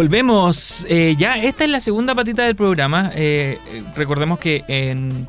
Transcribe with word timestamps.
volvemos. 0.00 0.86
Eh, 0.88 1.14
ya, 1.18 1.34
esta 1.34 1.64
es 1.64 1.68
la 1.68 1.78
segunda 1.78 2.14
patita 2.14 2.42
del 2.44 2.56
programa. 2.56 3.10
Eh, 3.14 3.58
eh, 3.68 3.84
recordemos 3.94 4.38
que 4.38 4.64
en 4.66 5.28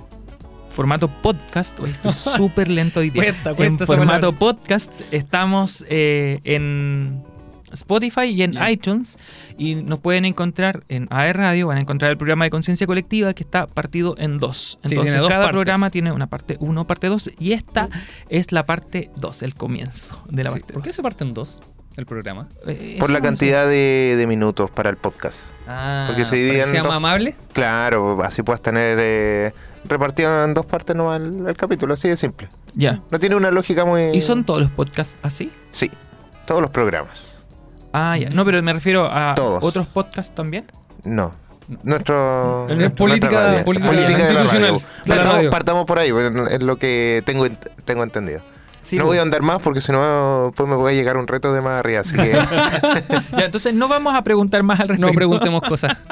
formato 0.70 1.10
podcast, 1.10 1.78
hoy 1.78 1.90
estoy 1.90 2.14
súper 2.38 2.70
lento 2.70 3.02
día. 3.02 3.12
Cuenta, 3.12 3.54
cuenta 3.54 3.84
en 3.84 3.88
formato 3.88 4.32
podcast 4.32 4.90
estamos 5.12 5.84
eh, 5.90 6.40
en 6.46 7.22
Spotify 7.74 8.28
y 8.28 8.44
en 8.44 8.58
iTunes 8.66 9.18
y 9.58 9.76
nos 9.76 10.00
pueden 10.00 10.26
encontrar 10.26 10.84
en 10.88 11.08
AE 11.10 11.34
Radio, 11.34 11.68
van 11.68 11.78
a 11.78 11.82
encontrar 11.82 12.12
el 12.12 12.18
programa 12.18 12.46
de 12.46 12.50
conciencia 12.50 12.88
colectiva 12.88 13.34
que 13.34 13.44
está 13.44 13.68
partido 13.68 14.16
en 14.18 14.38
dos. 14.38 14.80
Entonces 14.84 15.18
dos 15.18 15.28
cada 15.28 15.42
partes. 15.42 15.52
programa 15.54 15.90
tiene 15.90 16.12
una 16.12 16.28
parte 16.28 16.58
1, 16.60 16.88
parte 16.88 17.08
2 17.08 17.32
y 17.40 17.54
esta 17.54 17.90
es 18.30 18.52
la 18.52 18.66
parte 18.66 19.12
2, 19.18 19.44
el 19.44 19.54
comienzo 19.54 20.24
de 20.30 20.44
la 20.44 20.52
Sí, 20.52 20.60
parte 20.60 20.74
¿Por 20.74 20.82
qué 20.84 20.94
se 20.94 21.02
parten 21.02 21.34
dos 21.34 21.60
el 21.98 22.06
programa? 22.06 22.48
Eh, 22.68 22.98
Por 23.00 23.10
la 23.10 23.22
cantidad 23.22 23.66
de, 23.68 24.16
de 24.18 24.28
minutos 24.28 24.70
para 24.72 24.90
el 24.90 24.98
podcast. 24.98 25.52
Ah, 25.68 26.06
Porque 26.08 26.26
se 26.26 26.36
dividen 26.38 26.72
dos. 26.74 26.88
más 26.88 26.98
amable. 26.98 27.36
Claro, 27.54 28.22
así 28.24 28.44
puedes 28.44 28.62
tener 28.62 28.98
eh, 29.02 29.54
repartido 29.86 30.44
en 30.46 30.54
dos 30.54 30.66
partes 30.66 30.96
nomás 30.96 31.22
el, 31.22 31.46
el 31.48 31.58
capítulo, 31.58 31.94
así 31.94 32.08
de 32.10 32.18
simple. 32.18 32.48
Ya. 32.74 33.02
No 33.12 33.20
tiene 33.20 33.36
una 33.36 33.52
lógica 33.52 33.84
muy... 33.86 34.12
¿Y 34.16 34.22
son 34.22 34.44
todos 34.46 34.62
los 34.62 34.72
podcasts 34.72 35.16
así? 35.22 35.52
Sí, 35.72 35.92
todos 36.46 36.62
los 36.62 36.70
programas. 36.72 37.44
Ah, 37.94 38.18
ya. 38.18 38.30
No, 38.30 38.46
pero 38.46 38.64
me 38.64 38.72
refiero 38.72 39.10
a 39.12 39.34
Todos. 39.36 39.62
otros 39.64 39.88
podcasts 39.90 40.34
también. 40.34 40.66
No. 41.04 41.34
Nuestro, 41.84 42.68
política- 42.98 43.30
radio. 43.30 43.66
política 43.66 43.92
de 43.92 44.02
la 44.04 44.12
institucional 44.12 44.62
radio. 44.72 44.82
de 45.06 45.16
la 45.16 45.16
Partamos, 45.24 45.46
partamos 45.52 45.86
por 45.86 46.00
ahí, 46.00 46.12
bueno, 46.12 46.48
es 46.48 46.62
lo 46.62 46.76
que 46.78 47.24
tengo, 47.26 47.48
tengo 47.86 48.04
entendido. 48.04 48.42
Sí, 48.84 48.96
no 48.98 49.04
pues. 49.04 49.10
voy 49.10 49.18
a 49.20 49.22
andar 49.22 49.42
más 49.44 49.62
porque 49.62 49.80
si 49.82 49.92
no, 49.92 50.52
pues 50.56 50.68
me 50.68 50.76
voy 50.76 50.94
a 50.94 50.96
llegar 50.96 51.16
un 51.18 51.28
reto 51.28 51.54
de 51.54 51.62
más 51.62 51.80
arriba. 51.80 52.00
Así 52.02 52.16
que 52.16 52.32
Ya, 53.38 53.46
entonces 53.46 53.74
no 53.74 53.88
vamos 53.88 54.16
a 54.16 54.24
preguntar 54.24 54.64
más 54.64 54.80
al 54.80 54.88
respecto. 54.90 55.08
No 55.08 55.14
preguntemos 55.16 55.62
cosas. 55.64 55.98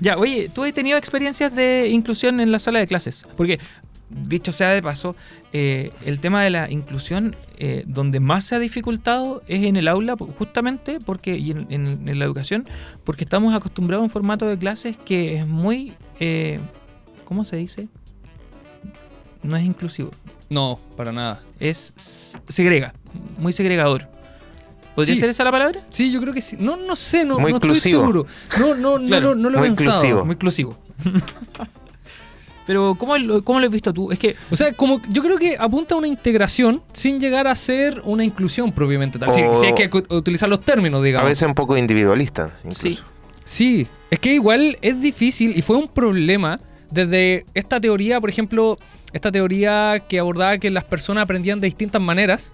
Ya, 0.00 0.16
oye, 0.16 0.48
¿tú 0.52 0.64
has 0.64 0.72
tenido 0.72 0.96
experiencias 0.96 1.54
de 1.54 1.86
inclusión 1.90 2.40
en 2.40 2.50
la 2.50 2.58
sala 2.58 2.78
de 2.78 2.86
clases? 2.86 3.26
Porque, 3.36 3.60
dicho 4.08 4.50
sea 4.50 4.70
de 4.70 4.82
paso, 4.82 5.14
eh, 5.52 5.92
el 6.06 6.18
tema 6.18 6.42
de 6.42 6.48
la 6.48 6.70
inclusión, 6.70 7.36
eh, 7.58 7.84
donde 7.86 8.18
más 8.18 8.46
se 8.46 8.54
ha 8.54 8.58
dificultado 8.58 9.42
es 9.48 9.62
en 9.66 9.76
el 9.76 9.88
aula, 9.88 10.16
justamente 10.38 10.98
porque, 11.04 11.36
y 11.36 11.50
en, 11.50 11.66
en- 11.68 12.08
en 12.08 12.18
la 12.18 12.24
educación, 12.24 12.66
porque 13.04 13.24
estamos 13.24 13.54
acostumbrados 13.54 14.00
a 14.00 14.04
un 14.04 14.10
formato 14.10 14.46
de 14.46 14.56
clases 14.58 14.96
que 14.96 15.36
es 15.36 15.46
muy, 15.46 15.92
eh, 16.20 16.58
¿cómo 17.26 17.44
se 17.44 17.56
dice? 17.56 17.88
No 19.42 19.56
es 19.56 19.64
inclusivo, 19.64 20.10
No, 20.48 20.78
para 20.96 21.12
nada. 21.12 21.42
es 21.58 21.92
segrega, 22.48 22.94
muy 23.38 23.52
segregador. 23.52 24.08
¿Podría 24.94 25.14
Sí. 25.14 25.20
ser 25.20 25.30
esa 25.30 25.42
la 25.44 25.50
palabra? 25.50 25.80
Sí, 25.90 26.12
yo 26.12 26.20
creo 26.20 26.34
que 26.34 26.42
sí. 26.42 26.56
No, 26.60 26.76
no 26.76 26.94
sé, 26.96 27.24
no, 27.24 27.38
Muy 27.38 27.50
no 27.52 27.56
estoy 27.56 27.76
seguro. 27.76 28.26
No, 28.60 28.74
no, 28.74 28.98
no, 28.98 29.06
Claro, 29.06 29.34
no, 29.34 29.42
no 29.44 29.50
lo 29.50 29.56
he 29.56 29.60
muy 29.60 29.68
pensado. 29.76 29.90
inclusivo. 29.90 30.24
Muy 30.26 30.34
inclusivo. 30.34 30.78
Pero, 32.66 32.94
¿cómo 32.96 33.18
lo, 33.18 33.42
¿cómo 33.42 33.58
lo 33.58 33.66
has 33.66 33.72
visto 33.72 33.92
tú? 33.92 34.12
Es 34.12 34.18
que 34.20 34.36
O 34.50 34.54
sea, 34.54 34.72
como 34.72 35.00
yo 35.08 35.20
creo 35.22 35.36
que 35.36 35.56
apunta 35.58 35.94
a 35.96 35.98
una 35.98 36.06
integración 36.06 36.80
sin 36.92 37.18
llegar 37.18 37.48
a 37.48 37.56
ser 37.56 38.00
una 38.04 38.22
inclusión 38.22 38.70
propiamente 38.70 39.18
tal. 39.18 39.32
Si, 39.32 39.42
O- 39.42 39.56
si 39.56 39.66
hay 39.66 39.74
que 39.74 39.90
utilizar 40.10 40.48
los 40.48 40.60
términos, 40.60 41.00
a 41.00 41.04
digamos. 41.04 41.28
veces 41.28 41.48
un 41.48 41.54
poco 41.54 41.76
individualista. 41.76 42.56
Incluso. 42.62 42.82
Sí. 42.82 42.98
Sí, 43.44 43.86
es 44.10 44.20
que 44.20 44.34
igual 44.34 44.78
es 44.80 45.00
difícil 45.00 45.56
y 45.58 45.62
fue 45.62 45.76
un 45.76 45.88
problema 45.88 46.60
desde 46.92 47.44
esta 47.54 47.80
teoría, 47.80 48.20
por 48.20 48.30
ejemplo, 48.30 48.78
esta 49.12 49.30
teoría 49.32 50.02
que 50.08 50.18
abordaba 50.18 50.58
que 50.58 50.70
las 50.70 50.84
personas 50.84 51.22
aprendían 51.24 51.60
de 51.60 51.66
distintas 51.66 52.00
maneras, 52.00 52.50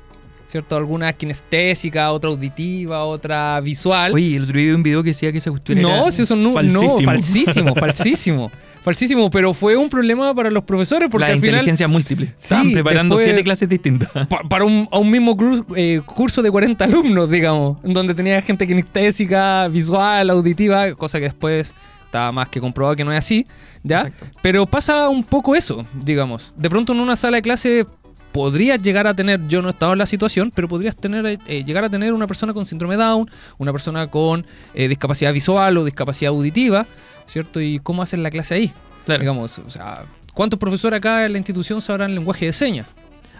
¿cierto? 0.46 0.76
Alguna 0.76 1.12
kinestésica, 1.12 2.10
otra 2.12 2.30
auditiva, 2.30 3.04
otra 3.04 3.60
visual. 3.60 4.12
Oye, 4.14 4.36
el 4.36 4.42
otro 4.44 4.56
día 4.58 4.68
vi 4.68 4.72
un 4.74 4.82
video 4.82 5.02
que 5.02 5.10
decía 5.10 5.30
que 5.32 5.38
esa 5.38 5.50
cuestión 5.50 5.80
no, 5.82 5.88
era 6.04 6.10
si 6.12 6.22
eso 6.22 6.36
no, 6.36 6.52
falsísimo. 6.54 6.90
no, 6.90 7.04
falsísimo, 7.04 7.74
falsísimo, 7.76 8.50
falsísimo, 8.82 9.30
pero 9.30 9.52
fue 9.54 9.76
un 9.76 9.88
problema 9.90 10.34
para 10.34 10.50
los 10.50 10.64
profesores 10.64 11.08
porque 11.10 11.26
la 11.28 11.34
al 11.34 11.40
final 11.40 11.54
inteligencia 11.56 11.86
múltiple. 11.86 12.26
Sí, 12.28 12.32
Estaban 12.36 12.72
preparando 12.72 13.18
siete 13.18 13.44
clases 13.44 13.68
distintas. 13.68 14.08
pa- 14.28 14.42
para 14.48 14.64
un, 14.64 14.88
a 14.90 14.98
un 14.98 15.10
mismo 15.10 15.36
cru- 15.36 15.64
eh, 15.76 16.00
curso 16.04 16.40
de 16.42 16.50
40 16.50 16.82
alumnos, 16.84 17.30
digamos, 17.30 17.78
donde 17.84 18.14
tenía 18.14 18.40
gente 18.42 18.66
kinestésica, 18.66 19.68
visual, 19.68 20.30
auditiva, 20.30 20.94
cosa 20.94 21.18
que 21.18 21.24
después 21.26 21.74
estaba 22.08 22.32
más 22.32 22.48
que 22.48 22.60
comprobado 22.60 22.96
que 22.96 23.04
no 23.04 23.12
es 23.12 23.18
así, 23.18 23.46
¿ya? 23.82 23.98
Exacto. 23.98 24.26
Pero 24.42 24.66
pasa 24.66 25.08
un 25.10 25.22
poco 25.24 25.54
eso, 25.54 25.84
digamos. 25.92 26.54
De 26.56 26.70
pronto 26.70 26.94
en 26.94 27.00
una 27.00 27.16
sala 27.16 27.36
de 27.36 27.42
clase 27.42 27.86
podrías 28.32 28.80
llegar 28.80 29.06
a 29.06 29.14
tener, 29.14 29.46
yo 29.46 29.60
no 29.60 29.68
he 29.68 29.72
estado 29.72 29.92
en 29.92 29.98
la 29.98 30.06
situación, 30.06 30.50
pero 30.54 30.68
podrías 30.68 30.96
tener, 30.96 31.38
eh, 31.46 31.64
llegar 31.64 31.84
a 31.84 31.90
tener 31.90 32.14
una 32.14 32.26
persona 32.26 32.54
con 32.54 32.64
síndrome 32.64 32.96
Down, 32.96 33.30
una 33.58 33.72
persona 33.72 34.06
con 34.06 34.46
eh, 34.74 34.88
discapacidad 34.88 35.32
visual 35.32 35.76
o 35.76 35.84
discapacidad 35.84 36.30
auditiva, 36.30 36.86
¿cierto? 37.26 37.60
¿Y 37.60 37.78
cómo 37.78 38.02
hacen 38.02 38.22
la 38.22 38.30
clase 38.30 38.54
ahí? 38.54 38.72
Claro. 39.04 39.20
Digamos, 39.20 39.58
o 39.58 39.68
sea, 39.68 40.04
¿cuántos 40.32 40.58
profesores 40.58 40.96
acá 40.96 41.26
en 41.26 41.32
la 41.32 41.38
institución 41.38 41.82
sabrán 41.82 42.14
lenguaje 42.14 42.46
de 42.46 42.52
señas? 42.52 42.86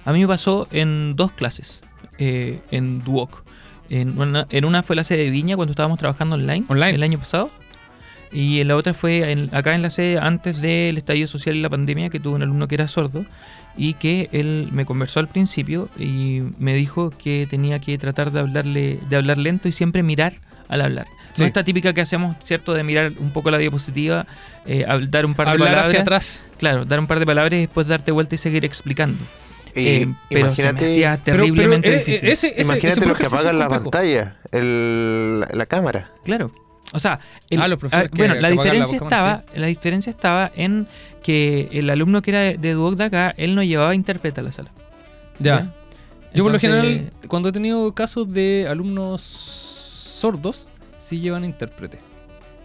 A 0.04 0.12
mí 0.12 0.20
me 0.20 0.28
pasó 0.28 0.68
en 0.72 1.16
dos 1.16 1.32
clases, 1.32 1.82
eh, 2.18 2.60
en 2.70 3.02
Duoc. 3.02 3.44
En 3.88 4.20
una, 4.20 4.46
en 4.50 4.66
una 4.66 4.82
fue 4.82 4.96
la 4.96 5.04
sede 5.04 5.24
de 5.24 5.30
Viña 5.30 5.56
cuando 5.56 5.72
estábamos 5.72 5.98
trabajando 5.98 6.34
online, 6.34 6.66
Online. 6.68 6.94
el 6.94 7.02
año 7.02 7.18
pasado. 7.18 7.50
Y 8.33 8.61
en 8.61 8.69
la 8.69 8.77
otra 8.77 8.94
fue 8.94 9.31
en- 9.33 9.49
acá 9.55 9.75
en 9.75 9.83
la 9.83 9.91
sede 9.91 10.19
antes 10.19 10.61
del 10.61 10.99
estallido 10.99 11.28
social 11.28 11.56
y 11.56 11.61
la 11.62 11.71
pandemia, 11.71 12.11
que 12.11 12.21
tuve 12.21 12.34
un 12.34 12.43
alumno 12.43 12.69
que 12.69 12.75
era 12.75 12.89
sordo 12.89 13.25
y 13.77 13.94
que 13.94 14.28
él 14.33 14.69
me 14.72 14.84
conversó 14.84 15.21
al 15.21 15.28
principio 15.28 15.89
y 15.99 16.43
me 16.59 16.75
dijo 16.75 17.11
que 17.11 17.47
tenía 17.49 17.78
que 17.78 17.97
tratar 17.99 18.31
de 18.33 18.41
hablarle, 18.41 18.99
de 19.09 19.16
hablar 19.16 19.39
lento 19.39 19.69
y 19.69 19.72
siempre 19.72 20.03
mirar 20.03 20.34
al 20.69 20.81
hablar. 20.83 21.06
Sí. 21.33 21.43
No 21.43 21.47
esta 21.47 21.62
típica 21.65 21.93
que 21.93 22.00
hacemos, 22.00 22.37
¿cierto? 22.43 22.75
De 22.75 22.83
mirar 22.83 23.12
un 23.19 23.31
poco 23.31 23.50
la 23.50 23.59
diapositiva, 23.59 24.27
eh, 24.66 24.84
dar 25.09 25.25
un 25.25 25.34
par 25.34 25.47
de 25.47 25.53
Hablar 25.53 25.69
palabras. 25.69 25.89
hacia 25.89 26.00
atrás. 26.00 26.47
Claro, 26.59 26.84
dar 26.84 26.99
un 26.99 27.06
par 27.06 27.21
de 27.21 27.27
palabras 27.27 27.55
y 27.59 27.60
después 27.62 27.87
darte 27.87 28.10
vuelta 28.10 28.34
y 28.34 28.39
seguir 28.39 28.65
explicando. 28.65 29.19
Y 29.75 29.87
Eh, 29.87 30.09
pero 30.28 30.55
se 30.56 30.65
me 30.72 30.81
hacía 30.81 31.12
Pero- 31.12 31.22
pero, 31.25 31.37
terriblemente 31.45 31.89
eh, 31.95 31.99
difícil. 31.99 32.28
ese- 32.28 32.49
ese- 32.49 32.62
imagínate 32.62 33.00
ese 33.00 33.06
los 33.06 33.19
que 33.19 33.27
apagan 33.27 33.59
la 33.59 33.66
complejo. 33.69 33.91
pantalla, 33.91 34.37
el- 34.50 35.41
la, 35.41 35.49
la 35.53 35.66
cámara. 35.66 36.10
Claro. 36.25 36.50
O 36.93 36.99
sea, 36.99 37.21
el- 37.50 37.60
Ah, 37.60 37.69
los 37.69 37.78
profesores 37.78 38.09
ah, 38.10 38.15
que- 38.15 38.22
bueno, 38.22 38.34
que 38.34 38.41
la 38.41 38.49
diferencia 38.50 38.97
estaba, 38.97 39.44
la 39.54 39.66
diferencia 39.66 40.10
estaba 40.10 40.50
en 40.56 40.87
que 41.22 41.69
el 41.72 41.91
alumno 41.91 42.22
que 42.22 42.31
era 42.31 42.41
de, 42.41 42.56
de 42.59 42.72
Duoc 42.72 42.94
de 42.97 43.04
acá, 43.04 43.34
él 43.37 43.54
no 43.54 43.62
llevaba 43.62 43.94
intérprete 43.94 44.41
a 44.41 44.44
la 44.44 44.53
sala. 44.53 44.71
Ya. 45.38 45.72
Yo 46.34 46.43
por 46.44 46.53
lo 46.53 46.59
general, 46.59 47.10
cuando 47.28 47.48
he 47.48 47.53
tenido 47.53 47.93
casos 47.94 48.32
de 48.32 48.66
alumnos 48.69 49.21
sordos, 49.22 50.69
sí 50.98 51.21
llevan 51.21 51.44
intérprete. 51.44 51.98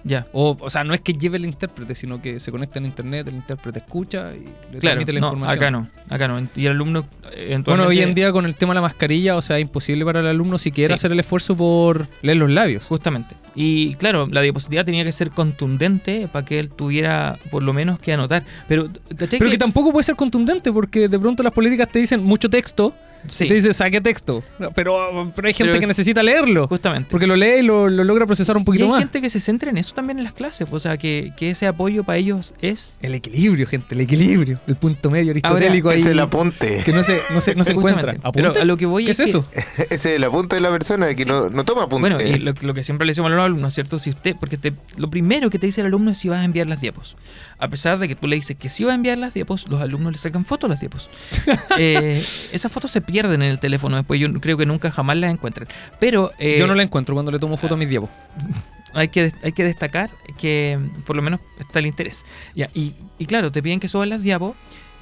Ya. 0.06 0.28
O, 0.34 0.58
o 0.60 0.70
sea, 0.70 0.84
no 0.84 0.94
es 0.94 1.00
que 1.02 1.14
lleve 1.14 1.38
el 1.38 1.46
intérprete, 1.46 1.96
sino 1.96 2.22
que 2.22 2.40
se 2.40 2.52
conecta 2.52 2.80
a 2.80 2.84
internet, 2.84 3.28
el 3.28 3.36
intérprete 3.36 3.80
escucha 3.80 4.34
y 4.36 4.40
le 4.74 4.80
Claro, 4.80 4.96
transmite 5.04 5.14
la 5.14 5.20
no, 5.22 5.28
información. 5.28 5.58
acá 5.58 5.72
no, 5.72 5.88
acá 6.10 6.28
no. 6.28 6.48
Y 6.56 6.66
el 6.66 6.74
alumno 6.74 7.06
eventualmente... 7.32 7.72
Bueno, 7.72 7.86
hoy 7.88 8.02
en 8.02 8.14
día 8.14 8.32
con 8.34 8.46
el 8.46 8.56
tema 8.56 8.74
de 8.74 8.76
la 8.76 8.82
mascarilla, 8.82 9.38
o 9.38 9.42
sea, 9.42 9.60
imposible 9.60 10.04
para 10.04 10.20
el 10.20 10.28
alumno 10.28 10.58
siquiera 10.58 10.90
Sí. 10.90 10.94
hacer 10.96 11.12
el 11.14 11.20
esfuerzo 11.22 11.56
por 11.56 12.08
leer 12.22 12.38
los 12.38 12.50
labios. 12.50 12.86
Justamente. 12.86 13.36
Y 13.56 13.96
claro, 13.96 14.28
la 14.30 14.42
diapositiva 14.42 14.84
tenía 14.84 15.04
que 15.06 15.12
ser 15.14 15.30
contundente 15.30 16.28
para 16.32 16.44
que 16.44 16.60
él 16.60 16.70
tuviera 16.70 17.38
por 17.52 17.64
lo 17.64 17.72
menos 17.74 17.98
que 18.00 18.12
anotar. 18.14 18.44
Pero, 18.68 18.88
¿cachai 19.18 19.40
Pero 19.40 19.52
que 19.52 19.58
tampoco 19.58 19.92
puede 19.92 20.04
ser 20.04 20.16
contundente 20.16 20.72
porque 20.74 21.08
de 21.08 21.20
pronto 21.20 21.44
las 21.44 21.54
políticas 21.54 21.88
te 21.90 22.00
dicen 22.00 22.22
mucho 22.24 22.50
texto, 22.50 22.94
Sí, 23.30 23.48
te 23.48 23.54
dice 23.54 23.74
saque 23.74 24.02
texto, 24.02 24.44
pero, 24.76 25.32
pero 25.36 25.48
hay 25.48 25.54
gente 25.54 25.72
Pero- 25.72 25.80
que 25.80 25.88
necesita 25.88 26.22
leerlo. 26.24 26.68
justamente. 26.68 27.08
Porque 27.10 27.26
lo 27.28 27.36
lee 27.36 27.60
y 27.60 27.62
lo, 27.62 27.90
lo 27.90 28.04
logra 28.04 28.26
procesar 28.26 28.56
un 28.58 28.64
y 28.64 28.66
poquito 28.66 28.86
hay 28.86 28.92
más. 28.92 29.00
gente 29.00 29.22
que 29.22 29.30
se 29.30 29.40
centra 29.40 29.70
en 29.70 29.78
eso 29.78 29.94
también 29.94 30.18
en 30.18 30.24
las 30.24 30.34
clases. 30.34 30.68
O 30.72 30.80
sea, 30.80 30.98
que, 30.98 31.32
que 31.38 31.50
ese 31.52 31.68
apoyo 31.68 32.04
para 32.04 32.18
ellos 32.18 32.54
es... 32.62 32.98
El 33.02 33.14
equilibrio, 33.16 33.66
gente, 33.68 33.96
el 33.96 34.02
equilibrio. 34.02 34.60
El 34.68 34.76
punto 34.76 35.10
medio 35.10 35.32
aristotélico 35.32 35.90
ahí. 35.90 36.00
Es 36.00 36.06
el 36.06 36.20
apunte. 36.20 36.82
que 36.84 36.92
no 36.92 37.04
se, 37.04 37.20
no 37.34 37.40
se, 37.42 37.56
no 37.56 37.64
se 37.64 37.72
encuentra. 37.74 38.16
Pero 38.34 38.54
a 38.60 38.66
lo 38.66 38.78
que 38.78 38.86
voy 38.86 39.06
¿Qué 39.06 39.12
es 39.12 39.20
es 39.20 39.32
que- 39.32 39.38
eso? 39.38 39.48
Ese 39.54 39.88
es 39.94 40.06
el 40.06 40.24
apunte 40.24 40.56
de 40.56 40.62
la 40.62 40.70
persona 40.72 41.14
que 41.14 41.24
Sí. 41.24 41.30
no, 41.30 41.50
no 41.50 41.64
toma 41.64 41.84
apunte. 41.84 42.10
Bueno, 42.10 42.22
y 42.22 42.40
lo, 42.40 42.54
lo 42.60 42.74
que 42.74 42.84
siempre 42.84 43.06
le 43.06 43.12
decimos 43.12 43.32
a 43.32 43.36
los 43.36 43.46
alumnos, 43.46 43.74
¿cierto? 43.74 44.00
Si 44.00 44.10
usted, 44.10 44.36
porque 44.40 44.58
te- 44.58 44.74
lo 44.98 45.10
primero 45.10 45.50
que 45.50 45.60
te 45.60 45.66
dice 45.68 45.82
el 45.82 45.88
alumno 45.88 46.12
es 46.12 46.18
si 46.18 46.28
vas 46.30 46.40
a 46.40 46.44
enviar 46.44 46.68
las 46.68 46.82
diapos. 46.82 47.16
A 47.64 47.68
pesar 47.70 47.98
de 47.98 48.08
que 48.08 48.16
tú 48.16 48.28
le 48.28 48.36
dices 48.36 48.58
que 48.58 48.68
si 48.70 48.84
vas 48.84 48.92
a 48.92 48.96
enviar 48.96 49.18
las 49.18 49.34
diapos, 49.34 49.68
los 49.70 49.82
alumnos 49.82 50.12
le 50.12 50.18
sacan 50.18 50.44
fotos 50.46 50.68
a 50.70 50.72
las 50.74 50.80
diapos. 50.82 51.10
Eh, 51.80 52.22
esas 52.52 52.72
fotos 52.72 52.92
se 52.92 53.02
pierden 53.02 53.42
en 53.42 53.50
el 53.50 53.60
teléfono, 53.60 53.96
después 53.96 54.20
yo 54.20 54.32
creo 54.42 54.58
que 54.58 54.66
nunca 54.66 54.92
jamás 54.92 55.18
las 55.18 55.32
encuentran. 55.32 55.68
Pero 56.00 56.32
eh, 56.40 56.58
Yo 56.60 56.68
no 56.68 56.76
la 56.76 56.84
encuentro 56.84 57.16
cuando 57.16 57.32
le 57.32 57.40
tomo 57.40 57.58
foto 57.58 57.74
a 57.76 57.78
mis 57.78 57.90
diapos. 57.90 58.10
hay, 58.94 59.08
que, 59.08 59.32
hay 59.44 59.52
que 59.54 59.64
destacar 59.64 60.10
que 60.38 60.78
mm, 60.80 61.02
por 61.04 61.16
lo 61.16 61.22
menos 61.22 61.40
está 61.60 61.80
el 61.80 61.88
interés. 61.88 62.26
Ya, 62.54 62.68
y, 62.74 62.94
y 63.18 63.26
claro, 63.26 63.52
te 63.52 63.64
piden 63.64 63.80
que 63.80 63.88
subas 63.88 64.08
las 64.08 64.24
diapos. 64.24 64.56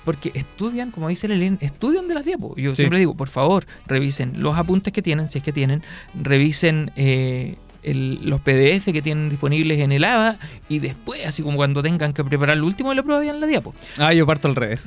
Porque 0.04 0.32
estudian, 0.34 0.90
como 0.90 1.10
dice 1.10 1.28
Lelén, 1.28 1.60
estudian 1.62 2.08
de 2.08 2.16
las 2.16 2.26
diapos. 2.26 2.54
Yo 2.58 2.72
Sí. 2.72 2.78
siempre 2.78 2.98
digo, 2.98 3.16
por 3.16 3.30
favor, 3.30 3.68
revisen 3.86 4.34
los 4.42 4.58
apuntes 4.58 4.92
que 4.94 5.04
tienen, 5.04 5.28
si 5.28 5.38
es 5.38 5.44
que 5.44 5.54
tienen, 5.54 5.84
revisen 6.20 6.92
eh, 6.96 7.56
el- 7.84 8.20
los 8.30 8.42
PDF 8.42 8.92
que 8.92 9.02
tienen 9.02 9.30
disponibles 9.30 9.80
en 9.80 9.92
el 9.92 10.04
ABA 10.04 10.38
y 10.70 10.80
después, 10.80 11.26
así 11.26 11.44
como 11.44 11.58
cuando 11.58 11.82
tengan 11.82 12.14
que 12.14 12.24
preparar 12.24 12.58
el 12.58 12.64
último 12.64 12.90
de 12.90 12.96
la 12.96 13.04
prueba, 13.04 13.22
vean 13.22 13.40
la 13.40 13.48
diapo. 13.48 13.74
Ah, 13.98 14.14
yo 14.14 14.26
parto 14.26 14.48
al 14.48 14.56
revés. 14.56 14.86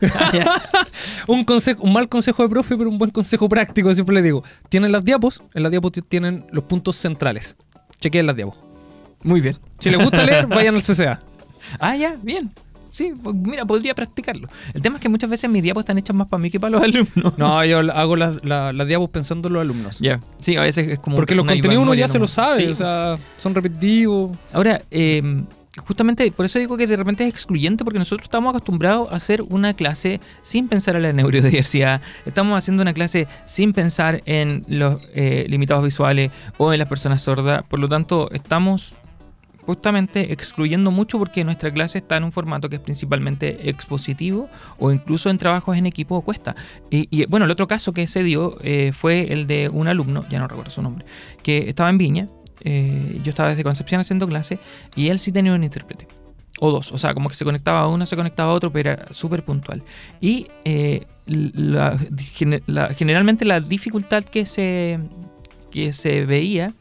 un, 1.26 1.44
consejo, 1.44 1.82
un 1.82 1.92
mal 1.92 2.08
consejo 2.08 2.42
de 2.42 2.48
profe, 2.48 2.76
pero 2.76 2.88
un 2.90 2.98
buen 2.98 3.10
consejo 3.10 3.48
práctico, 3.48 3.92
siempre 3.94 4.14
le 4.14 4.22
digo. 4.22 4.44
Tienen 4.68 4.92
las 4.92 5.04
diapos, 5.04 5.42
en 5.54 5.62
las 5.62 5.70
diapos 5.70 5.92
tienen 6.08 6.46
los 6.50 6.64
puntos 6.64 6.96
centrales. 6.96 7.56
Chequeen 8.00 8.26
las 8.26 8.36
diapos. 8.36 8.56
Muy 9.22 9.40
bien. 9.40 9.56
Si 9.78 9.90
les 9.90 10.02
gusta 10.02 10.22
leer, 10.24 10.46
vayan 10.46 10.74
al 10.74 10.82
CCA. 10.82 11.20
Ah, 11.80 11.96
ya, 11.96 12.16
bien. 12.22 12.50
Sí, 12.96 13.12
pues, 13.22 13.36
mira, 13.36 13.66
podría 13.66 13.94
practicarlo. 13.94 14.48
El 14.72 14.80
tema 14.80 14.96
es 14.96 15.02
que 15.02 15.10
muchas 15.10 15.28
veces 15.28 15.50
mis 15.50 15.62
diapos 15.62 15.82
están 15.82 15.98
hechas 15.98 16.16
más 16.16 16.28
para 16.28 16.42
mí 16.42 16.50
que 16.50 16.58
para 16.58 16.70
los 16.72 16.82
alumnos. 16.84 17.36
No, 17.36 17.62
yo 17.64 17.80
hago 17.92 18.16
las, 18.16 18.42
la- 18.42 18.72
las 18.72 18.86
diapos 18.88 19.10
pensando 19.10 19.48
en 19.48 19.54
los 19.54 19.60
alumnos. 19.60 19.98
Ya. 19.98 20.18
Sí, 20.40 20.56
a 20.56 20.62
veces 20.62 20.88
es 20.88 20.98
como. 20.98 21.16
Porque 21.16 21.34
los 21.34 21.44
contenidos 21.44 21.82
uno 21.82 21.92
ya 21.92 22.08
se 22.08 22.18
los 22.18 22.30
sabe, 22.30 22.62
Sí. 22.62 22.68
o 22.68 22.74
sea, 22.74 23.16
son 23.36 23.54
repetitivos. 23.54 24.34
Ahora, 24.52 24.80
eh, 24.90 25.44
justamente 25.78 26.32
por 26.32 26.46
eso 26.46 26.58
digo 26.58 26.78
que 26.78 26.86
de 26.86 26.96
repente 26.96 27.24
es 27.24 27.30
excluyente, 27.30 27.84
porque 27.84 27.98
nosotros 27.98 28.24
estamos 28.24 28.48
acostumbrados 28.48 29.12
a 29.12 29.16
hacer 29.16 29.42
una 29.42 29.74
clase 29.74 30.20
sin 30.42 30.66
pensar 30.68 30.96
en 30.96 31.02
la 31.02 31.12
neurodiversidad. 31.12 32.00
Estamos 32.24 32.56
haciendo 32.56 32.82
una 32.82 32.94
clase 32.94 33.28
sin 33.44 33.74
pensar 33.74 34.22
en 34.24 34.62
los 34.68 35.00
eh, 35.14 35.44
limitados 35.50 35.84
visuales 35.84 36.30
o 36.56 36.72
en 36.72 36.78
las 36.78 36.88
personas 36.88 37.20
sordas. 37.20 37.62
Por 37.68 37.78
lo 37.78 37.90
tanto, 37.90 38.30
estamos 38.32 38.96
justamente 39.66 40.32
excluyendo 40.32 40.90
mucho 40.90 41.18
porque 41.18 41.44
nuestra 41.44 41.70
clase 41.72 41.98
está 41.98 42.16
en 42.16 42.24
un 42.24 42.32
formato 42.32 42.68
que 42.68 42.76
es 42.76 42.82
principalmente 42.82 43.68
expositivo 43.68 44.48
o 44.78 44.92
incluso 44.92 45.28
en 45.28 45.38
trabajos 45.38 45.76
en 45.76 45.86
equipo 45.86 46.22
cuesta. 46.22 46.54
Y, 46.90 47.26
bueno, 47.26 47.44
el 47.44 47.50
otro 47.50 47.66
caso 47.66 47.92
que 47.92 48.06
se 48.06 48.22
dio 48.22 48.56
eh, 48.62 48.92
fue 48.92 49.32
el 49.32 49.46
de 49.46 49.68
un 49.68 49.88
alumno, 49.88 50.24
ya 50.30 50.38
no 50.38 50.46
recuerdo 50.48 50.70
su 50.70 50.82
nombre, 50.82 51.04
que 51.42 51.68
estaba 51.68 51.90
en 51.90 51.98
Viña, 51.98 52.28
eh, 52.60 53.20
yo 53.22 53.30
estaba 53.30 53.50
desde 53.50 53.64
Concepción 53.64 54.00
haciendo 54.00 54.26
clase 54.26 54.58
y 54.94 55.08
él 55.08 55.18
sí 55.18 55.32
tenía 55.32 55.52
un 55.52 55.64
intérprete. 55.64 56.06
O 56.58 56.70
dos, 56.70 56.90
o 56.90 56.96
sea, 56.96 57.12
como 57.12 57.28
que 57.28 57.34
se 57.34 57.44
conectaba 57.44 57.80
a 57.80 57.86
uno, 57.86 58.06
se 58.06 58.16
conectaba 58.16 58.52
a 58.52 58.54
otro, 58.54 58.72
pero 58.72 58.92
era 58.92 59.06
súper 59.12 59.44
puntual. 59.44 59.82
Y 60.22 60.46
eh, 60.64 61.04
la- 61.26 61.98
generalmente 62.96 63.44
la 63.44 63.60
dificultad 63.60 64.24
que 64.24 64.46
se, 64.46 64.98
que 65.70 65.92
se 65.92 66.24
veía 66.24 66.72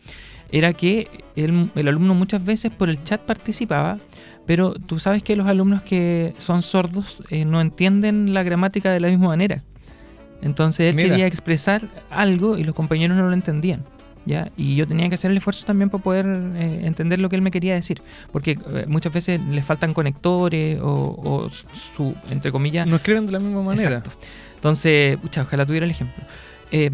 era 0.51 0.73
que 0.73 1.07
el, 1.35 1.69
el 1.75 1.87
alumno 1.87 2.13
muchas 2.13 2.43
veces 2.43 2.71
por 2.71 2.89
el 2.89 3.03
chat 3.03 3.21
participaba, 3.21 3.99
pero 4.45 4.73
tú 4.73 4.99
sabes 4.99 5.23
que 5.23 5.35
los 5.35 5.47
alumnos 5.47 5.81
que 5.81 6.33
son 6.37 6.61
sordos 6.61 7.23
eh, 7.29 7.45
no 7.45 7.61
entienden 7.61 8.33
la 8.33 8.43
gramática 8.43 8.91
de 8.91 8.99
la 8.99 9.07
misma 9.07 9.27
manera. 9.27 9.61
Entonces 10.41 10.89
él 10.89 10.95
Mira. 10.95 11.09
quería 11.09 11.27
expresar 11.27 11.81
algo 12.09 12.57
y 12.57 12.63
los 12.63 12.75
compañeros 12.75 13.17
no 13.17 13.27
lo 13.27 13.33
entendían. 13.33 13.83
¿Ya? 14.27 14.51
Y 14.57 14.75
yo 14.75 14.87
tenía 14.87 15.07
que 15.07 15.15
hacer 15.15 15.29
el 15.29 15.37
esfuerzo 15.37 15.67
también 15.67 15.91
para 15.91 16.03
poder 16.03 16.25
eh, 16.25 16.81
entender 16.83 17.19
lo 17.19 17.29
que 17.29 17.35
él 17.35 17.43
me 17.43 17.51
quería 17.51 17.75
decir. 17.75 18.01
Porque 18.31 18.57
eh, 18.73 18.85
muchas 18.87 19.13
veces 19.13 19.39
le 19.39 19.61
faltan 19.61 19.93
conectores 19.93 20.81
o, 20.81 20.87
o 20.87 21.49
su, 21.49 22.15
entre 22.31 22.51
comillas, 22.51 22.87
No 22.87 22.95
escriben 22.95 23.27
de 23.27 23.33
la 23.33 23.39
misma 23.39 23.61
manera. 23.61 23.97
Exacto. 23.97 24.17
Entonces, 24.55 25.17
pucha, 25.17 25.43
ojalá 25.43 25.63
tuviera 25.63 25.85
el 25.85 25.91
ejemplo. 25.91 26.23
Eh, 26.71 26.89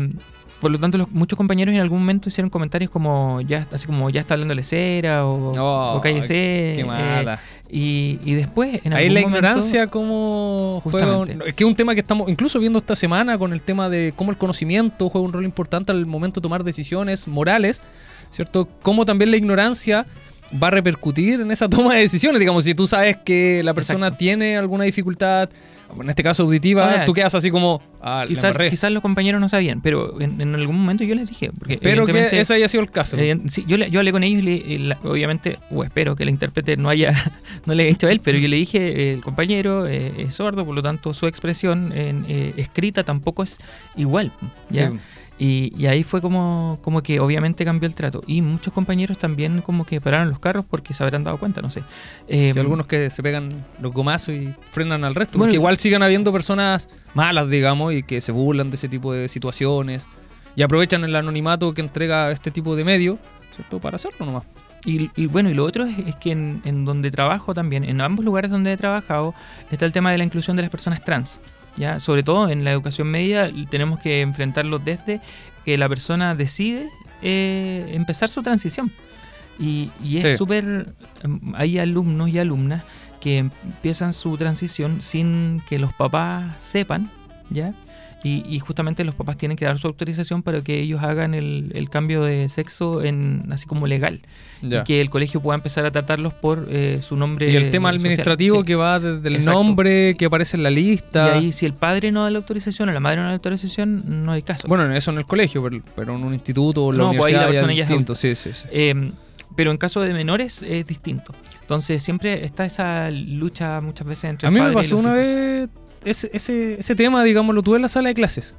por 0.61 0.71
lo 0.71 0.79
tanto, 0.79 0.97
los- 0.97 1.11
muchos 1.11 1.35
compañeros 1.35 1.75
en 1.75 1.81
algún 1.81 1.99
momento 1.99 2.29
hicieron 2.29 2.49
comentarios 2.49 2.89
como 2.89 3.41
ya, 3.41 3.67
así 3.71 3.85
como 3.87 4.09
ya 4.09 4.21
está 4.21 4.35
hablando 4.35 4.53
cera 4.63 5.25
o, 5.25 5.51
Oh, 5.57 5.97
o 5.97 6.01
cállese. 6.01 6.73
Qué 6.77 6.85
eh, 6.87 7.35
y, 7.69 8.19
y 8.23 8.33
después, 8.35 8.79
en 8.85 8.93
Ahí 8.93 9.05
algún 9.07 9.13
la 9.15 9.21
momento- 9.21 9.37
ignorancia 9.39 9.87
como 9.87 10.79
juega 10.83 11.07
un- 11.07 11.17
Justamente. 11.19 11.49
es 11.49 11.55
que 11.55 11.63
es 11.63 11.67
un 11.67 11.75
tema 11.75 11.93
que 11.95 12.01
estamos 12.01 12.29
incluso 12.29 12.59
viendo 12.59 12.79
esta 12.79 12.95
semana 12.95 13.37
con 13.37 13.51
el 13.53 13.61
tema 13.61 13.89
de 13.89 14.13
cómo 14.15 14.31
el 14.31 14.37
conocimiento 14.37 15.09
juega 15.09 15.25
un 15.25 15.33
rol 15.33 15.45
importante 15.45 15.91
al 15.91 16.05
momento 16.05 16.39
de 16.39 16.43
tomar 16.43 16.63
decisiones 16.63 17.27
morales, 17.27 17.81
¿cierto? 18.29 18.67
Cómo 18.81 19.05
también 19.05 19.31
la 19.31 19.37
ignorancia 19.37 20.05
va 20.62 20.68
a 20.68 20.71
repercutir 20.71 21.42
en 21.42 21.51
esa 21.51 21.69
toma 21.69 21.95
de 21.95 22.01
decisiones, 22.01 22.39
digamos, 22.39 22.63
si 22.63 22.74
tú 22.75 22.88
sabes 22.88 23.18
que 23.24 23.62
la 23.63 23.74
persona 23.74 24.07
Exacto. 24.07 24.18
tiene 24.19 24.57
alguna 24.57 24.83
dificultad, 24.83 25.50
en 26.00 26.09
este 26.09 26.24
caso 26.24 26.44
auditiva, 26.44 26.86
Ahora, 26.86 27.06
tú 27.06 27.13
quedas 27.13 27.36
así 27.36 27.51
como, 27.51 27.81
ah, 28.01 28.24
Quizás, 28.25 28.56
quizás 28.69 28.92
los 28.94 29.01
compañeros 29.01 29.42
no 29.42 29.50
sabían, 29.50 29.81
pero 29.81 30.21
en, 30.21 30.39
en 30.39 30.56
algún 30.56 30.77
momento 30.80 31.03
yo 31.03 31.15
les 31.15 31.27
dije. 31.30 31.51
Porque 31.57 31.80
Pero 31.81 32.06
que 32.06 32.39
ese 32.39 32.53
haya 32.53 32.69
sido 32.69 32.81
el 32.83 32.89
caso. 32.92 33.18
sí, 33.50 33.65
yo, 33.68 33.75
hablé 34.00 34.12
con 34.13 34.24
ellos 34.24 34.42
y, 34.42 34.77
le- 34.77 34.98
obviamente, 35.03 35.59
o 35.69 35.83
espero 35.83 36.15
que 36.15 36.24
el 36.24 36.30
intérprete 36.30 36.77
no 36.77 36.88
haya 36.88 37.33
no 37.65 37.74
le 37.74 37.83
haya 37.83 37.92
hecho 37.92 38.07
a 38.07 38.12
él, 38.12 38.21
pero 38.24 38.38
yo 38.38 38.47
le 38.47 38.56
dije, 38.56 39.12
el 39.12 39.21
compañero 39.21 39.86
eh, 39.86 40.13
es 40.19 40.36
sordo, 40.36 40.65
por 40.65 40.75
lo 40.75 40.81
tanto 40.81 41.13
su 41.13 41.27
expresión 41.27 41.92
en, 41.94 42.25
eh, 42.30 42.54
escrita 42.56 43.04
tampoco 43.04 43.44
es 43.44 43.57
igual. 43.97 44.31
¿ya? 44.69 44.89
Sí. 44.92 44.97
Y, 45.43 45.73
y 45.75 45.88
ahí 45.88 46.03
fue 46.03 46.21
como, 46.21 46.77
como 46.83 47.01
que 47.01 47.19
obviamente 47.19 47.65
cambió 47.65 47.88
el 47.88 47.95
trato. 47.95 48.21
Y 48.27 48.43
muchos 48.43 48.71
compañeros 48.71 49.17
también 49.17 49.61
como 49.61 49.88
que 49.88 49.99
pararon 49.99 50.29
los 50.29 50.38
carros 50.38 50.65
porque 50.69 50.93
se 50.93 51.03
habrán 51.03 51.23
dado 51.23 51.38
cuenta, 51.39 51.63
no 51.63 51.71
sé. 51.71 51.81
Eh, 52.27 52.51
Sí, 52.53 52.59
algunos 52.59 52.85
que 52.85 53.09
se 53.09 53.23
pegan 53.23 53.65
los 53.81 53.91
gomazos 53.91 54.35
y 54.35 54.53
frenan 54.71 55.03
al 55.03 55.15
resto. 55.15 55.39
Bueno, 55.39 55.49
porque 55.49 55.55
igual 55.55 55.77
sigan 55.77 56.03
habiendo 56.03 56.31
personas 56.31 56.89
malas, 57.15 57.49
digamos, 57.49 57.91
y 57.91 58.03
que 58.03 58.21
se 58.21 58.31
burlan 58.31 58.69
de 58.69 58.75
ese 58.75 58.88
tipo 58.88 59.13
de 59.13 59.27
situaciones 59.27 60.07
y 60.55 60.61
aprovechan 60.61 61.03
el 61.05 61.15
anonimato 61.15 61.73
que 61.73 61.81
entrega 61.81 62.29
este 62.29 62.51
tipo 62.51 62.75
de 62.75 62.83
medio, 62.83 63.17
¿cierto? 63.55 63.79
Para 63.79 63.95
hacerlo 63.95 64.27
nomás. 64.27 64.44
Y, 64.85 65.09
y 65.15 65.25
bueno, 65.25 65.49
y 65.49 65.55
lo 65.55 65.65
otro 65.65 65.85
es, 65.85 65.97
es 66.07 66.15
que 66.17 66.31
en, 66.33 66.61
en 66.65 66.85
donde 66.85 67.09
trabajo 67.09 67.55
también, 67.55 67.83
en 67.83 67.99
ambos 68.01 68.23
lugares 68.25 68.51
donde 68.51 68.73
he 68.73 68.77
trabajado, 68.77 69.33
está 69.71 69.85
el 69.85 69.91
tema 69.91 70.11
de 70.11 70.19
la 70.19 70.23
inclusión 70.23 70.55
de 70.55 70.61
las 70.61 70.69
personas 70.69 71.03
trans. 71.03 71.39
¿Ya? 71.77 72.00
Sobre 72.00 72.23
todo 72.23 72.50
en 72.50 72.63
la 72.63 72.71
educación 72.71 73.07
media 73.09 73.51
tenemos 73.69 74.00
que 74.00 74.21
enfrentarlo 74.21 74.79
desde 74.79 75.21
que 75.65 75.77
la 75.77 75.88
persona 75.89 76.35
decide 76.35 76.89
eh, 77.21 77.91
empezar 77.94 78.29
su 78.29 78.41
transición. 78.41 78.91
Y, 79.59 79.91
y 80.03 80.18
es 80.18 80.38
súper... 80.38 80.94
em, 81.23 81.39
Hay 81.56 81.77
alumnos 81.77 82.29
y 82.29 82.39
alumnas 82.39 82.83
que 83.19 83.38
empiezan 83.38 84.13
su 84.13 84.35
transición 84.38 85.01
sin 85.01 85.62
que 85.69 85.77
los 85.77 85.94
papás 85.94 86.59
sepan, 86.62 87.12
¿ya? 87.51 87.73
Y, 88.23 88.44
y 88.47 88.59
justamente 88.59 89.03
los 89.03 89.15
papás 89.15 89.35
tienen 89.35 89.57
que 89.57 89.65
dar 89.65 89.79
su 89.79 89.88
autorización 89.88 90.44
para 90.44 90.62
que 90.63 90.79
ellos 90.79 91.01
hagan 91.01 91.33
el, 91.33 91.71
el 91.73 91.89
cambio 91.89 92.21
de 92.23 92.50
sexo 92.50 93.01
en 93.03 93.47
así 93.51 93.65
como 93.65 93.88
legal 93.88 94.21
y 94.62 94.79
que 94.83 95.01
el 95.01 95.09
colegio 95.09 95.41
pueda 95.41 95.56
empezar 95.56 95.85
a 95.85 95.91
tratarlos 95.91 96.31
por 96.35 96.68
eh, 96.69 97.00
su 97.01 97.15
nombre. 97.15 97.50
Y 97.50 97.56
el 97.56 97.71
tema 97.71 97.89
social. 97.89 97.95
administrativo 98.06 98.59
Sí. 98.59 98.65
que 98.65 98.75
va 98.75 99.00
desde 99.00 99.27
el 99.27 99.38
Exacto. 99.38 99.63
nombre 99.63 100.15
que 100.19 100.25
aparece 100.25 100.56
en 100.56 100.62
la 100.62 100.69
Y 100.69 100.75
lista. 100.75 101.33
ahí, 101.33 101.51
si 101.51 101.65
el 101.65 101.73
padre 101.73 102.12
no 102.12 102.21
da 102.23 102.29
la 102.29 102.38
autorización 102.38 102.89
o 102.89 102.91
la 102.91 103.00
madre 103.00 103.15
no 103.18 103.23
da 103.23 103.29
la 103.29 103.33
autorización, 103.35 104.23
no 104.23 104.33
hay 104.33 104.44
caso. 104.44 104.68
Bueno, 104.68 104.94
eso 104.95 105.09
en 105.09 105.18
el 105.18 105.25
colegio, 105.25 105.63
pero, 105.63 105.81
pero 105.95 106.15
en 106.15 106.23
un 106.23 106.33
instituto 106.33 106.85
o 106.85 106.91
la 106.91 107.00
No, 107.00 107.13
pues 107.13 107.23
ahí 107.25 107.33
la 107.33 107.47
universidad 107.47 107.68
ya 107.73 107.83
es 107.85 107.89
distinto. 107.89 108.13
Sí, 108.13 108.35
sí, 108.35 108.51
sí. 108.53 108.68
Eh, 108.71 109.12
pero 109.56 109.71
en 109.71 109.77
caso 109.77 110.00
de 110.00 110.13
menores 110.13 110.62
es 110.62 110.85
distinto. 110.85 111.33
Entonces 111.62 112.03
siempre 112.03 112.45
está 112.45 112.65
esa 112.65 113.09
lucha 113.09 113.81
muchas 113.81 114.06
veces 114.07 114.25
entre 114.25 114.47
A 114.47 114.51
mí 114.51 114.59
me 114.61 114.69
y 114.71 114.73
pasó 114.73 114.95
una 114.97 115.09
hijos. 115.19 115.28
vez 115.35 115.69
ese, 116.05 116.29
ese, 116.33 116.73
ese 116.79 116.95
tema, 116.95 117.23
digamos, 117.23 117.53
lo 117.55 117.61
tuve 117.63 117.75
en 117.77 117.81
la 117.83 117.89
sala 117.89 118.09
de 118.09 118.15
clases. 118.15 118.55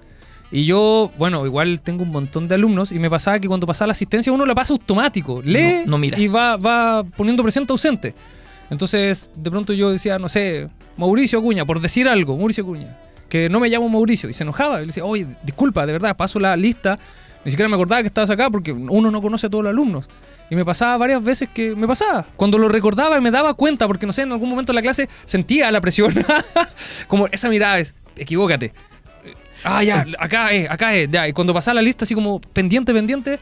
Y 0.50 0.64
yo, 0.66 1.11
bueno, 1.18 1.46
igual 1.46 1.80
tengo 1.80 2.02
un 2.02 2.11
montón 2.11 2.46
de 2.46 2.54
alumnos 2.56 2.92
y 2.92 2.99
me 2.99 3.08
pasaba 3.08 3.38
que 3.38 3.49
cuando 3.49 3.66
pasaba 3.66 3.87
la 3.88 3.92
asistencia 3.92 4.30
uno 4.32 4.44
la 4.44 4.54
pasa 4.54 4.75
automático. 4.75 5.40
Lee 5.42 5.82
No- 5.87 5.92
no 5.92 5.99
miras. 5.99 6.20
y 6.20 6.28
va, 6.28 6.56
va 6.58 7.04
poniendo 7.04 7.42
presente 7.42 7.72
ausente. 7.72 8.14
Entonces, 8.70 9.30
de 9.34 9.50
pronto 9.50 9.72
yo 9.72 9.90
decía, 9.90 10.18
no 10.18 10.28
sé, 10.28 10.68
Mauricio 10.96 11.38
Acuña, 11.38 11.64
por 11.64 11.80
decir 11.80 12.08
algo, 12.08 12.37
Mauricio 12.37 12.64
Acuña, 12.64 12.96
que 13.28 13.49
no 13.49 13.61
me 13.61 13.68
llamo 13.68 13.88
Mauricio. 13.88 14.28
Y 14.28 14.34
se 14.34 14.44
enojaba. 14.44 14.76
Y 14.78 14.80
le 14.82 14.87
decía, 14.88 15.04
oye, 15.04 15.26
disculpa, 15.42 15.87
de 15.87 15.92
verdad, 15.92 16.16
paso 16.16 16.38
la 16.38 16.54
lista. 16.56 16.99
Ni 17.44 17.50
siquiera 17.50 17.68
me 17.68 17.75
acordaba 17.75 18.02
que 18.02 18.06
estabas 18.08 18.30
acá 18.30 18.50
porque 18.50 18.72
uno 18.72 19.11
no 19.11 19.20
conoce 19.22 19.46
a 19.46 19.50
todos 19.50 19.64
los 19.64 19.70
alumnos. 19.70 20.06
Y 20.52 20.54
me 20.54 20.66
pasaba 20.66 20.99
varias 20.99 21.25
veces 21.25 21.49
que 21.49 21.75
me 21.75 21.87
pasaba. 21.87 22.26
Cuando 22.37 22.59
lo 22.59 22.68
recordaba 22.68 23.16
y 23.16 23.23
me 23.23 23.30
daba 23.30 23.54
cuenta, 23.54 23.87
porque 23.87 24.04
no 24.04 24.12
sé, 24.12 24.21
en 24.21 24.32
algún 24.32 24.50
momento 24.50 24.71
de 24.71 24.75
la 24.75 24.82
clase 24.82 25.09
sentía 25.25 25.71
la 25.71 25.80
presión. 25.80 26.12
como 27.09 27.26
esa 27.28 27.49
mirada 27.49 27.78
es, 27.78 27.94
equivócate. 28.18 28.75
Ah, 29.64 29.82
ya, 29.82 30.04
acá 30.18 30.52
es, 30.52 30.68
acá 30.71 30.94
es, 30.94 31.11
ya. 31.11 31.26
Y 31.26 31.32
cuando 31.32 31.54
pasaba 31.54 31.76
la 31.76 31.80
lista 31.82 32.04
así 32.04 32.14
como 32.14 32.38
pendiente, 32.38 32.92
pendiente, 32.92 33.38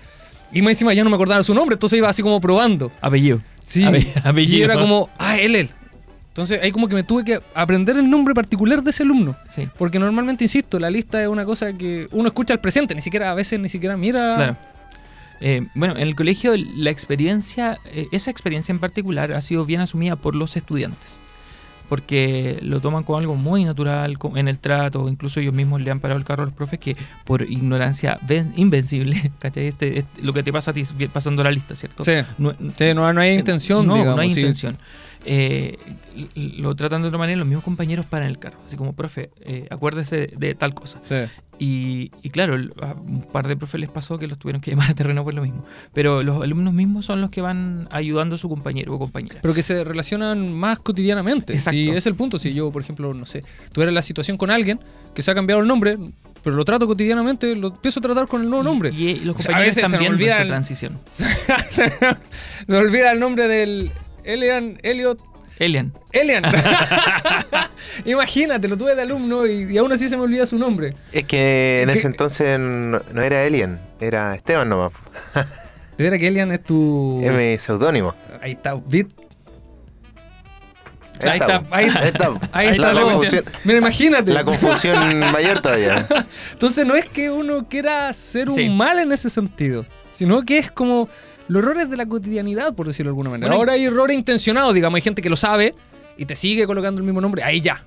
y 0.53 0.63
más 0.63 0.71
encima 0.71 0.95
ya 0.95 1.03
no 1.03 1.11
me 1.11 1.17
acordaba 1.17 1.43
su 1.43 1.53
nombre, 1.53 1.75
entonces 1.75 1.97
iba 1.99 2.09
así 2.09 2.23
como 2.23 2.41
probando. 2.41 2.93
Apellido. 3.01 3.41
Sí. 3.59 3.83
Ape- 3.83 4.07
Y 4.07 4.29
apellido. 4.29 4.65
era 4.67 4.75
como, 4.81 5.11
ah, 5.19 5.37
él, 5.37 5.57
él. 5.57 5.69
Entonces 6.29 6.63
ahí 6.63 6.71
como 6.71 6.87
que 6.87 6.95
me 6.95 7.03
tuve 7.03 7.25
que 7.25 7.41
aprender 7.55 7.97
el 7.97 8.09
nombre 8.09 8.35
particular 8.35 8.85
de 8.85 8.91
ese 8.91 9.03
alumno. 9.03 9.35
Sí, 9.49 9.69
Porque 9.77 9.99
normalmente, 9.99 10.45
insisto, 10.45 10.79
la 10.79 10.89
lista 10.89 11.21
es 11.21 11.27
una 11.27 11.45
cosa 11.45 11.73
que 11.73 12.07
uno 12.13 12.29
escucha 12.29 12.55
al 12.55 12.61
presente, 12.61 12.95
ni 12.95 13.01
siquiera 13.01 13.33
a 13.33 13.35
veces 13.35 13.59
ni 13.59 13.69
siquiera 13.69 13.97
mira. 13.97 14.35
claro. 14.35 14.57
Eh, 15.41 15.67
bueno, 15.75 15.95
en 15.97 16.03
el 16.03 16.15
colegio 16.15 16.55
la 16.57 16.91
experiencia, 16.91 17.79
eh, 17.87 18.09
esa 18.13 18.31
experiencia 18.31 18.73
en 18.73 18.79
particular 18.79 19.33
ha 19.33 19.41
sido 19.41 19.65
bien 19.65 19.81
asumida 19.81 20.17
por 20.17 20.35
los 20.35 20.57
estudiantes. 20.57 21.19
Porque 21.89 22.61
lo 22.63 22.81
toman 22.81 23.03
como 23.03 23.19
algo 23.19 23.35
muy 23.35 23.65
natural 23.65 24.17
en 24.37 24.47
el 24.47 24.61
trato, 24.61 25.09
incluso 25.09 25.41
ellos 25.41 25.53
mismos 25.53 25.81
le 25.81 25.91
han 25.91 25.99
parado 25.99 26.19
el 26.21 26.25
carro 26.25 26.45
a 26.45 26.47
los 26.47 26.55
profes 26.55 26.79
que 26.79 26.97
por 27.25 27.43
ignorancia 27.43 28.17
ven- 28.29 28.53
invencible, 28.57 29.33
¿cachai? 29.41 29.67
Este, 29.67 29.99
este- 29.99 30.23
lo 30.23 30.33
que 30.33 30.45
te 30.45 30.53
pasa 30.53 30.71
a 30.71 30.75
ti 30.75 30.85
pasando 31.13 31.43
la 31.43 31.51
lista, 31.51 31.75
¿cierto? 31.75 32.05
Sí. 32.05 32.13
No- 32.39 32.53
Sí, 32.79 32.95
no, 32.95 33.13
no 33.13 33.21
hay 33.21 33.35
intención, 33.35 33.85
no, 33.89 33.95
digamos. 33.95 34.15
no 34.17 34.23
hay 34.23 34.33
sí. 34.33 34.39
intención. 34.41 34.79
Eh, 35.25 35.77
lo 36.35 36.75
tratan 36.75 37.03
de 37.03 37.09
otra 37.09 37.19
manera, 37.19 37.39
los 37.39 37.47
mismos 37.47 37.65
compañeros 37.65 38.07
paran 38.07 38.29
el 38.29 38.39
carro. 38.39 38.59
Así 38.67 38.77
como, 38.77 38.93
profe, 38.93 39.31
eh, 39.41 39.67
acuérdese 39.71 40.33
de, 40.37 40.55
tal 40.55 40.75
cosa. 40.75 40.99
Sí. 41.03 41.15
Y, 41.59 42.11
y 42.23 42.31
claro, 42.31 42.57
a 42.81 42.95
un 42.95 43.23
par 43.31 43.47
de 43.47 43.55
profes 43.55 43.81
les 43.81 43.91
pasó 43.91 44.19
que 44.19 44.27
los 44.27 44.39
tuvieron 44.39 44.63
que 44.63 44.71
llamar 44.73 44.91
a 44.91 44.95
terreno 44.95 45.23
por 45.25 45.35
lo 45.35 45.43
mismo. 45.43 45.65
Pero 45.93 46.23
los 46.23 46.43
alumnos 46.43 46.73
mismos 46.73 47.07
son 47.07 47.21
los 47.21 47.31
que 47.31 47.43
van 47.43 47.87
ayudando 47.91 48.37
a 48.37 48.39
su 48.39 48.49
compañero 48.49 48.95
o 48.95 48.99
compañera. 48.99 49.41
Pero 49.43 49.55
que 49.55 49.63
se 49.63 49.85
relacionan 49.85 50.53
más 50.53 50.79
cotidianamente. 50.79 51.53
Exacto. 51.53 51.77
Si 51.77 51.91
es 51.91 52.07
el 52.07 52.15
punto. 52.15 52.39
Si 52.39 52.53
yo, 52.55 52.71
por 52.71 52.83
ejemplo, 52.83 53.13
no 53.13 53.27
sé, 53.27 53.43
tuviera 53.73 53.93
la 53.93 54.03
situación 54.03 54.39
con 54.39 54.51
alguien 54.51 54.81
que 55.15 55.23
se 55.23 55.31
ha 55.31 55.35
cambiado 55.35 55.61
el 55.61 55.69
nombre, 55.69 55.99
pero 56.43 56.57
lo 56.57 56.65
trato 56.65 56.87
cotidianamente, 56.87 57.55
lo 57.55 57.69
empiezo 57.69 58.01
a 58.01 58.03
tratar 58.03 58.27
con 58.27 58.41
el 58.41 58.49
nuevo 58.49 58.65
nombre. 58.65 58.91
Y, 58.91 59.09
y 59.09 59.21
los 59.21 59.37
O 59.37 59.43
sea, 59.43 59.55
a 59.57 59.59
compañeros 59.59 59.67
veces 59.67 59.75
se 59.75 59.81
están 59.81 59.93
nos 59.93 60.01
viendo 60.01 60.17
olvida 60.17 60.37
esa 60.37 60.47
transición. 60.47 60.99
Se 61.05 61.93
me 62.67 62.77
olvida 62.79 63.13
el 63.13 63.21
nombre 63.21 63.47
del 63.49 63.93
Elian, 64.25 64.79
Elliot, 64.83 65.19
Elian. 65.59 65.93
Elian. 66.13 66.43
Imagínate, 68.05 68.69
lo 68.69 68.77
tuve 68.77 68.95
de 68.95 69.03
alumno 69.03 69.47
y, 69.47 69.73
y 69.73 69.79
aún 69.79 69.93
así 69.93 70.09
se 70.09 70.17
me 70.17 70.23
olvida 70.23 70.47
su 70.47 70.59
nombre. 70.59 70.95
Es 71.13 71.25
que 71.25 71.83
en 71.83 71.91
ese 71.91 72.07
entonces 72.07 72.59
no, 72.59 73.01
no 73.13 73.23
era 73.23 73.45
Alien, 73.45 73.79
era 74.01 74.35
Esteban 74.35 74.69
nomás. 74.69 74.93
De 75.99 76.05
veras 76.05 76.19
que 76.19 76.29
Elian 76.29 76.51
es 76.51 76.65
tu. 76.65 77.21
Es 77.23 77.31
mi 77.33 77.59
seudónimo. 77.59 78.15
Ahí 78.41 78.53
está, 78.53 78.75
Bit. 78.75 79.11
Ahí 81.23 81.39
está, 81.39 81.63
ahí- 81.71 81.87
está. 82.07 82.31
Ahí 82.53 82.67
la, 82.69 82.73
está 82.73 82.93
la 82.95 83.03
confusión, 83.03 83.45
Mira, 83.65 83.79
imagínate. 83.79 84.33
la 84.33 84.43
confusión 84.45 85.19
mayor 85.33 85.61
todavía. 85.61 86.07
Entonces 86.53 86.87
no 86.87 86.95
es 86.97 87.05
que 87.05 87.31
uno 87.31 87.69
quiera 87.69 88.11
ser 88.15 88.49
un 88.49 88.55
Sí. 88.57 88.69
mal 88.71 88.99
en 88.99 89.13
ese 89.13 89.29
sentido, 89.29 89.85
sino 90.13 90.43
que 90.47 90.57
es 90.57 90.71
como 90.71 91.11
los 91.51 91.65
errores 91.65 91.91
de 91.91 91.97
la 91.97 92.07
cotidianidad, 92.07 92.77
por 92.77 92.87
decirlo 92.87 93.11
de 93.11 93.15
alguna 93.15 93.31
manera. 93.31 93.49
Bueno, 93.49 93.61
Ahora 93.61 93.73
hay 93.73 93.85
errores 93.85 94.17
intencionados, 94.17 94.73
digamos, 94.73 94.97
hay 94.97 95.03
gente 95.03 95.21
que 95.21 95.29
lo 95.29 95.35
sabe 95.35 95.75
y 96.17 96.25
te 96.25 96.37
sigue 96.37 96.65
colocando 96.65 97.01
el 97.01 97.05
mismo 97.05 97.21
nombre, 97.21 97.43
ahí 97.43 97.61
ya. 97.61 97.85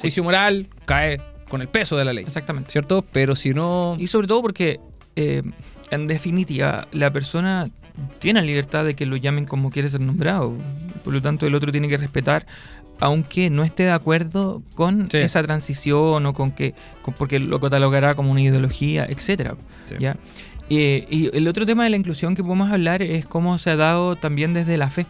Juicio 0.00 0.22
moral 0.22 0.68
cae 0.84 1.20
con 1.48 1.60
el 1.60 1.66
peso 1.66 1.96
de 1.96 2.04
la 2.04 2.12
ley, 2.12 2.24
Exactamente. 2.24 2.70
¿cierto? 2.70 3.04
Pero 3.10 3.34
si 3.34 3.52
no... 3.52 3.96
Y 3.98 4.06
sobre 4.06 4.28
todo 4.28 4.40
porque, 4.42 4.78
eh, 5.16 5.42
en 5.90 6.06
definitiva, 6.06 6.86
la 6.92 7.12
persona 7.12 7.68
tiene 8.20 8.42
la 8.42 8.46
libertad 8.46 8.84
de 8.84 8.94
que 8.94 9.06
lo 9.06 9.16
llamen 9.16 9.44
como 9.44 9.72
quiere 9.72 9.88
ser 9.88 10.02
nombrado. 10.02 10.54
Por 11.02 11.12
lo 11.12 11.20
tanto, 11.20 11.48
el 11.48 11.54
otro 11.56 11.72
tiene 11.72 11.88
que 11.88 11.96
respetar, 11.96 12.46
aunque 13.00 13.50
no 13.50 13.64
esté 13.64 13.84
de 13.84 13.90
acuerdo 13.90 14.62
con 14.74 15.10
Sí. 15.10 15.18
esa 15.18 15.42
transición 15.42 16.24
o 16.26 16.34
con 16.34 16.52
que, 16.52 16.74
con- 17.02 17.14
porque 17.14 17.38
lo 17.40 17.58
catalogará 17.60 18.14
como 18.14 18.30
una 18.30 18.40
ideología, 18.42 19.06
etcétera. 19.08 19.56
Sí. 19.86 19.96
¿ya? 19.98 20.16
Eh, 20.68 21.06
y 21.10 21.36
el 21.36 21.48
otro 21.48 21.66
tema 21.66 21.84
de 21.84 21.90
la 21.90 21.96
inclusión 21.96 22.34
que 22.36 22.42
podemos 22.44 22.70
hablar 22.70 23.02
es 23.02 23.26
cómo 23.26 23.58
se 23.58 23.70
ha 23.70 23.76
dado 23.76 24.16
también 24.16 24.54
desde 24.54 24.76
la 24.76 24.88
fe. 24.90 25.06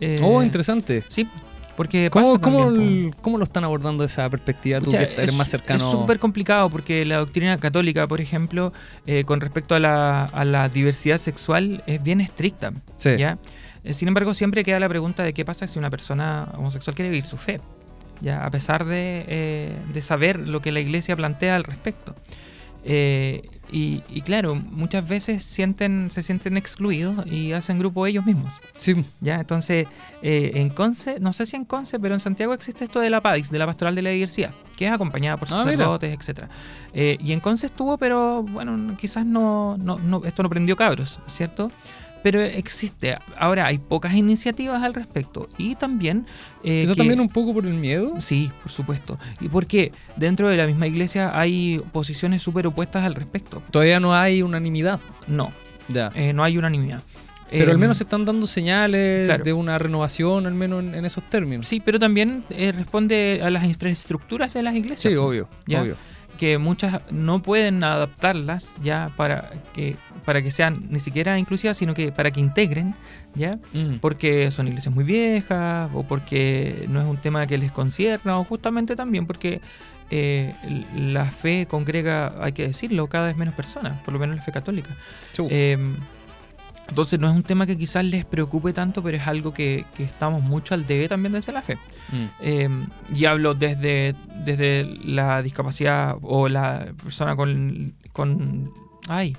Eh, 0.00 0.16
Oh, 0.22 0.42
interesante. 0.42 1.04
Sí, 1.08 1.28
porque 1.76 2.08
¿Cómo, 2.08 2.40
cómo, 2.40 2.64
también, 2.66 3.06
el- 3.08 3.16
cómo 3.16 3.36
lo 3.36 3.44
están 3.44 3.64
abordando 3.64 4.02
esa 4.04 4.30
perspectiva? 4.30 4.78
Tú 4.78 4.86
Pucha, 4.86 5.06
que 5.06 5.14
eres 5.14 5.30
es- 5.30 5.36
más 5.36 5.48
cercano. 5.50 5.84
Es 5.84 5.90
súper 5.90 6.18
complicado 6.20 6.70
porque 6.70 7.04
la 7.04 7.18
doctrina 7.18 7.58
católica, 7.58 8.06
por 8.06 8.20
ejemplo, 8.20 8.72
eh, 9.06 9.24
con 9.24 9.40
respecto 9.40 9.74
a 9.74 9.78
la, 9.80 10.22
a 10.22 10.44
la 10.44 10.68
diversidad 10.68 11.18
sexual, 11.18 11.82
es 11.86 12.02
bien 12.02 12.20
estricta. 12.22 12.72
Sí. 12.96 13.10
¿ya? 13.18 13.38
Eh, 13.84 13.94
Sin 13.94 14.08
embargo, 14.08 14.34
siempre 14.34 14.64
queda 14.64 14.78
la 14.78 14.88
pregunta 14.88 15.22
de 15.22 15.32
qué 15.32 15.44
pasa 15.44 15.66
si 15.66 15.78
una 15.78 15.90
persona 15.90 16.48
homosexual 16.56 16.94
quiere 16.94 17.10
vivir 17.10 17.26
su 17.26 17.36
fe, 17.36 17.60
¿ya? 18.20 18.44
a 18.44 18.50
pesar 18.50 18.84
de, 18.84 19.24
eh, 19.28 19.76
de 19.92 20.02
saber 20.02 20.38
lo 20.48 20.60
que 20.62 20.72
la 20.72 20.80
iglesia 20.80 21.14
plantea 21.16 21.54
al 21.56 21.64
respecto. 21.64 22.14
Eh, 22.86 23.42
y, 23.72 24.02
y 24.10 24.20
claro, 24.20 24.54
muchas 24.54 25.08
veces 25.08 25.42
sienten, 25.42 26.10
se 26.10 26.22
sienten 26.22 26.56
excluidos 26.58 27.26
y 27.26 27.52
hacen 27.52 27.78
grupo 27.78 28.06
ellos 28.06 28.26
mismos. 28.26 28.60
Sí. 28.76 29.04
¿ya? 29.20 29.36
Entonces, 29.40 29.86
eh, 30.22 30.52
en 30.56 30.68
Conce, 30.68 31.18
no 31.18 31.32
sé 31.32 31.46
si 31.46 31.56
en 31.56 31.64
Conce, 31.64 31.98
pero 31.98 32.12
en 32.14 32.20
Santiago 32.20 32.52
existe 32.52 32.84
esto 32.84 33.00
de 33.00 33.08
la 33.08 33.22
PADIX, 33.22 33.50
de 33.50 33.58
la 33.58 33.66
Pastoral 33.66 33.94
de 33.94 34.02
la 34.02 34.10
Diversidad, 34.10 34.50
que 34.76 34.84
es 34.84 34.92
acompañada 34.92 35.38
por 35.38 35.48
Ah, 35.50 35.62
sacerdotes, 35.64 36.14
etcétera. 36.16 36.48
Eh, 36.92 37.16
y 37.20 37.32
en 37.32 37.40
Conce 37.40 37.66
estuvo, 37.66 37.96
pero 37.96 38.42
bueno, 38.42 38.96
quizás 38.98 39.24
no, 39.24 39.76
no, 39.78 39.98
no- 39.98 40.22
esto 40.26 40.42
no 40.42 40.50
prendió 40.50 40.76
cabros, 40.76 41.18
¿cierto? 41.26 41.70
Pero 42.24 42.40
existe. 42.40 43.16
Ahora, 43.38 43.66
hay 43.66 43.78
pocas 43.78 44.14
iniciativas 44.14 44.82
al 44.82 44.94
respecto. 44.94 45.48
Y 45.58 45.76
también... 45.76 46.26
eh, 46.64 46.82
¿Eso 46.82 46.94
que- 46.94 46.98
también 46.98 47.20
un 47.20 47.28
poco 47.28 47.54
por 47.54 47.66
el 47.66 47.74
miedo? 47.74 48.20
Sí, 48.20 48.50
por 48.62 48.72
supuesto. 48.72 49.18
Y 49.40 49.48
porque 49.48 49.92
dentro 50.16 50.48
de 50.48 50.56
la 50.56 50.66
misma 50.66 50.86
iglesia 50.88 51.38
hay 51.38 51.80
posiciones 51.92 52.42
súper 52.42 52.66
opuestas 52.66 53.04
al 53.04 53.14
respecto. 53.14 53.62
Todavía 53.70 54.00
no 54.00 54.14
hay 54.14 54.40
unanimidad. 54.42 54.98
No, 55.28 55.52
Ya. 55.88 56.10
eh, 56.16 56.32
no 56.32 56.42
hay 56.42 56.58
unanimidad. 56.58 57.02
Pero 57.50 57.66
al 57.66 57.72
Em, 57.76 57.80
menos 57.82 57.98
se 57.98 58.04
están 58.04 58.24
dando 58.24 58.46
señales 58.48 59.26
claro. 59.26 59.44
de 59.44 59.52
una 59.52 59.76
renovación, 59.78 60.46
al 60.46 60.54
menos 60.54 60.82
en, 60.82 60.94
en 60.94 61.04
esos 61.04 61.22
términos. 61.30 61.66
Sí, 61.68 61.78
pero 61.78 62.00
también 62.00 62.42
eh, 62.50 62.72
responde 62.72 63.42
a 63.44 63.50
las 63.50 63.64
infraestructuras 63.64 64.54
de 64.54 64.62
las 64.62 64.74
iglesias. 64.74 65.12
Sí, 65.12 65.16
obvio, 65.16 65.46
Ya. 65.66 65.82
obvio. 65.82 65.96
Que 66.38 66.58
muchas 66.58 67.00
no 67.10 67.42
pueden 67.42 67.84
adaptarlas 67.84 68.76
ya 68.82 69.10
para 69.16 69.50
que, 69.72 69.96
para 70.24 70.42
que 70.42 70.50
sean 70.50 70.86
ni 70.90 71.00
siquiera 71.00 71.38
inclusivas, 71.38 71.76
sino 71.76 71.94
que 71.94 72.12
para 72.12 72.30
que 72.30 72.40
integren, 72.40 72.94
¿ya? 73.34 73.52
Mm. 73.72 73.98
Porque 74.00 74.50
son 74.50 74.68
iglesias 74.68 74.94
muy 74.94 75.04
viejas 75.04 75.90
o 75.94 76.02
porque 76.02 76.86
no 76.88 77.00
es 77.00 77.06
un 77.06 77.16
tema 77.18 77.46
que 77.46 77.58
les 77.58 77.72
concierna 77.72 78.38
o 78.38 78.44
justamente 78.44 78.96
también 78.96 79.26
porque 79.26 79.60
eh, 80.10 80.54
la 80.94 81.26
fe 81.26 81.66
congrega, 81.66 82.34
hay 82.40 82.52
que 82.52 82.66
decirlo, 82.66 83.08
cada 83.08 83.26
vez 83.26 83.36
menos 83.36 83.54
personas, 83.54 84.00
por 84.02 84.12
lo 84.12 84.20
menos 84.20 84.36
la 84.36 84.42
fe 84.42 84.52
católica. 84.52 84.90
Eh, 85.50 85.78
entonces 86.88 87.18
no 87.18 87.28
es 87.28 87.34
un 87.34 87.42
tema 87.42 87.66
que 87.66 87.76
quizás 87.76 88.04
les 88.04 88.24
preocupe 88.24 88.72
tanto, 88.72 89.02
pero 89.02 89.16
es 89.16 89.26
algo 89.26 89.52
que, 89.54 89.84
que 89.96 90.04
estamos 90.04 90.42
mucho 90.42 90.74
al 90.74 90.86
debe 90.86 91.08
también 91.08 91.32
desde 91.32 91.52
la 91.52 91.62
fe. 91.62 91.76
Mm. 92.10 92.24
Eh, 92.40 92.68
y 93.14 93.24
hablo 93.24 93.54
desde, 93.54 94.14
desde 94.44 94.84
la 95.04 95.42
discapacidad 95.42 96.16
o 96.22 96.48
la 96.48 96.86
persona 97.02 97.34
con, 97.36 97.94
con 98.12 98.72
ay 99.08 99.36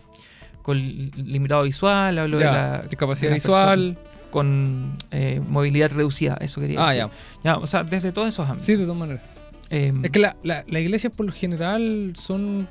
con 0.62 0.78
limitado 0.80 1.62
visual, 1.64 2.18
hablo 2.18 2.40
de 2.40 2.46
la 2.46 2.82
discapacidad 2.90 3.30
de 3.30 3.36
visual. 3.36 3.98
con 4.32 4.98
eh, 5.12 5.40
movilidad 5.48 5.92
reducida, 5.92 6.38
eso 6.42 6.60
quería 6.60 6.84
Ah, 6.84 6.88
decir. 6.92 7.08
ya. 7.44 7.52
Ya, 7.52 7.58
O 7.58 7.68
sea, 7.68 7.84
desde 7.84 8.12
todos 8.12 8.30
esos 8.30 8.46
ámbitos. 8.50 8.66
Sí, 8.66 8.76
de 8.76 8.84
todas 8.84 8.98
maneras. 8.98 9.22
Eh, 9.70 9.94
Es 10.04 10.12
que 10.12 10.20
la, 10.20 10.36
la, 10.44 10.64
la 10.68 10.80
iglesia 10.80 11.12
por 11.12 11.28
lo 11.28 11.32
general 11.32 12.14
son 12.16 12.68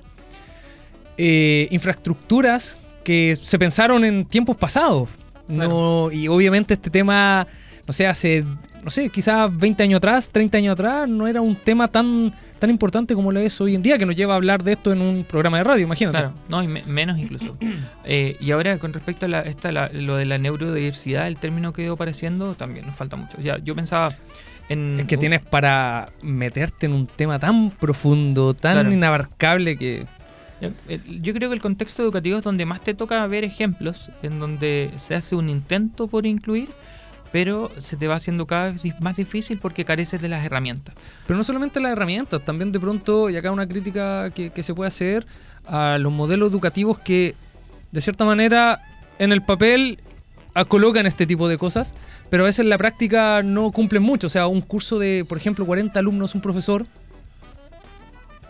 eh, 1.16 1.68
infraestructuras 1.70 2.80
que 3.04 3.36
se 3.36 3.58
pensaron 3.58 4.04
en 4.04 4.24
tiempos 4.24 4.56
pasados. 4.56 5.08
No, 5.46 6.10
y 6.10 6.26
obviamente 6.28 6.74
este 6.74 6.88
tema, 6.90 7.46
no 7.86 7.92
sé, 7.92 8.06
hace, 8.06 8.42
no 8.82 8.88
sé, 8.90 9.10
quizás 9.10 9.54
20 9.56 9.82
años 9.82 9.98
atrás, 9.98 10.30
30 10.30 10.56
años 10.58 10.72
atrás, 10.72 11.08
no 11.08 11.26
era 11.26 11.42
un 11.42 11.54
tema 11.54 11.86
tan, 11.88 12.32
tan 12.58 12.70
importante 12.70 13.14
como 13.14 13.30
lo 13.30 13.40
es 13.40 13.60
hoy 13.60 13.74
en 13.74 13.82
día, 13.82 13.98
que 13.98 14.06
nos 14.06 14.16
lleva 14.16 14.32
a 14.32 14.36
hablar 14.36 14.64
de 14.64 14.72
esto 14.72 14.90
en 14.90 15.02
un 15.02 15.24
programa 15.24 15.58
de 15.58 15.64
radio, 15.64 15.84
imagínate. 15.84 16.16
Claro, 16.16 16.34
no, 16.48 16.62
y 16.62 16.66
me- 16.66 16.82
menos 16.84 17.18
incluso. 17.18 17.52
Eh, 18.06 18.36
y 18.40 18.50
ahora 18.50 18.78
con 18.78 18.92
respecto 18.92 19.24
a 19.26 19.28
la, 19.28 19.40
esta, 19.42 19.70
la- 19.72 19.88
lo 19.92 20.16
de 20.16 20.24
la 20.26 20.36
neurodiversidad, 20.38 21.26
el 21.26 21.36
término 21.36 21.72
que 21.72 21.82
ido 21.82 21.94
apareciendo, 21.94 22.54
también 22.54 22.86
nos 22.86 22.96
falta 22.96 23.16
mucho. 23.16 23.38
Ya, 23.40 23.58
yo 23.58 23.74
pensaba 23.74 24.14
en... 24.68 25.00
Es 25.00 25.06
que 25.06 25.16
tienes 25.18 25.40
para 25.42 26.08
meterte 26.22 26.84
en 26.86 26.92
un 26.94 27.06
tema 27.06 27.38
tan 27.38 27.70
profundo, 27.70 28.54
tan 28.54 28.74
Claro. 28.74 28.92
inabarcable 28.92 29.76
que... 29.76 30.06
El- 30.60 31.22
Yo 31.22 31.34
creo 31.34 31.50
que 31.50 31.54
el 31.56 31.60
contexto 31.60 32.02
educativo 32.02 32.38
es 32.38 32.44
donde 32.44 32.64
más 32.66 32.80
te 32.80 32.94
toca 32.94 33.26
ver 33.26 33.44
ejemplos 33.44 34.10
en 34.22 34.38
donde 34.40 34.90
se 34.96 35.14
hace 35.14 35.34
un 35.36 35.50
intento 35.50 36.06
por 36.08 36.24
incluir, 36.26 36.68
pero 37.32 37.70
se 37.78 37.96
te 37.96 38.06
va 38.06 38.14
haciendo 38.14 38.46
cada 38.46 38.70
vez 38.72 38.82
más 39.00 39.16
difícil 39.16 39.58
porque 39.58 39.84
careces 39.84 40.22
de 40.22 40.28
las 40.28 40.44
herramientas. 40.44 40.94
Pero 41.26 41.36
no 41.36 41.44
solamente 41.44 41.80
las 41.80 41.92
herramientas, 41.92 42.44
también 42.44 42.70
de 42.72 42.78
pronto, 42.80 43.28
y 43.28 43.36
acá 43.36 43.50
una 43.50 43.66
crítica 43.66 44.30
que, 44.30 44.50
que 44.50 44.62
se 44.62 44.72
puede 44.74 44.88
hacer 44.88 45.26
a 45.66 45.98
los 45.98 46.12
modelos 46.12 46.50
educativos 46.52 46.98
que, 46.98 47.34
de 47.90 48.00
cierta 48.00 48.24
manera, 48.24 48.80
en 49.18 49.32
el 49.32 49.42
papel 49.42 49.98
colocan 50.68 51.04
este 51.06 51.26
tipo 51.26 51.48
de 51.48 51.58
cosas, 51.58 51.96
pero 52.30 52.44
a 52.44 52.46
veces 52.46 52.60
en 52.60 52.68
la 52.68 52.78
práctica 52.78 53.42
no 53.42 53.72
cumplen 53.72 54.04
mucho. 54.04 54.28
O 54.28 54.30
sea, 54.30 54.46
un 54.46 54.60
curso 54.60 55.00
de, 55.00 55.24
por 55.28 55.36
ejemplo, 55.36 55.66
40 55.66 55.98
alumnos, 55.98 56.34
un 56.36 56.40
profesor, 56.40 56.86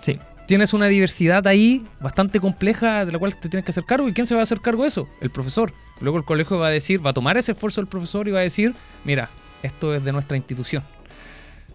Sí. 0.03 0.19
Tienes 0.47 0.73
una 0.75 0.87
diversidad 0.87 1.47
ahí 1.47 1.87
bastante 2.01 2.41
compleja 2.41 3.05
de 3.05 3.13
la 3.13 3.19
cual 3.19 3.37
te 3.37 3.49
tienes 3.49 3.65
que 3.65 3.71
hacer 3.71 3.85
cargo. 3.85 4.09
¿Y 4.09 4.13
quién 4.13 4.27
se 4.27 4.35
va 4.35 4.41
a 4.41 4.45
hacer 4.45 4.61
cargo 4.61 4.83
de 4.83 4.89
eso? 4.89 5.09
El 5.21 5.31
profesor. 5.31 5.73
Luego 6.01 6.19
el 6.19 6.25
colegio 6.25 6.59
va 6.59 6.69
a 6.69 6.71
decir, 6.71 7.05
va 7.05 7.11
a 7.11 7.15
tomar 7.15 7.37
ese 7.37 7.53
esfuerzo 7.53 7.81
del 7.81 7.89
profesor 7.89 8.29
y 8.29 8.31
va 8.31 8.41
a 8.41 8.43
decir, 8.43 8.75
mira, 9.05 9.31
esto 9.63 9.95
es 9.95 10.05
de 10.05 10.13
nuestra 10.13 10.37
institución. 10.37 10.83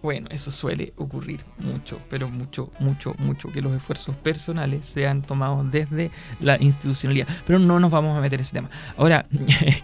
Bueno, 0.01 0.29
eso 0.31 0.49
suele 0.49 0.93
ocurrir 0.95 1.41
mucho, 1.57 1.99
pero 2.09 2.29
mucho, 2.29 2.71
mucho, 2.79 3.13
mucho, 3.17 3.51
que 3.51 3.61
los 3.61 3.75
esfuerzos 3.75 4.15
personales 4.15 4.85
sean 4.85 5.21
tomados 5.21 5.69
desde 5.71 6.09
la 6.39 6.57
institucionalidad. 6.61 7.27
Pero 7.45 7.59
no 7.59 7.81
nos 7.81 7.91
vamos 7.91 8.17
a 8.17 8.21
meter 8.21 8.39
en 8.39 8.41
ese 8.41 8.53
tema. 8.53 8.69
Ahora, 8.95 9.25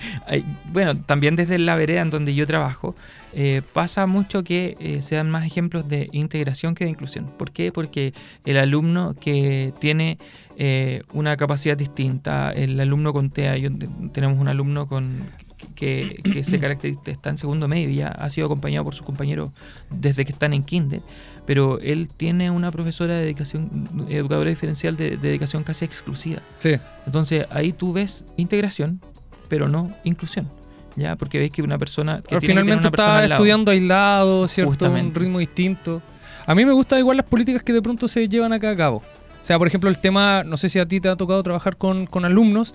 bueno, 0.72 0.96
también 0.96 1.36
desde 1.36 1.60
la 1.60 1.76
vereda 1.76 2.02
en 2.02 2.12
donde 2.12 2.34
yo 2.34 2.48
trabajo, 2.48 2.96
eh, 3.38 3.62
pasa 3.74 4.08
mucho 4.08 4.44
que 4.44 4.78
eh, 4.80 5.02
se 5.02 5.16
dan 5.16 5.30
más 5.30 5.46
ejemplos 5.46 5.88
de 5.90 6.08
integración 6.14 6.74
que 6.74 6.86
de 6.86 6.92
inclusión. 6.92 7.26
¿Por 7.38 7.52
qué? 7.52 7.72
Porque 7.72 8.14
el 8.46 8.58
alumno 8.58 9.14
que 9.20 9.74
tiene 9.80 10.18
eh, 10.58 11.02
una 11.14 11.36
capacidad 11.36 11.76
distinta, 11.78 12.52
el 12.54 12.80
alumno 12.80 13.12
con 13.12 13.30
TEA, 13.30 13.58
yo- 13.58 13.70
tenemos 14.14 14.40
un 14.40 14.48
alumno 14.48 14.88
con 14.88 15.28
que, 15.76 16.20
que 16.24 16.44
se 16.46 16.60
caracteriza, 16.60 17.02
está 17.08 17.30
en 17.30 17.38
segundo 17.38 17.68
medio 17.68 17.90
y 17.90 17.96
ya 17.96 18.08
ha 18.08 18.30
sido 18.30 18.46
acompañado 18.48 18.86
por 18.86 18.94
sus 18.94 19.06
compañeros 19.06 19.52
desde 19.90 20.24
que 20.24 20.32
están 20.32 20.54
en 20.54 20.64
kinder, 20.64 21.02
pero 21.46 21.80
él 21.80 22.08
tiene 22.16 22.52
una 22.52 22.72
profesora 22.72 23.16
de 23.16 23.22
dedicación, 23.24 23.90
educadora 24.10 24.50
diferencial 24.50 24.96
de, 24.96 25.12
de 25.12 25.18
dedicación 25.18 25.64
casi 25.64 25.84
exclusiva. 25.84 26.42
Sí. 26.56 26.76
Entonces 27.06 27.46
ahí 27.50 27.74
tú 27.74 27.92
ves 27.94 28.24
integración, 28.38 29.02
pero 29.50 29.68
no 29.68 29.92
inclusión. 30.06 30.50
¿Ya? 30.96 31.16
Porque 31.16 31.40
ves 31.40 31.52
que 31.52 31.62
una 31.62 31.78
persona 31.78 32.18
que 32.18 32.30
Pero 32.30 32.40
tiene 32.40 32.62
que 32.62 32.62
tener 32.62 32.64
finalmente 32.64 32.88
una 32.88 33.24
está 33.24 33.34
estudiando 33.34 33.72
aislado, 33.72 34.48
¿cierto? 34.48 34.72
Justamente. 34.72 35.20
Un 35.20 35.26
ritmo 35.26 35.40
distinto. 35.40 36.02
A 36.46 36.56
mí 36.56 36.66
me 36.66 36.72
gustan 36.74 37.00
igual 37.00 37.18
las 37.18 37.26
políticas 37.26 37.64
que 37.64 37.74
de 37.74 37.82
pronto 37.82 38.08
se 38.08 38.28
llevan 38.28 38.54
acá 38.54 38.70
a 38.70 38.76
cabo. 38.76 38.98
O 38.98 39.46
sea, 39.46 39.58
por 39.58 39.68
ejemplo, 39.68 39.90
el 39.90 40.00
tema, 40.00 40.44
no 40.44 40.58
sé 40.58 40.70
si 40.70 40.80
a 40.80 40.88
ti 40.88 41.00
te 41.00 41.10
ha 41.10 41.16
tocado 41.16 41.44
trabajar 41.44 41.78
con, 41.78 42.06
con 42.06 42.26
alumnos 42.26 42.74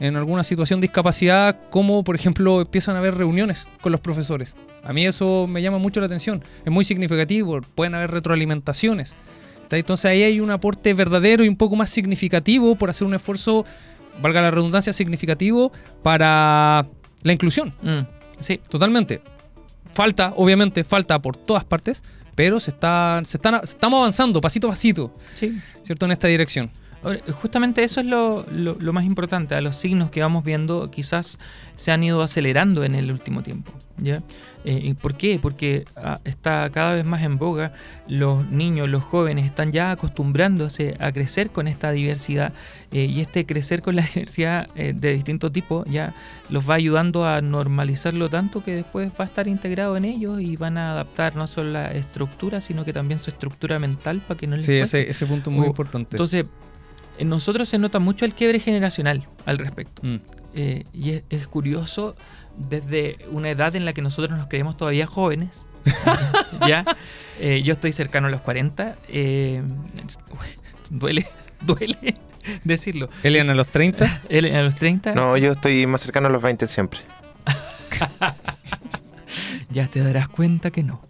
en 0.00 0.16
alguna 0.16 0.44
situación 0.44 0.80
de 0.80 0.86
discapacidad, 0.86 1.58
como 1.70 2.04
por 2.04 2.14
ejemplo 2.14 2.60
empiezan 2.60 2.96
a 2.96 2.98
haber 2.98 3.14
reuniones 3.14 3.66
con 3.80 3.92
los 3.92 4.00
profesores. 4.00 4.54
A 4.84 4.92
mí 4.92 5.06
eso 5.06 5.46
me 5.46 5.62
llama 5.62 5.78
mucho 5.78 6.00
la 6.00 6.06
atención, 6.06 6.44
es 6.64 6.72
muy 6.72 6.84
significativo, 6.84 7.60
pueden 7.74 7.94
haber 7.94 8.10
retroalimentaciones. 8.10 9.16
Entonces 9.70 10.04
ahí 10.04 10.22
hay 10.22 10.40
un 10.40 10.50
aporte 10.50 10.94
verdadero 10.94 11.44
y 11.44 11.48
un 11.48 11.56
poco 11.56 11.74
más 11.76 11.90
significativo 11.90 12.76
por 12.76 12.90
hacer 12.90 13.06
un 13.06 13.14
esfuerzo, 13.14 13.64
valga 14.20 14.40
la 14.40 14.50
redundancia, 14.50 14.92
significativo 14.92 15.72
para 16.02 16.86
la 17.26 17.32
inclusión. 17.32 17.74
Mm, 17.82 18.06
sí, 18.40 18.60
Totalmente. 18.68 19.20
Falta, 19.92 20.34
obviamente, 20.36 20.84
falta 20.84 21.18
por 21.18 21.36
todas 21.36 21.64
partes, 21.64 22.02
pero 22.34 22.60
se 22.60 22.70
está, 22.70 23.20
se 23.24 23.38
están, 23.38 23.60
estamos 23.62 23.98
avanzando 23.98 24.42
pasito 24.42 24.66
a 24.66 24.70
pasito, 24.70 25.10
sí. 25.32 25.58
¿cierto? 25.82 26.04
En 26.04 26.12
esta 26.12 26.28
dirección. 26.28 26.70
Justamente 27.40 27.84
eso 27.84 28.00
es 28.00 28.06
lo, 28.06 28.44
lo- 28.50 28.76
lo 28.78 28.92
más 28.92 29.04
importante. 29.04 29.54
A 29.54 29.60
los 29.60 29.76
signos 29.76 30.10
que 30.10 30.20
vamos 30.20 30.44
viendo 30.44 30.90
quizás 30.90 31.38
se 31.76 31.92
han 31.92 32.02
ido 32.02 32.22
acelerando 32.22 32.84
en 32.84 32.94
el 32.94 33.10
último 33.12 33.42
tiempo. 33.42 33.72
¿ya? 33.98 34.22
Eh, 34.64 34.80
¿y 34.82 34.94
¿Por 34.94 35.14
qué? 35.14 35.38
Porque 35.40 35.84
ah, 35.96 36.18
está 36.24 36.68
cada 36.70 36.92
vez 36.94 37.04
más 37.06 37.22
en 37.22 37.38
boga. 37.38 37.72
Los 38.08 38.46
niños, 38.50 38.88
los 38.88 39.02
jóvenes 39.04 39.44
están 39.46 39.72
ya 39.72 39.90
acostumbrándose 39.92 40.96
a 41.00 41.12
crecer 41.12 41.50
con 41.50 41.66
esta 41.68 41.92
diversidad. 41.92 42.52
eh, 42.92 43.04
y 43.04 43.20
este 43.20 43.46
crecer 43.46 43.82
con 43.82 43.96
la 43.96 44.02
diversidad 44.14 44.66
eh, 44.74 44.92
de 44.94 45.12
distintos 45.14 45.52
tipos 45.52 45.86
ya 45.88 46.14
los 46.48 46.68
va 46.68 46.74
ayudando 46.74 47.26
a 47.26 47.40
normalizarlo 47.40 48.28
tanto 48.28 48.62
que 48.62 48.74
después 48.74 49.10
va 49.18 49.24
a 49.24 49.26
estar 49.26 49.48
integrado 49.48 49.96
en 49.96 50.04
ellos 50.04 50.40
y 50.40 50.56
van 50.56 50.78
a 50.78 50.92
adaptar 50.92 51.36
no 51.36 51.46
solo 51.46 51.70
la 51.70 51.92
estructura, 51.92 52.60
sino 52.60 52.84
que 52.84 52.92
también 52.92 53.18
su 53.18 53.30
estructura 53.30 53.78
mental 53.78 54.20
para 54.26 54.38
que 54.38 54.46
no 54.46 54.56
les 54.56 54.66
Sí, 54.66 54.74
ese, 54.74 55.08
ese 55.10 55.26
punto 55.26 55.50
muy 55.50 55.66
importante. 55.66 56.16
Entonces, 56.16 56.46
en 57.18 57.28
nosotros 57.28 57.68
se 57.68 57.78
nota 57.78 57.98
mucho 57.98 58.24
el 58.24 58.34
quiebre 58.34 58.60
generacional 58.60 59.26
al 59.44 59.58
respecto. 59.58 60.02
Mm. 60.04 60.16
Eh, 60.54 60.84
y 60.92 61.10
es, 61.10 61.22
es 61.30 61.46
curioso 61.48 62.16
desde 62.56 63.18
una 63.30 63.50
edad 63.50 63.74
en 63.76 63.84
la 63.84 63.92
que 63.92 64.00
nosotros 64.02 64.36
nos 64.38 64.48
creemos 64.48 64.76
todavía 64.76 65.06
jóvenes. 65.06 65.66
ya, 66.66 66.84
Eh, 67.38 67.60
yo 67.62 67.74
estoy 67.74 67.92
cercano 67.92 68.28
a 68.28 68.30
los 68.30 68.40
40. 68.40 68.96
eh, 69.08 69.62
duele, 70.90 71.26
duele 71.60 72.14
decirlo. 72.64 73.10
Elian 73.22 73.50
a 73.50 73.54
los 73.54 73.66
30. 73.68 74.22
Él 74.30 74.46
a 74.56 74.62
los 74.62 74.74
30 74.76 75.14
No, 75.14 75.36
yo 75.36 75.52
estoy 75.52 75.86
más 75.86 76.00
cercano 76.00 76.28
a 76.28 76.30
los 76.30 76.40
20 76.42 76.66
siempre. 76.66 77.00
ya 79.70 79.86
te 79.88 80.00
darás 80.02 80.28
cuenta 80.28 80.70
que 80.70 80.82
no. 80.82 81.02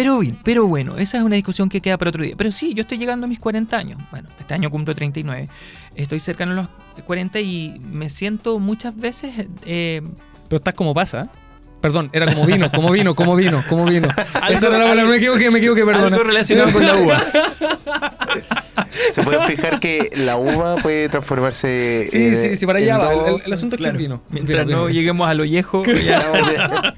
Pero 0.00 0.20
pero 0.44 0.66
bueno, 0.66 0.96
esa 0.98 1.18
es 1.18 1.24
una 1.24 1.34
discusión 1.36 1.68
que 1.68 1.80
queda 1.80 1.96
para 1.98 2.10
otro 2.10 2.22
día. 2.22 2.34
Pero 2.36 2.52
sí, 2.52 2.74
yo 2.74 2.82
estoy 2.82 2.98
llegando 2.98 3.24
a 3.26 3.28
mis 3.28 3.38
40 3.40 3.76
años. 3.76 4.00
Bueno, 4.10 4.28
este 4.38 4.54
año 4.54 4.70
cumplo 4.70 4.94
39. 4.94 5.48
Estoy 5.96 6.20
cercano 6.20 6.52
a 6.52 6.54
los 6.54 6.68
40 7.04 7.40
y 7.40 7.80
me 7.90 8.08
siento 8.10 8.58
muchas 8.60 8.96
veces 8.96 9.46
eh, 9.66 10.02
Pero 10.48 10.56
estás 10.58 10.74
como 10.74 10.94
pasa. 10.94 11.22
¿eh? 11.22 11.38
Perdón, 11.80 12.10
era 12.12 12.26
como 12.34 12.44
vino, 12.46 12.70
como 12.72 12.90
vino, 12.90 13.14
como 13.14 13.36
vino, 13.36 13.62
como 13.68 13.84
vino. 13.84 14.08
Esa 14.50 14.66
era 14.66 14.78
la 14.78 14.86
palabra, 14.88 15.04
me 15.10 15.16
equivoqué, 15.16 15.48
me 15.50 15.58
equivoqué, 15.58 15.84
perdona. 15.84 16.06
algo 16.16 16.24
relacionado 16.24 16.72
con 16.72 16.84
la 16.84 16.96
uva. 16.96 17.20
Se 19.12 19.22
pueden 19.22 19.42
fijar 19.42 19.78
que 19.80 20.10
la 20.16 20.36
uva 20.36 20.76
puede 20.76 21.08
transformarse. 21.08 22.06
Sí, 22.10 22.18
eh, 22.18 22.36
sí, 22.36 22.56
sí, 22.56 22.66
para 22.66 22.78
allá 22.80 22.94
en 22.96 23.00
va. 23.00 23.12
El, 23.14 23.34
el- 23.36 23.42
el 23.46 23.52
asunto 23.52 23.76
es 23.76 23.78
que 23.78 23.84
Claro. 23.84 23.96
el 23.96 24.02
vino. 24.02 24.22
Mientras 24.30 24.66
Vino, 24.66 24.76
no 24.78 24.84
vino. 24.86 24.94
lleguemos 24.98 25.28
a 25.28 25.34
lo 25.34 25.44
viejo, 25.44 25.84
ya- 25.84 26.96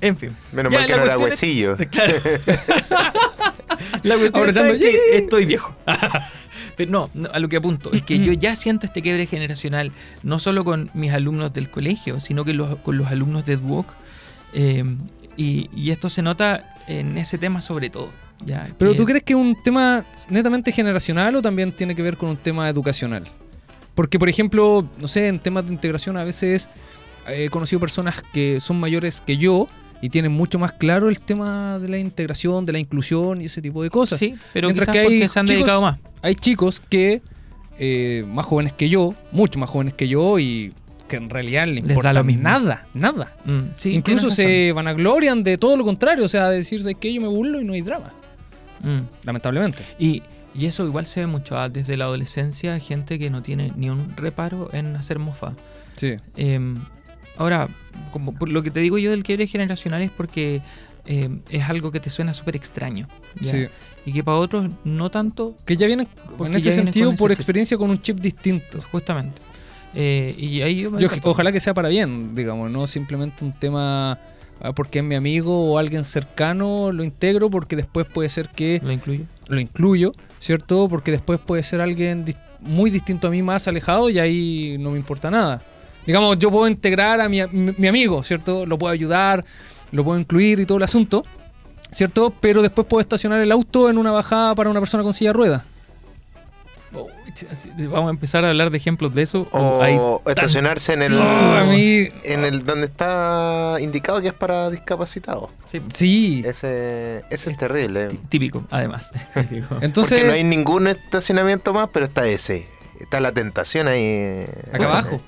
En 0.00 0.16
fin. 0.16 0.30
Menos 0.52 0.72
Ya, 0.72 0.78
mal 0.80 0.86
que 0.88 0.96
no 0.96 1.02
era 1.04 1.14
es- 1.16 1.20
huesillo. 1.20 1.76
Claro. 1.90 2.14
la 4.02 4.16
cuestión 4.16 4.48
está 4.48 4.60
Aprovechando, 4.60 4.72
en 4.74 4.78
que 4.78 4.84
¡yay! 4.92 5.00
estoy 5.12 5.44
viejo. 5.46 5.74
Pero 6.76 6.90
no, 6.90 7.10
no, 7.14 7.28
a 7.32 7.38
lo 7.38 7.48
que 7.48 7.56
apunto 7.56 7.92
es 7.92 8.02
que 8.02 8.18
yo 8.18 8.32
ya 8.32 8.56
siento 8.56 8.86
este 8.86 9.02
quiebre 9.02 9.26
generacional, 9.26 9.92
no 10.22 10.38
solo 10.38 10.64
con 10.64 10.90
mis 10.94 11.12
alumnos 11.12 11.52
del 11.52 11.70
colegio, 11.70 12.20
sino 12.20 12.44
que 12.44 12.54
los- 12.54 12.76
con 12.76 12.96
los 12.96 13.08
alumnos 13.08 13.44
de 13.44 13.56
Duoc. 13.56 13.92
eh, 14.54 14.84
y, 15.36 15.70
y 15.74 15.90
esto 15.90 16.08
se 16.10 16.20
nota 16.22 16.68
en 16.86 17.16
ese 17.16 17.38
tema 17.38 17.60
sobre 17.60 17.88
todo. 17.88 18.10
Ya, 18.44 18.68
Pero 18.78 18.92
que- 18.92 18.96
¿tú 18.98 19.04
crees 19.04 19.22
que 19.22 19.32
es 19.34 19.38
un 19.38 19.56
tema 19.62 20.04
netamente 20.28 20.72
generacional 20.72 21.36
o 21.36 21.42
también 21.42 21.72
tiene 21.72 21.94
que 21.94 22.02
ver 22.02 22.16
con 22.16 22.30
un 22.30 22.36
tema 22.36 22.68
educacional? 22.68 23.24
Porque, 23.94 24.18
por 24.18 24.28
ejemplo, 24.28 24.88
no 24.98 25.08
sé, 25.08 25.28
en 25.28 25.38
temas 25.38 25.66
de 25.66 25.72
integración 25.74 26.16
a 26.16 26.24
veces 26.24 26.70
he 27.28 27.48
conocido 27.50 27.78
personas 27.80 28.22
que 28.32 28.58
son 28.60 28.80
mayores 28.80 29.20
que 29.20 29.36
yo 29.36 29.68
y 30.02 30.08
tienen 30.10 30.32
mucho 30.32 30.58
más 30.58 30.72
claro 30.72 31.08
el 31.08 31.20
tema 31.20 31.78
de 31.78 31.88
la 31.88 31.98
integración, 31.98 32.64
de 32.66 32.72
la 32.72 32.78
inclusión 32.78 33.40
y 33.42 33.46
ese 33.46 33.60
tipo 33.62 33.82
de 33.82 33.90
cosas. 33.90 34.18
Sí, 34.18 34.34
pero 34.52 34.68
Mientras 34.68 34.88
que 34.88 34.98
hay 34.98 35.28
se 35.28 35.38
han 35.38 35.46
chicos- 35.46 35.56
dedicado 35.58 35.82
más. 35.82 35.98
Hay 36.22 36.34
chicos 36.34 36.80
que, 36.80 37.22
eh, 37.78 38.24
más 38.28 38.44
jóvenes 38.46 38.72
que 38.74 38.88
yo, 38.88 39.14
mucho 39.32 39.58
más 39.58 39.68
jóvenes 39.70 39.94
que 39.94 40.06
yo 40.08 40.38
y 40.38 40.72
que 41.08 41.16
en 41.16 41.28
realidad 41.28 41.66
les 41.66 41.78
importa 41.88 42.12
lo 42.12 42.22
mismo. 42.24 42.44
nada, 42.44 42.86
nada. 42.94 43.34
Mm, 43.44 43.60
sí, 43.76 43.94
Incluso 43.94 44.30
se 44.30 44.70
vanaglorian 44.72 45.42
de 45.42 45.58
todo 45.58 45.76
lo 45.76 45.84
contrario, 45.84 46.24
o 46.24 46.28
sea, 46.28 46.48
decirse 46.50 46.94
que 46.94 47.12
yo 47.12 47.20
me 47.20 47.26
burlo 47.28 47.60
y 47.60 47.64
no 47.64 47.72
hay 47.72 47.82
drama. 47.82 48.12
Mm. 48.82 49.00
lamentablemente. 49.24 49.82
Y, 49.98 50.22
y 50.54 50.64
eso 50.66 50.86
igual 50.86 51.04
se 51.04 51.20
ve 51.20 51.26
mucho 51.26 51.58
ah, 51.58 51.68
desde 51.68 51.96
la 51.98 52.04
adolescencia, 52.06 52.78
gente 52.78 53.18
que 53.18 53.28
no 53.28 53.42
tiene 53.42 53.72
ni 53.76 53.90
un 53.90 54.16
reparo 54.16 54.70
en 54.72 54.96
hacer 54.96 55.18
mofa. 55.18 55.52
Sí. 55.96 56.14
Eh, 56.36 56.74
ahora, 57.36 57.68
como 58.12 58.34
por 58.34 58.48
lo 58.48 58.62
que 58.62 58.70
te 58.70 58.80
digo 58.80 58.98
yo 58.98 59.10
del 59.10 59.22
quiebre 59.22 59.46
generacional 59.46 60.02
es 60.02 60.10
porque 60.10 60.60
eh, 61.06 61.28
es 61.48 61.68
algo 61.68 61.90
que 61.92 62.00
te 62.00 62.10
suena 62.10 62.34
súper 62.34 62.56
extraño. 62.56 63.08
Y 64.06 64.12
que 64.12 64.24
para 64.24 64.38
otros 64.38 64.70
no 64.84 65.10
tanto, 65.10 65.54
Que 65.66 65.76
ya 65.76 65.86
vienen, 65.86 66.08
en 66.38 66.54
ese 66.54 66.70
sentido, 66.72 67.10
ese 67.10 67.18
por 67.18 67.30
chip. 67.30 67.38
experiencia 67.38 67.76
con 67.76 67.90
un 67.90 68.00
chip 68.00 68.18
distinto. 68.18 68.80
justamente. 68.90 69.40
Eh, 69.94 70.34
y 70.38 70.62
ahí 70.62 70.82
yo 70.82 70.90
me 70.90 71.00
Yo- 71.02 71.08
ojalá 71.24 71.50
que 71.52 71.58
sea 71.60 71.74
para 71.74 71.88
bien, 71.88 72.34
digamos, 72.34 72.70
no 72.70 72.86
simplemente 72.86 73.44
un 73.44 73.52
tema 73.52 74.18
ah, 74.60 74.72
porque 74.74 75.00
es 75.00 75.04
mi 75.04 75.16
amigo 75.16 75.72
o 75.72 75.78
alguien 75.78 76.04
cercano, 76.04 76.92
lo 76.92 77.02
integro 77.02 77.50
porque 77.50 77.74
después 77.76 78.06
puede 78.06 78.28
ser 78.28 78.48
que 78.50 78.80
lo 78.84 78.92
incluyo. 78.92 79.24
lo 79.48 79.58
incluyo, 79.58 80.12
¿cierto? 80.38 80.88
Porque 80.88 81.10
después 81.10 81.40
puede 81.40 81.62
ser 81.64 81.80
alguien 81.80 82.24
muy 82.60 82.90
distinto 82.90 83.26
a 83.26 83.30
mí, 83.30 83.42
más 83.42 83.66
alejado 83.68 84.08
y 84.10 84.18
ahí 84.20 84.76
no 84.78 84.90
me 84.92 84.98
importa 84.98 85.30
nada. 85.30 85.60
Digamos, 86.06 86.38
yo 86.38 86.50
puedo 86.50 86.66
integrar 86.68 87.20
a 87.20 87.28
mi, 87.28 87.42
mi- 87.48 87.74
mi 87.76 87.88
amigo, 87.88 88.22
¿cierto? 88.22 88.66
Lo 88.66 88.78
puedo 88.78 88.92
ayudar, 88.92 89.44
lo 89.92 90.04
puedo 90.04 90.18
incluir 90.18 90.60
y 90.60 90.66
todo 90.66 90.78
el 90.78 90.84
asunto, 90.84 91.24
¿cierto? 91.90 92.32
Pero 92.40 92.62
después 92.62 92.86
puedo 92.86 93.00
estacionar 93.00 93.40
el 93.40 93.52
auto 93.52 93.90
en 93.90 93.98
una 93.98 94.10
bajada 94.10 94.54
para 94.54 94.70
una 94.70 94.80
persona 94.80 95.02
con 95.02 95.12
silla 95.14 95.30
de 95.30 95.34
ruedas. 95.34 95.62
Oh, 96.92 97.06
Vamos 97.90 98.08
a 98.08 98.10
empezar 98.10 98.44
a 98.44 98.48
hablar 98.48 98.70
de 98.70 98.76
ejemplos 98.76 99.14
de 99.14 99.22
eso. 99.22 99.46
O 99.52 99.80
hay 99.80 99.96
estacionarse 100.26 100.94
en 100.94 101.02
el. 101.02 101.20
A 101.22 101.64
mí, 101.64 102.08
En 102.24 102.44
el 102.44 102.64
donde 102.64 102.86
está 102.86 103.76
indicado 103.80 104.20
que 104.20 104.26
es 104.28 104.34
para 104.34 104.68
discapacitados. 104.70 105.50
sí, 105.70 105.80
sí. 105.94 106.42
Ese, 106.44 107.22
ese 107.30 107.52
es 107.52 107.56
terrible. 107.58 108.08
tí- 108.08 108.16
típico, 108.28 108.64
además. 108.72 109.12
Típico. 109.34 109.76
Entonces, 109.80 110.18
Porque 110.18 110.26
no 110.26 110.34
hay 110.34 110.42
ningún 110.42 110.88
estacionamiento 110.88 111.72
más, 111.72 111.90
pero 111.92 112.06
está 112.06 112.26
ese. 112.26 112.66
Está 112.98 113.20
la 113.20 113.30
tentación 113.30 113.86
ahí. 113.86 114.44
acá 114.72 114.86
abajo, 114.86 115.20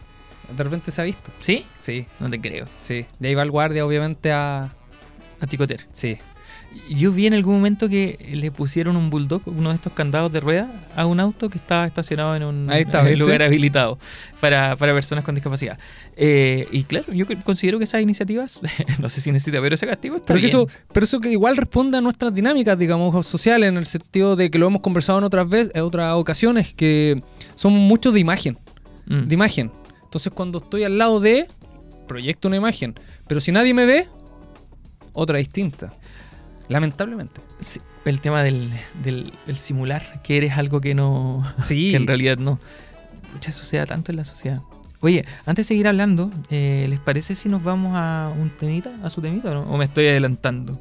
de 0.56 0.64
repente 0.64 0.90
se 0.90 1.00
ha 1.00 1.04
visto. 1.04 1.30
¿Sí? 1.40 1.64
Sí, 1.76 2.04
No 2.20 2.30
te 2.30 2.40
creo. 2.40 2.66
sí. 2.80 3.06
De 3.18 3.28
ahí 3.28 3.34
va 3.34 3.42
el 3.42 3.50
guardia, 3.50 3.84
obviamente, 3.86 4.32
a... 4.32 4.70
A 5.40 5.46
ticotear. 5.48 5.80
Sí. 5.92 6.16
Yo 6.88 7.12
vi 7.12 7.26
en 7.26 7.34
algún 7.34 7.56
momento 7.56 7.86
que 7.86 8.30
le 8.32 8.50
pusieron 8.50 8.96
un 8.96 9.10
bulldog, 9.10 9.42
uno 9.44 9.68
de 9.68 9.74
estos 9.74 9.92
candados 9.92 10.32
de 10.32 10.40
rueda, 10.40 10.70
a 10.96 11.04
un 11.04 11.20
auto 11.20 11.50
que 11.50 11.58
estaba 11.58 11.84
estacionado 11.84 12.34
en 12.34 12.44
un, 12.44 12.70
Ahí 12.70 12.82
está, 12.82 13.06
en 13.10 13.18
lugar 13.18 13.42
habilitado 13.42 13.98
para, 14.40 14.74
para 14.76 14.94
personas 14.94 15.22
con 15.22 15.34
discapacidad. 15.34 15.78
Eh, 16.16 16.66
y 16.72 16.84
claro, 16.84 17.12
yo 17.12 17.26
considero 17.44 17.76
que 17.76 17.84
esas 17.84 18.00
iniciativas, 18.00 18.60
no 19.00 19.10
sé 19.10 19.20
si 19.20 19.30
necesita 19.32 19.60
ver 19.60 19.74
ese 19.74 19.86
castigo, 19.86 20.16
está 20.16 20.28
Pero, 20.28 20.36
que 20.38 20.46
bien. 20.46 20.56
eso, 20.56 20.68
pero 20.94 21.04
eso 21.04 21.20
que 21.20 21.30
igual 21.30 21.58
responde 21.58 21.98
a 21.98 22.00
nuestras 22.00 22.32
dinámicas, 22.34 22.78
digamos, 22.78 23.26
sociales, 23.26 23.68
en 23.68 23.76
el 23.76 23.84
sentido 23.84 24.34
de 24.34 24.50
que 24.50 24.58
lo 24.58 24.66
hemos 24.68 24.80
conversado 24.80 25.18
en 25.18 25.24
otras 25.24 25.46
veces, 25.50 25.72
en 25.74 25.82
otras 25.82 26.14
ocasiones, 26.14 26.72
que 26.72 27.20
son 27.54 27.74
muchos 27.74 28.14
de 28.14 28.20
imagen, 28.20 28.56
Mm. 29.04 29.24
de 29.24 29.34
imagen. 29.34 29.70
Entonces 30.12 30.30
cuando 30.34 30.58
estoy 30.58 30.84
al 30.84 30.98
lado 30.98 31.20
de, 31.20 31.48
proyecto 32.06 32.48
una 32.48 32.58
imagen. 32.58 32.94
Pero 33.26 33.40
si 33.40 33.50
nadie 33.50 33.72
me 33.72 33.86
ve, 33.86 34.08
otra 35.14 35.38
distinta. 35.38 35.94
Lamentablemente. 36.68 37.40
Sí, 37.60 37.80
el 38.04 38.20
tema 38.20 38.42
del, 38.42 38.70
del 39.02 39.32
el 39.46 39.56
simular 39.56 40.20
que 40.22 40.36
eres 40.36 40.58
algo 40.58 40.82
que 40.82 40.94
no, 40.94 41.50
Sí. 41.58 41.90
que 41.92 41.96
en 41.96 42.06
realidad 42.06 42.36
no. 42.36 42.60
Pucha, 43.32 43.48
eso 43.48 43.64
se 43.64 43.78
da 43.78 43.86
tanto 43.86 44.12
en 44.12 44.18
la 44.18 44.24
sociedad. 44.24 44.60
Oye, 45.00 45.24
antes 45.46 45.66
de 45.66 45.68
seguir 45.68 45.88
hablando, 45.88 46.30
eh, 46.50 46.84
¿les 46.90 47.00
parece 47.00 47.34
si 47.34 47.48
nos 47.48 47.64
vamos 47.64 47.92
a 47.94 48.30
un 48.38 48.50
temita, 48.50 48.92
a 49.02 49.08
su 49.08 49.22
temita 49.22 49.50
o 49.52 49.54
no? 49.54 49.60
¿O 49.62 49.78
me 49.78 49.86
estoy 49.86 50.08
adelantando? 50.08 50.78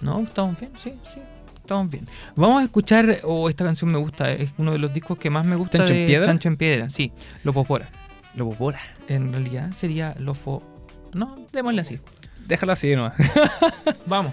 No, 0.00 0.20
estamos 0.20 0.60
bien, 0.60 0.70
sí, 0.76 0.94
sí, 1.02 1.18
estamos 1.56 1.90
bien. 1.90 2.06
Vamos 2.36 2.60
a 2.60 2.64
escuchar, 2.64 3.18
o 3.24 3.48
esta 3.48 3.64
canción 3.64 3.90
me 3.90 3.98
gusta, 3.98 4.30
es 4.30 4.52
uno 4.58 4.70
de 4.70 4.78
los 4.78 4.94
discos 4.94 5.18
que 5.18 5.28
más 5.28 5.44
me 5.44 5.56
gusta 5.56 5.78
¿Chancho 5.78 5.94
en 5.94 6.06
Piedra? 6.06 6.26
Chancho 6.26 6.48
en 6.48 6.56
Piedra, 6.56 6.88
sí. 6.88 7.12
Lo 7.42 7.52
bora. 8.34 8.80
En 9.08 9.32
realidad 9.32 9.72
sería 9.72 10.14
Lofo... 10.18 10.62
No, 11.12 11.36
démosle 11.52 11.82
así. 11.82 12.00
Déjalo 12.46 12.72
así 12.72 12.94
nomás. 12.96 13.14
Vamos. 14.06 14.32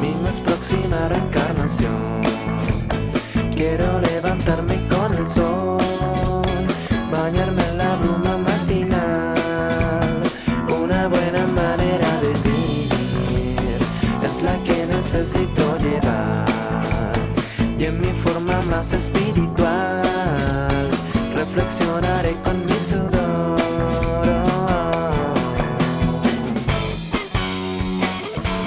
Mi 0.00 0.28
es 0.28 0.40
próxima 0.40 1.08
reencarnación. 1.08 2.22
Quiero 3.54 4.00
levantarme 4.00 4.86
con 4.88 5.14
el 5.14 5.28
sol, 5.28 5.80
bañarme 7.10 7.62
en 7.70 7.78
la 7.78 7.96
bruma 7.96 8.36
matinal. 8.36 9.34
Una 10.80 11.08
buena 11.08 11.46
manera 11.48 12.20
de 12.20 12.32
vivir 12.44 13.78
es 14.22 14.42
la 14.42 14.62
que 14.64 14.86
necesito 14.86 15.78
llevar. 15.78 16.67
Y 17.78 17.84
en 17.84 18.00
mi 18.00 18.12
forma 18.12 18.60
más 18.62 18.92
espiritual, 18.92 20.90
reflexionaré 21.32 22.34
con 22.42 22.66
mi 22.66 22.80
sudor. 22.80 23.58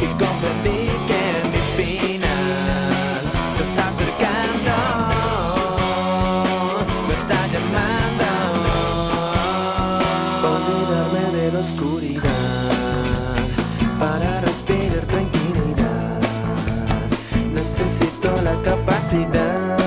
y 0.02 0.06
comprendí 0.06 0.88
que 1.10 1.24
mi 1.52 1.62
final 1.84 3.22
se 3.54 3.64
está 3.64 3.90
acercando, 3.90 4.74
me 7.08 7.14
está 7.14 7.40
llamando. 7.54 8.30
Olvidarme 10.54 11.26
de 11.38 11.52
la 11.52 11.60
oscuridad 11.60 12.22
para 14.00 14.42
respirar 14.42 15.06
tranquilidad. 15.08 15.41
Necesito 17.62 18.34
la 18.42 18.60
capacidad 18.64 19.78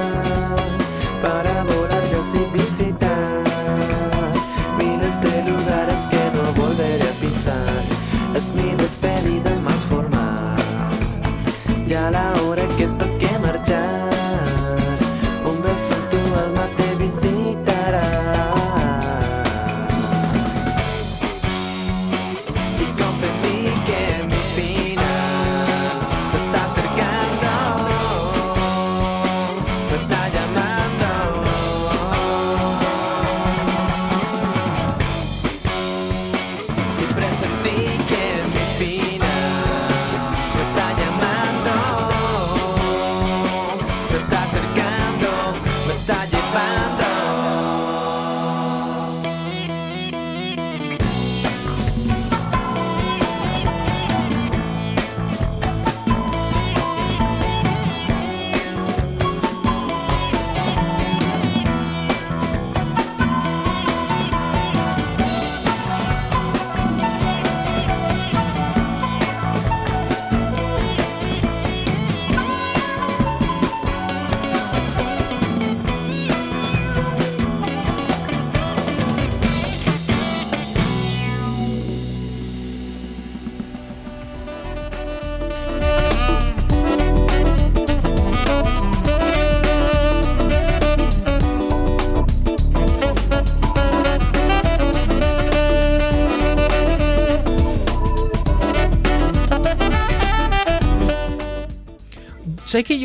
para 1.20 1.64
volar 1.64 2.08
yo 2.12 2.22
sin 2.22 2.52
visitar 2.52 3.42
miles 4.78 5.20
de 5.20 5.42
lugares 5.50 6.06
que 6.06 6.20
no 6.36 6.52
volveré 6.52 7.02
a 7.02 7.12
pisar. 7.20 7.82
Es 8.36 8.54
mi 8.54 8.76
despedida 8.76 9.58
más 9.58 9.82
formal. 9.86 10.03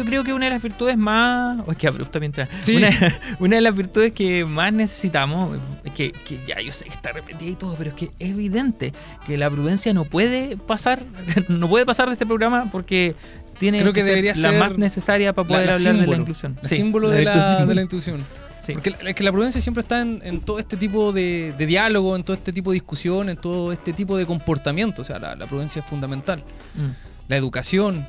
Creo 0.09 0.23
que 0.23 0.33
una 0.33 0.45
de 0.45 0.51
las 0.51 0.61
virtudes 0.61 0.97
más. 0.97 1.61
Oh, 1.65 1.71
es 1.71 1.77
que 1.77 1.87
abrupta 1.87 2.19
mientras. 2.19 2.49
Sí. 2.61 2.75
Una, 2.77 2.89
una 3.39 3.55
de 3.57 3.61
las 3.61 3.75
virtudes 3.75 4.11
que 4.13 4.43
más 4.45 4.73
necesitamos, 4.73 5.57
es 5.83 5.91
que, 5.93 6.11
que 6.11 6.39
ya 6.47 6.59
yo 6.61 6.73
sé 6.73 6.85
que 6.85 6.91
está 6.93 7.11
repetida 7.11 7.49
y 7.49 7.55
todo, 7.55 7.75
pero 7.77 7.91
es 7.91 7.95
que 7.95 8.05
es 8.05 8.11
evidente 8.19 8.93
que 9.25 9.37
la 9.37 9.49
prudencia 9.49 9.93
no 9.93 10.05
puede 10.05 10.57
pasar, 10.57 10.99
no 11.47 11.69
puede 11.69 11.85
pasar 11.85 12.07
de 12.07 12.13
este 12.13 12.25
programa 12.25 12.69
porque 12.71 13.15
tiene 13.57 13.81
Creo 13.81 13.93
que 13.93 14.01
ser 14.01 14.09
debería 14.09 14.33
la 14.35 14.51
ser 14.51 14.59
más 14.59 14.77
necesaria 14.77 15.33
para 15.33 15.47
poder 15.47 15.65
la 15.67 15.73
hablar 15.73 15.91
de 15.93 15.97
la 15.99 16.03
símbolo, 16.03 16.21
inclusión. 16.21 16.57
el 16.61 16.67
Sí, 16.69 16.75
símbolo 16.77 17.09
de 17.09 17.23
la, 17.23 17.49
símbolo. 17.49 17.65
de 17.67 17.75
la 17.75 17.81
intuición. 17.81 18.23
Sí. 18.61 18.73
Porque 18.73 18.91
la- 18.91 19.09
es 19.09 19.15
que 19.15 19.23
la 19.23 19.31
prudencia 19.31 19.59
siempre 19.61 19.81
está 19.81 20.01
en, 20.01 20.21
en 20.23 20.41
todo 20.41 20.59
este 20.59 20.77
tipo 20.77 21.11
de, 21.11 21.53
de 21.57 21.65
diálogo, 21.65 22.15
en 22.15 22.23
todo 22.23 22.35
este 22.35 22.53
tipo 22.53 22.71
de 22.71 22.75
discusión, 22.75 23.27
en 23.29 23.37
todo 23.37 23.71
este 23.73 23.93
tipo 23.93 24.15
de 24.17 24.25
comportamiento. 24.25 25.01
O 25.01 25.05
sea, 25.05 25.17
la, 25.19 25.35
la 25.35 25.45
prudencia 25.47 25.79
es 25.81 25.85
fundamental. 25.87 26.39
Mm. 26.75 27.29
La 27.29 27.35
educación, 27.37 28.05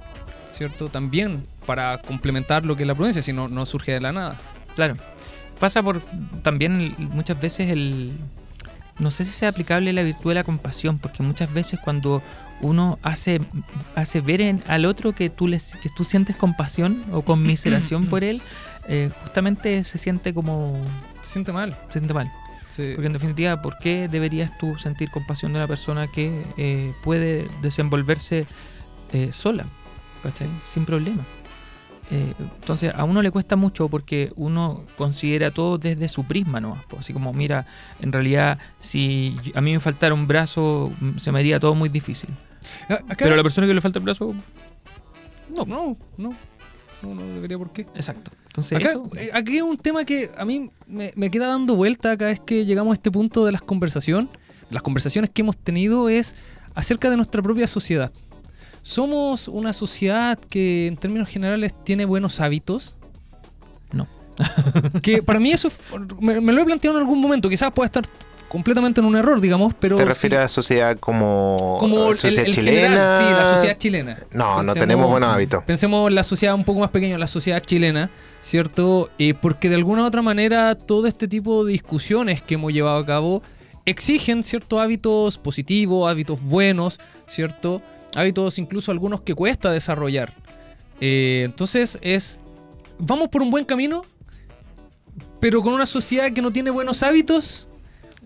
¿cierto? 0.60 0.90
También 0.90 1.42
para 1.64 2.02
complementar 2.02 2.66
lo 2.66 2.76
que 2.76 2.82
es 2.82 2.86
la 2.86 2.94
prudencia, 2.94 3.22
si 3.22 3.32
no, 3.32 3.48
no 3.48 3.64
surge 3.64 3.92
de 3.92 4.00
la 4.00 4.12
nada. 4.12 4.38
Claro. 4.76 4.94
Pasa 5.58 5.82
por 5.82 6.02
también 6.42 6.94
muchas 6.98 7.40
veces 7.40 7.70
el. 7.70 8.12
No 8.98 9.10
sé 9.10 9.24
si 9.24 9.30
sea 9.30 9.48
aplicable 9.48 9.90
la 9.94 10.02
virtud 10.02 10.32
de 10.32 10.34
la 10.34 10.44
compasión, 10.44 10.98
porque 10.98 11.22
muchas 11.22 11.50
veces 11.50 11.80
cuando 11.82 12.22
uno 12.60 12.98
hace, 13.02 13.40
hace 13.94 14.20
ver 14.20 14.42
en- 14.42 14.62
al 14.66 14.84
otro 14.84 15.14
que 15.14 15.30
tú, 15.30 15.48
les, 15.48 15.76
que 15.82 15.88
tú 15.96 16.04
sientes 16.04 16.36
compasión 16.36 17.02
o 17.10 17.22
conmiseración 17.30 18.08
por 18.08 18.22
él, 18.22 18.42
eh, 18.86 19.10
justamente 19.22 19.82
se 19.84 19.96
siente 19.96 20.34
como. 20.34 20.78
Se 21.22 21.32
siente 21.32 21.52
mal. 21.52 21.74
se 21.86 22.00
siente 22.00 22.12
mal. 22.12 22.30
Sí. 22.68 22.92
Porque 22.94 23.06
en 23.06 23.14
definitiva, 23.14 23.62
¿por 23.62 23.78
qué 23.78 24.08
deberías 24.08 24.56
tú 24.58 24.78
sentir 24.78 25.10
compasión 25.10 25.54
de 25.54 25.58
una 25.60 25.66
persona 25.68 26.06
que 26.08 26.42
eh, 26.58 26.92
puede 27.02 27.48
desenvolverse 27.62 28.46
eh, 29.12 29.30
sola? 29.32 29.64
¿Cachai? 30.22 30.48
Sin 30.64 30.84
problema. 30.84 31.24
Eh, 32.12 32.32
entonces, 32.40 32.92
a 32.94 33.04
uno 33.04 33.22
le 33.22 33.30
cuesta 33.30 33.54
mucho 33.54 33.88
porque 33.88 34.32
uno 34.34 34.84
considera 34.96 35.52
todo 35.52 35.78
desde 35.78 36.08
su 36.08 36.24
prisma, 36.24 36.60
¿no? 36.60 36.76
Así 36.98 37.12
como, 37.12 37.32
mira, 37.32 37.66
en 38.00 38.10
realidad, 38.12 38.58
si 38.80 39.36
a 39.54 39.60
mí 39.60 39.72
me 39.72 39.78
faltara 39.80 40.12
un 40.12 40.26
brazo, 40.26 40.92
mm, 41.00 41.18
se 41.18 41.30
me 41.30 41.38
haría 41.38 41.60
todo 41.60 41.74
muy 41.76 41.88
difícil. 41.88 42.30
A- 42.88 42.94
Acá, 42.94 43.14
Pero 43.18 43.34
a 43.34 43.36
la 43.36 43.42
persona 43.44 43.66
que 43.68 43.74
le 43.74 43.80
falta 43.80 44.00
el 44.00 44.04
brazo, 44.04 44.34
no, 45.54 45.64
no, 45.64 45.96
no, 46.16 46.34
no, 47.02 47.14
no 47.14 47.22
debería 47.34 47.58
por 47.58 47.72
qué. 47.72 47.82
exacto. 47.94 48.32
Entonces, 48.46 48.76
Acá, 48.78 48.90
eso- 48.90 49.08
eh, 49.16 49.30
aquí 49.32 49.52
hay 49.54 49.60
un 49.62 49.76
tema 49.76 50.04
que 50.04 50.32
a 50.36 50.44
mí 50.44 50.68
me, 50.88 51.12
me 51.14 51.30
queda 51.30 51.46
dando 51.46 51.76
vuelta 51.76 52.16
cada 52.16 52.32
vez 52.32 52.40
que 52.40 52.64
llegamos 52.66 52.90
a 52.90 52.94
este 52.94 53.12
punto 53.12 53.44
de 53.44 53.52
las 53.52 53.62
conversaciones. 53.62 54.30
Las 54.70 54.82
conversaciones 54.82 55.30
que 55.30 55.42
hemos 55.42 55.56
tenido 55.56 56.08
es 56.08 56.34
acerca 56.74 57.08
de 57.08 57.14
nuestra 57.16 57.40
propia 57.42 57.68
sociedad. 57.68 58.12
¿Somos 58.82 59.48
una 59.48 59.72
sociedad 59.72 60.38
que 60.38 60.86
en 60.86 60.96
términos 60.96 61.28
generales 61.28 61.74
tiene 61.84 62.04
buenos 62.04 62.40
hábitos? 62.40 62.96
No. 63.92 64.06
que 65.02 65.22
para 65.22 65.38
mí 65.38 65.52
eso 65.52 65.70
me, 66.20 66.40
me 66.40 66.52
lo 66.52 66.62
he 66.62 66.64
planteado 66.64 66.96
en 66.96 67.02
algún 67.02 67.20
momento. 67.20 67.48
Quizás 67.48 67.72
pueda 67.72 67.86
estar 67.86 68.04
completamente 68.48 69.00
en 69.00 69.06
un 69.06 69.14
error, 69.16 69.40
digamos, 69.40 69.74
pero... 69.78 69.96
¿Te 69.96 70.02
sí- 70.02 70.08
refieres 70.08 70.40
a 70.40 70.48
sociedad 70.48 70.96
como, 70.98 71.76
como 71.78 72.10
el, 72.10 72.18
sociedad 72.18 72.46
el 72.46 72.54
chilena? 72.54 72.80
general, 72.88 73.18
sí, 73.18 73.24
la 73.32 73.54
sociedad 73.54 73.78
chilena. 73.78 74.16
No, 74.32 74.62
no 74.64 74.74
tenemos 74.74 75.08
buenos 75.08 75.32
hábitos. 75.32 75.62
Pensemos 75.64 76.08
en 76.08 76.16
la 76.16 76.24
sociedad 76.24 76.54
un 76.56 76.64
poco 76.64 76.80
más 76.80 76.90
pequeña, 76.90 77.16
la 77.16 77.28
sociedad 77.28 77.60
chilena, 77.60 78.10
¿cierto? 78.40 79.10
Eh, 79.18 79.34
porque 79.40 79.68
de 79.68 79.76
alguna 79.76 80.02
u 80.02 80.06
otra 80.06 80.22
manera 80.22 80.74
todo 80.74 81.06
este 81.06 81.28
tipo 81.28 81.64
de 81.64 81.72
discusiones 81.72 82.42
que 82.42 82.54
hemos 82.54 82.72
llevado 82.72 82.98
a 82.98 83.06
cabo 83.06 83.42
exigen 83.86 84.42
ciertos 84.42 84.80
hábitos 84.80 85.38
positivos, 85.38 86.10
hábitos 86.10 86.42
buenos, 86.42 86.98
¿cierto? 87.28 87.82
Hábitos 88.14 88.58
incluso 88.58 88.90
algunos 88.92 89.20
que 89.22 89.34
cuesta 89.34 89.70
desarrollar. 89.70 90.34
Eh, 91.00 91.42
entonces 91.46 91.98
es, 92.02 92.40
vamos 92.98 93.28
por 93.28 93.42
un 93.42 93.50
buen 93.50 93.64
camino, 93.64 94.04
pero 95.40 95.62
con 95.62 95.72
una 95.72 95.86
sociedad 95.86 96.32
que 96.32 96.42
no 96.42 96.50
tiene 96.52 96.70
buenos 96.70 97.02
hábitos, 97.02 97.66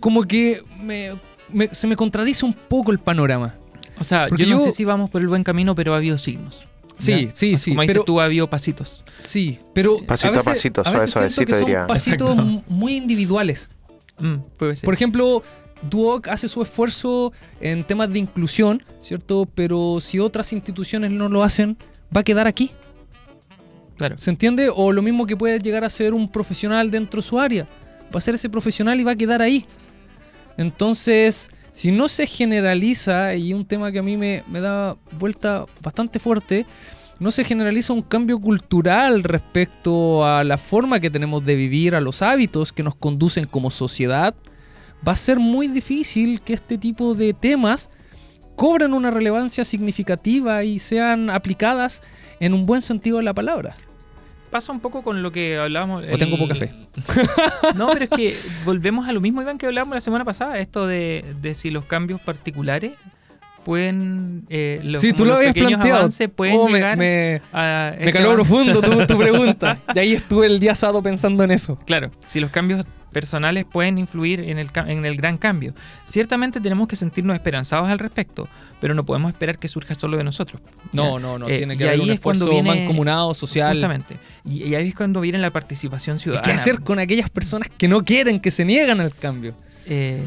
como 0.00 0.22
que 0.24 0.62
me- 0.82 1.12
me- 1.50 1.72
se 1.72 1.86
me 1.86 1.96
contradice 1.96 2.44
un 2.44 2.52
poco 2.54 2.90
el 2.90 2.98
panorama. 2.98 3.54
o 3.96 4.02
sea, 4.02 4.26
porque 4.28 4.44
yo 4.44 4.50
no 4.50 4.58
yo- 4.58 4.64
sé 4.64 4.72
si 4.72 4.84
vamos 4.84 5.08
por 5.08 5.20
el 5.20 5.28
buen 5.28 5.44
camino, 5.44 5.74
pero 5.76 5.94
ha 5.94 5.98
habido 5.98 6.18
signos. 6.18 6.64
Sí, 6.98 7.26
¿ya? 7.26 7.30
sí, 7.30 7.56
sí, 7.56 7.70
Como 7.70 7.82
dices 7.82 7.94
pero- 7.94 8.04
tú, 8.04 8.20
ha 8.20 8.24
habido 8.24 8.50
pasitos. 8.50 9.04
Sí, 9.20 9.60
pero 9.72 9.98
Pasito 10.04 10.28
a 10.28 10.30
veces- 10.32 10.44
pasito, 10.44 10.82
a 10.84 10.90
veces 10.90 11.10
suavecito, 11.12 11.46
que 11.46 11.52
son 11.52 11.60
diría. 11.64 11.86
pasitos 11.86 12.30
Exacto. 12.32 12.62
muy 12.68 12.96
individuales. 12.96 13.70
Mm, 14.18 14.34
puede 14.58 14.74
ser. 14.76 14.84
Por 14.84 14.94
ejemplo, 14.94 15.42
Duoc 15.82 16.28
hace 16.28 16.48
su 16.48 16.62
esfuerzo 16.62 17.32
en 17.60 17.84
temas 17.84 18.12
de 18.12 18.18
inclusión, 18.18 18.82
¿cierto? 19.00 19.46
Pero 19.54 19.98
si 20.00 20.18
otras 20.18 20.52
instituciones 20.52 21.10
no 21.10 21.28
lo 21.28 21.42
hacen, 21.42 21.76
va 22.14 22.20
a 22.20 22.24
quedar 22.24 22.46
aquí. 22.46 22.70
Claro. 23.96 24.18
¿Se 24.18 24.30
entiende? 24.30 24.70
O 24.74 24.92
lo 24.92 25.02
mismo 25.02 25.26
que 25.26 25.36
puede 25.36 25.58
llegar 25.58 25.84
a 25.84 25.90
ser 25.90 26.14
un 26.14 26.30
profesional 26.30 26.90
dentro 26.90 27.20
de 27.20 27.26
su 27.26 27.38
área. 27.38 27.66
Va 28.14 28.18
a 28.18 28.20
ser 28.20 28.34
ese 28.34 28.48
profesional 28.48 28.98
y 28.98 29.04
va 29.04 29.12
a 29.12 29.16
quedar 29.16 29.42
ahí. 29.42 29.66
Entonces, 30.56 31.50
si 31.72 31.92
no 31.92 32.08
se 32.08 32.26
generaliza, 32.26 33.34
y 33.34 33.52
un 33.52 33.64
tema 33.64 33.92
que 33.92 33.98
a 33.98 34.02
mí 34.02 34.16
me, 34.16 34.44
me 34.48 34.60
da 34.60 34.96
vuelta 35.18 35.66
bastante 35.82 36.18
fuerte, 36.18 36.66
no 37.18 37.30
se 37.30 37.44
generaliza 37.44 37.92
un 37.92 38.02
cambio 38.02 38.38
cultural 38.40 39.22
respecto 39.22 40.26
a 40.26 40.44
la 40.44 40.58
forma 40.58 41.00
que 41.00 41.10
tenemos 41.10 41.44
de 41.44 41.54
vivir, 41.54 41.94
a 41.94 42.00
los 42.00 42.22
hábitos 42.22 42.72
que 42.72 42.82
nos 42.82 42.94
conducen 42.94 43.44
como 43.44 43.70
sociedad, 43.70 44.34
va 45.06 45.12
a 45.12 45.16
ser 45.16 45.38
muy 45.38 45.68
difícil 45.68 46.40
que 46.40 46.52
este 46.54 46.78
tipo 46.78 47.14
de 47.14 47.32
temas 47.34 47.90
cobren 48.56 48.92
una 48.94 49.10
relevancia 49.10 49.64
significativa 49.64 50.62
y 50.64 50.78
sean 50.78 51.28
aplicadas 51.30 52.02
en 52.40 52.54
un 52.54 52.66
buen 52.66 52.80
sentido 52.82 53.16
de 53.18 53.24
la 53.24 53.34
palabra. 53.34 53.74
Pasa 54.50 54.70
un 54.70 54.78
poco 54.78 55.02
con 55.02 55.22
lo 55.22 55.32
que 55.32 55.58
hablábamos. 55.58 56.04
O 56.12 56.16
tengo 56.16 56.38
poca 56.38 56.54
fe. 56.54 56.72
No, 57.76 57.88
pero 57.92 58.04
es 58.04 58.10
que 58.10 58.36
volvemos 58.64 59.08
a 59.08 59.12
lo 59.12 59.20
mismo, 59.20 59.42
Iván, 59.42 59.58
que 59.58 59.66
hablábamos 59.66 59.94
la 59.96 60.00
semana 60.00 60.24
pasada, 60.24 60.58
esto 60.60 60.86
de, 60.86 61.24
de 61.40 61.54
si 61.56 61.70
los 61.70 61.84
cambios 61.86 62.20
particulares 62.20 62.92
pueden. 63.64 64.44
Eh, 64.48 64.80
los, 64.84 65.00
Sí, 65.00 65.12
tú 65.12 65.24
lo 65.24 65.34
habías 65.34 65.54
planteado. 65.54 65.98
avances 65.98 66.28
pueden 66.28 66.56
Oh, 66.56 66.66
me- 66.68 66.74
llegar 66.74 66.96
me, 66.98 67.40
a. 67.52 67.92
me 67.96 68.06
este 68.06 68.12
caló 68.12 68.30
avance. 68.32 68.48
profundo 68.50 68.80
tu, 68.82 69.06
tu 69.06 69.18
pregunta. 69.18 69.78
Y 69.94 69.98
ahí 69.98 70.12
estuve 70.12 70.46
el 70.46 70.60
día 70.60 70.74
sábado 70.74 71.02
pensando 71.02 71.42
en 71.42 71.50
eso. 71.50 71.76
Claro, 71.86 72.10
si 72.26 72.40
los 72.40 72.50
cambios 72.50 72.84
personales 73.14 73.64
pueden 73.64 73.96
influir 73.96 74.40
en 74.40 74.58
el, 74.58 74.68
en 74.86 75.06
el 75.06 75.16
gran 75.16 75.38
cambio. 75.38 75.72
Ciertamente 76.04 76.60
tenemos 76.60 76.86
que 76.86 76.96
sentirnos 76.96 77.34
esperanzados 77.34 77.88
al 77.88 77.98
respecto, 77.98 78.46
pero 78.82 78.92
no 78.92 79.06
podemos 79.06 79.32
esperar 79.32 79.58
que 79.58 79.68
surja 79.68 79.94
solo 79.94 80.18
de 80.18 80.24
nosotros. 80.24 80.60
No, 80.92 81.18
no, 81.18 81.38
no. 81.38 81.48
Eh, 81.48 81.56
tiene 81.56 81.78
que 81.78 81.84
haber 81.88 82.00
un 82.00 82.10
es 82.10 82.16
esfuerzo 82.16 82.50
viene- 82.50 82.68
mancomunado, 82.68 83.32
social. 83.32 83.72
Justamente. 83.72 84.18
Y, 84.44 84.64
y 84.64 84.74
ahí 84.74 84.88
es 84.88 84.94
cuando 84.94 85.22
viene 85.22 85.38
la 85.38 85.50
participación 85.50 86.18
ciudadana. 86.18 86.44
¿Qué 86.44 86.52
hacer 86.52 86.80
con 86.80 86.98
aquellas 86.98 87.30
personas 87.30 87.70
que 87.78 87.88
no 87.88 88.04
quieren, 88.04 88.38
que 88.40 88.50
se 88.50 88.66
niegan 88.66 89.00
al 89.00 89.14
cambio? 89.14 89.54
Eh, 89.86 90.22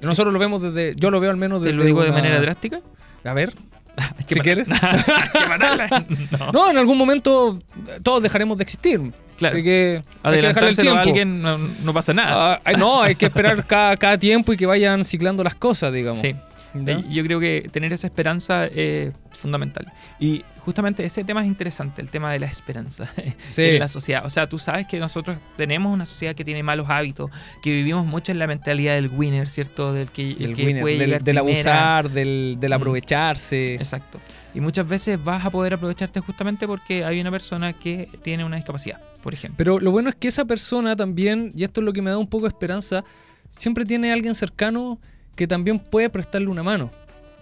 Nosotros 0.00 0.32
lo 0.32 0.38
vemos 0.38 0.62
desde. 0.62 0.94
Yo 0.96 1.10
lo 1.10 1.18
veo 1.18 1.30
al 1.32 1.36
menos 1.36 1.60
¿Te 1.60 1.66
desde. 1.66 1.78
lo 1.78 1.84
digo 1.84 2.04
de 2.04 2.12
manera 2.12 2.40
drástica? 2.40 2.80
A 3.24 3.32
ver, 3.34 3.52
si 4.28 4.38
quieres. 4.40 4.68
No. 6.38 6.52
No, 6.52 6.70
en 6.70 6.76
algún 6.78 6.98
momento 6.98 7.58
todos 8.02 8.22
dejaremos 8.22 8.56
de 8.58 8.62
existir. 8.64 9.00
Claro. 9.42 9.54
Así 9.56 9.62
que 9.64 10.02
hay 10.22 10.40
que 10.40 10.46
dejarle 10.46 10.70
el 10.70 10.76
tiempo. 10.76 10.98
a 10.98 11.02
alguien 11.02 11.42
no, 11.42 11.58
no 11.58 11.92
pasa 11.94 12.12
nada. 12.14 12.60
Ah, 12.64 12.72
no, 12.72 13.02
hay 13.02 13.14
que 13.14 13.26
esperar 13.26 13.64
cada, 13.66 13.96
cada 13.96 14.18
tiempo 14.18 14.52
y 14.52 14.56
que 14.56 14.66
vayan 14.66 15.04
ciclando 15.04 15.42
las 15.44 15.54
cosas, 15.54 15.92
digamos. 15.92 16.20
sí. 16.20 16.34
Eh, 16.74 17.04
Yo 17.10 17.22
creo 17.22 17.38
que 17.38 17.68
tener 17.70 17.92
esa 17.92 18.06
esperanza 18.06 18.64
es 18.64 19.12
fundamental. 19.30 19.92
Y 20.18 20.42
justamente 20.56 21.04
ese 21.04 21.22
tema 21.22 21.42
es 21.42 21.46
interesante, 21.46 22.00
el 22.00 22.08
tema 22.08 22.32
de 22.32 22.40
la 22.40 22.46
esperanza 22.46 23.12
Sí. 23.48 23.62
en 23.62 23.78
la 23.78 23.88
sociedad. 23.88 24.24
O 24.24 24.30
sea, 24.30 24.48
tú 24.48 24.58
sabes 24.58 24.86
que 24.86 24.98
nosotros 24.98 25.36
tenemos 25.58 25.92
una 25.92 26.06
sociedad 26.06 26.34
que 26.34 26.46
tiene 26.46 26.62
malos 26.62 26.88
hábitos, 26.88 27.30
que 27.62 27.68
vivimos 27.70 28.06
mucho 28.06 28.32
en 28.32 28.38
la 28.38 28.46
mentalidad 28.46 28.94
del 28.94 29.08
winner, 29.08 29.48
¿cierto? 29.48 29.92
Del 29.92 30.10
que, 30.10 30.30
el 30.30 30.42
El 30.44 30.54
que 30.54 30.64
winner, 30.64 30.80
puede 30.82 30.96
del, 30.96 31.06
llegar 31.08 31.22
del 31.24 31.38
abusar, 31.38 32.08
del, 32.10 32.56
del 32.58 32.70
Mm. 32.70 32.74
aprovecharse. 32.74 33.74
Exacto. 33.74 34.18
Y 34.54 34.60
muchas 34.60 34.88
veces 34.88 35.22
vas 35.22 35.44
a 35.44 35.50
poder 35.50 35.74
aprovecharte 35.74 36.20
justamente 36.20 36.66
porque 36.66 37.04
hay 37.04 37.20
una 37.20 37.30
persona 37.30 37.74
que 37.74 38.08
tiene 38.22 38.44
una 38.46 38.56
discapacidad, 38.56 38.98
por 39.22 39.32
ejemplo. 39.34 39.56
Pero 39.56 39.80
lo 39.80 39.90
bueno 39.90 40.08
es 40.10 40.14
que 40.16 40.28
esa 40.28 40.44
persona 40.44 40.94
también, 40.96 41.52
y 41.56 41.64
esto 41.64 41.80
es 41.80 41.84
lo 41.84 41.92
que 41.92 42.02
me 42.02 42.10
da 42.10 42.18
un 42.18 42.28
poco 42.28 42.42
de 42.44 42.48
esperanza, 42.48 43.04
siempre 43.48 43.84
tiene 43.84 44.12
alguien 44.12 44.34
cercano 44.34 44.98
que 45.36 45.46
también 45.46 45.78
puede 45.78 46.10
prestarle 46.10 46.48
una 46.48 46.62
mano. 46.62 46.90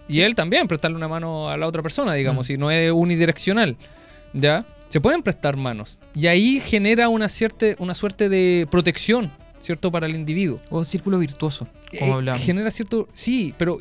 Y 0.07 0.21
él 0.21 0.35
también 0.35 0.67
prestarle 0.67 0.97
una 0.97 1.07
mano 1.07 1.49
a 1.49 1.57
la 1.57 1.67
otra 1.67 1.81
persona, 1.81 2.13
digamos, 2.13 2.45
Mm. 2.45 2.47
si 2.47 2.57
no 2.57 2.71
es 2.71 2.91
unidireccional. 2.91 3.75
¿Ya? 4.33 4.65
Se 4.89 4.99
pueden 5.01 5.23
prestar 5.23 5.55
manos. 5.57 5.99
Y 6.15 6.27
ahí 6.27 6.59
genera 6.59 7.07
una, 7.09 7.29
cierta, 7.29 7.67
una 7.79 7.93
suerte 7.95 8.27
de 8.29 8.67
protección, 8.69 9.31
¿cierto? 9.61 9.89
Para 9.91 10.05
el 10.07 10.15
individuo. 10.15 10.59
O 10.69 10.83
círculo 10.83 11.17
virtuoso, 11.19 11.67
como 11.97 12.11
Eh, 12.11 12.15
hablamos. 12.15 12.41
genera 12.41 12.71
cierto. 12.71 13.07
Sí, 13.13 13.53
pero 13.57 13.77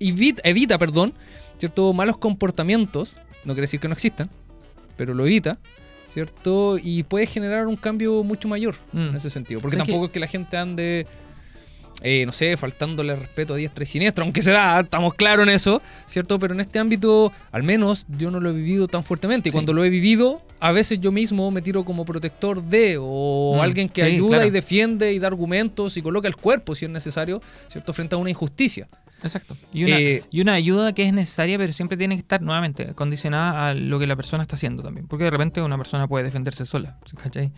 evita, 0.00 0.40
evita, 0.44 0.78
perdón, 0.78 1.14
cierto 1.58 1.92
malos 1.92 2.16
comportamientos. 2.16 3.16
No 3.44 3.54
quiere 3.54 3.62
decir 3.62 3.78
que 3.80 3.88
no 3.88 3.94
existan, 3.94 4.30
pero 4.96 5.14
lo 5.14 5.24
evita, 5.26 5.58
¿cierto? 6.12 6.76
Y 6.82 7.02
puede 7.04 7.26
generar 7.26 7.66
un 7.66 7.76
cambio 7.76 8.22
mucho 8.22 8.46
mayor 8.48 8.74
Mm. 8.92 9.00
en 9.10 9.16
ese 9.16 9.30
sentido. 9.30 9.60
Porque 9.60 9.76
¿Sabes 9.76 9.88
tampoco 9.88 10.06
es 10.06 10.12
que 10.12 10.20
la 10.20 10.26
gente 10.26 10.56
ande. 10.56 11.06
eh, 12.04 12.26
no 12.26 12.32
sé, 12.32 12.56
faltándole 12.56 13.14
respeto 13.14 13.54
a 13.54 13.56
diestra 13.56 13.84
y 13.84 13.86
siniestra, 13.86 14.24
aunque 14.24 14.42
se 14.42 14.50
da, 14.50 14.80
estamos 14.80 15.14
claros 15.14 15.44
en 15.44 15.50
eso, 15.50 15.80
¿cierto? 16.06 16.36
Pero 16.40 16.52
en 16.52 16.58
este 16.58 16.80
ámbito, 16.80 17.32
al 17.52 17.62
menos, 17.62 18.06
yo 18.18 18.32
no 18.32 18.40
lo 18.40 18.50
he 18.50 18.52
vivido 18.52 18.88
tan 18.88 19.04
fuertemente. 19.04 19.48
Y 19.48 19.52
Sí. 19.52 19.54
cuando 19.56 19.72
lo 19.72 19.84
he 19.84 19.90
vivido, 19.90 20.42
a 20.58 20.72
veces 20.72 21.00
yo 21.00 21.12
mismo 21.12 21.48
me 21.52 21.62
tiro 21.62 21.84
como 21.84 22.04
protector 22.04 22.60
de, 22.60 22.96
o 23.00 23.54
Mm, 23.56 23.60
alguien 23.60 23.88
que 23.88 24.04
sí, 24.04 24.14
ayuda 24.16 24.30
claro. 24.38 24.46
y 24.46 24.50
defiende 24.50 25.12
y 25.12 25.20
da 25.20 25.28
argumentos 25.28 25.96
y 25.96 26.02
coloca 26.02 26.26
el 26.26 26.34
cuerpo, 26.34 26.74
si 26.74 26.86
es 26.86 26.90
necesario, 26.90 27.40
¿cierto? 27.68 27.92
Frente 27.92 28.16
a 28.16 28.18
una 28.18 28.30
injusticia. 28.30 28.88
Exacto. 29.22 29.56
Y 29.72 29.84
una, 29.84 29.98
Eh, 30.00 30.24
y 30.30 30.40
una 30.40 30.54
ayuda 30.54 30.92
que 30.94 31.04
es 31.04 31.12
necesaria, 31.12 31.58
pero 31.58 31.72
siempre 31.72 31.96
tiene 31.96 32.16
que 32.16 32.20
estar 32.20 32.42
nuevamente 32.42 32.94
condicionada 32.94 33.68
a 33.68 33.74
lo 33.74 33.98
que 33.98 34.06
la 34.06 34.16
persona 34.16 34.42
está 34.42 34.56
haciendo 34.56 34.82
también. 34.82 35.06
Porque 35.06 35.24
de 35.24 35.30
repente 35.30 35.62
una 35.62 35.76
persona 35.78 36.08
puede 36.08 36.24
defenderse 36.24 36.66
sola, 36.66 36.98
¿cachai? 37.22 37.52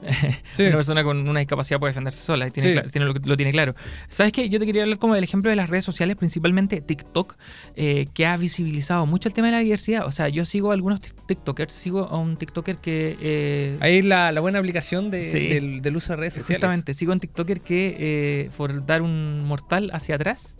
Sí. 0.54 0.62
Una 0.62 0.76
persona 0.76 1.02
con 1.02 1.28
una 1.28 1.40
discapacidad 1.40 1.80
puede 1.80 1.90
defenderse 1.90 2.22
sola 2.22 2.46
y 2.46 2.50
tiene 2.52 2.72
Sí. 2.72 2.90
tiene 2.92 3.06
lo, 3.08 3.14
lo 3.14 3.36
tiene 3.36 3.50
claro. 3.50 3.74
¿Sabes 4.08 4.32
qué? 4.32 4.48
Yo 4.48 4.60
te 4.60 4.66
quería 4.66 4.84
hablar 4.84 4.98
como 5.00 5.16
del 5.16 5.24
ejemplo 5.24 5.50
de 5.50 5.56
las 5.56 5.68
redes 5.68 5.84
sociales, 5.84 6.14
principalmente 6.16 6.80
TikTok, 6.80 7.36
eh, 7.74 8.06
que 8.14 8.24
ha 8.26 8.36
visibilizado 8.36 9.06
mucho 9.06 9.28
el 9.28 9.34
tema 9.34 9.48
de 9.48 9.54
la 9.54 9.58
diversidad. 9.58 10.06
O 10.06 10.12
sea, 10.12 10.28
yo 10.28 10.44
sigo 10.44 10.70
a 10.70 10.74
algunos 10.74 11.00
tik- 11.00 11.14
TikTokers, 11.26 11.72
sigo 11.72 12.04
a 12.08 12.16
un 12.16 12.36
TikToker 12.36 12.76
que... 12.76 13.16
eh, 13.20 13.76
Ahí 13.80 14.02
la, 14.02 14.30
la 14.30 14.40
buena 14.40 14.60
aplicación 14.60 15.10
de- 15.10 15.22
Sí. 15.22 15.48
del, 15.48 15.82
del 15.82 15.96
uso 15.96 16.12
de 16.12 16.16
redes 16.18 16.34
sociales. 16.34 16.62
Justamente, 16.62 16.94
sigo 16.94 17.10
a 17.10 17.14
un 17.14 17.20
TikToker 17.20 17.60
que 17.60 17.96
eh, 17.98 18.50
por 18.56 18.86
dar 18.86 19.02
un 19.02 19.44
mortal 19.46 19.90
hacia 19.92 20.14
atrás 20.14 20.56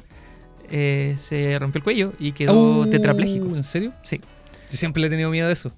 eh, 0.70 1.14
se 1.16 1.58
rompió 1.58 1.78
el 1.78 1.84
cuello 1.84 2.12
y 2.18 2.32
quedó 2.32 2.80
Uh, 2.82 2.86
tetrapléjico. 2.90 3.54
¿En 3.56 3.62
serio? 3.64 3.92
Sí. 4.02 4.20
Yo 4.70 4.76
siempre 4.76 5.00
le 5.00 5.06
he 5.06 5.10
tenido 5.10 5.30
miedo 5.30 5.48
a 5.48 5.52
eso. 5.52 5.72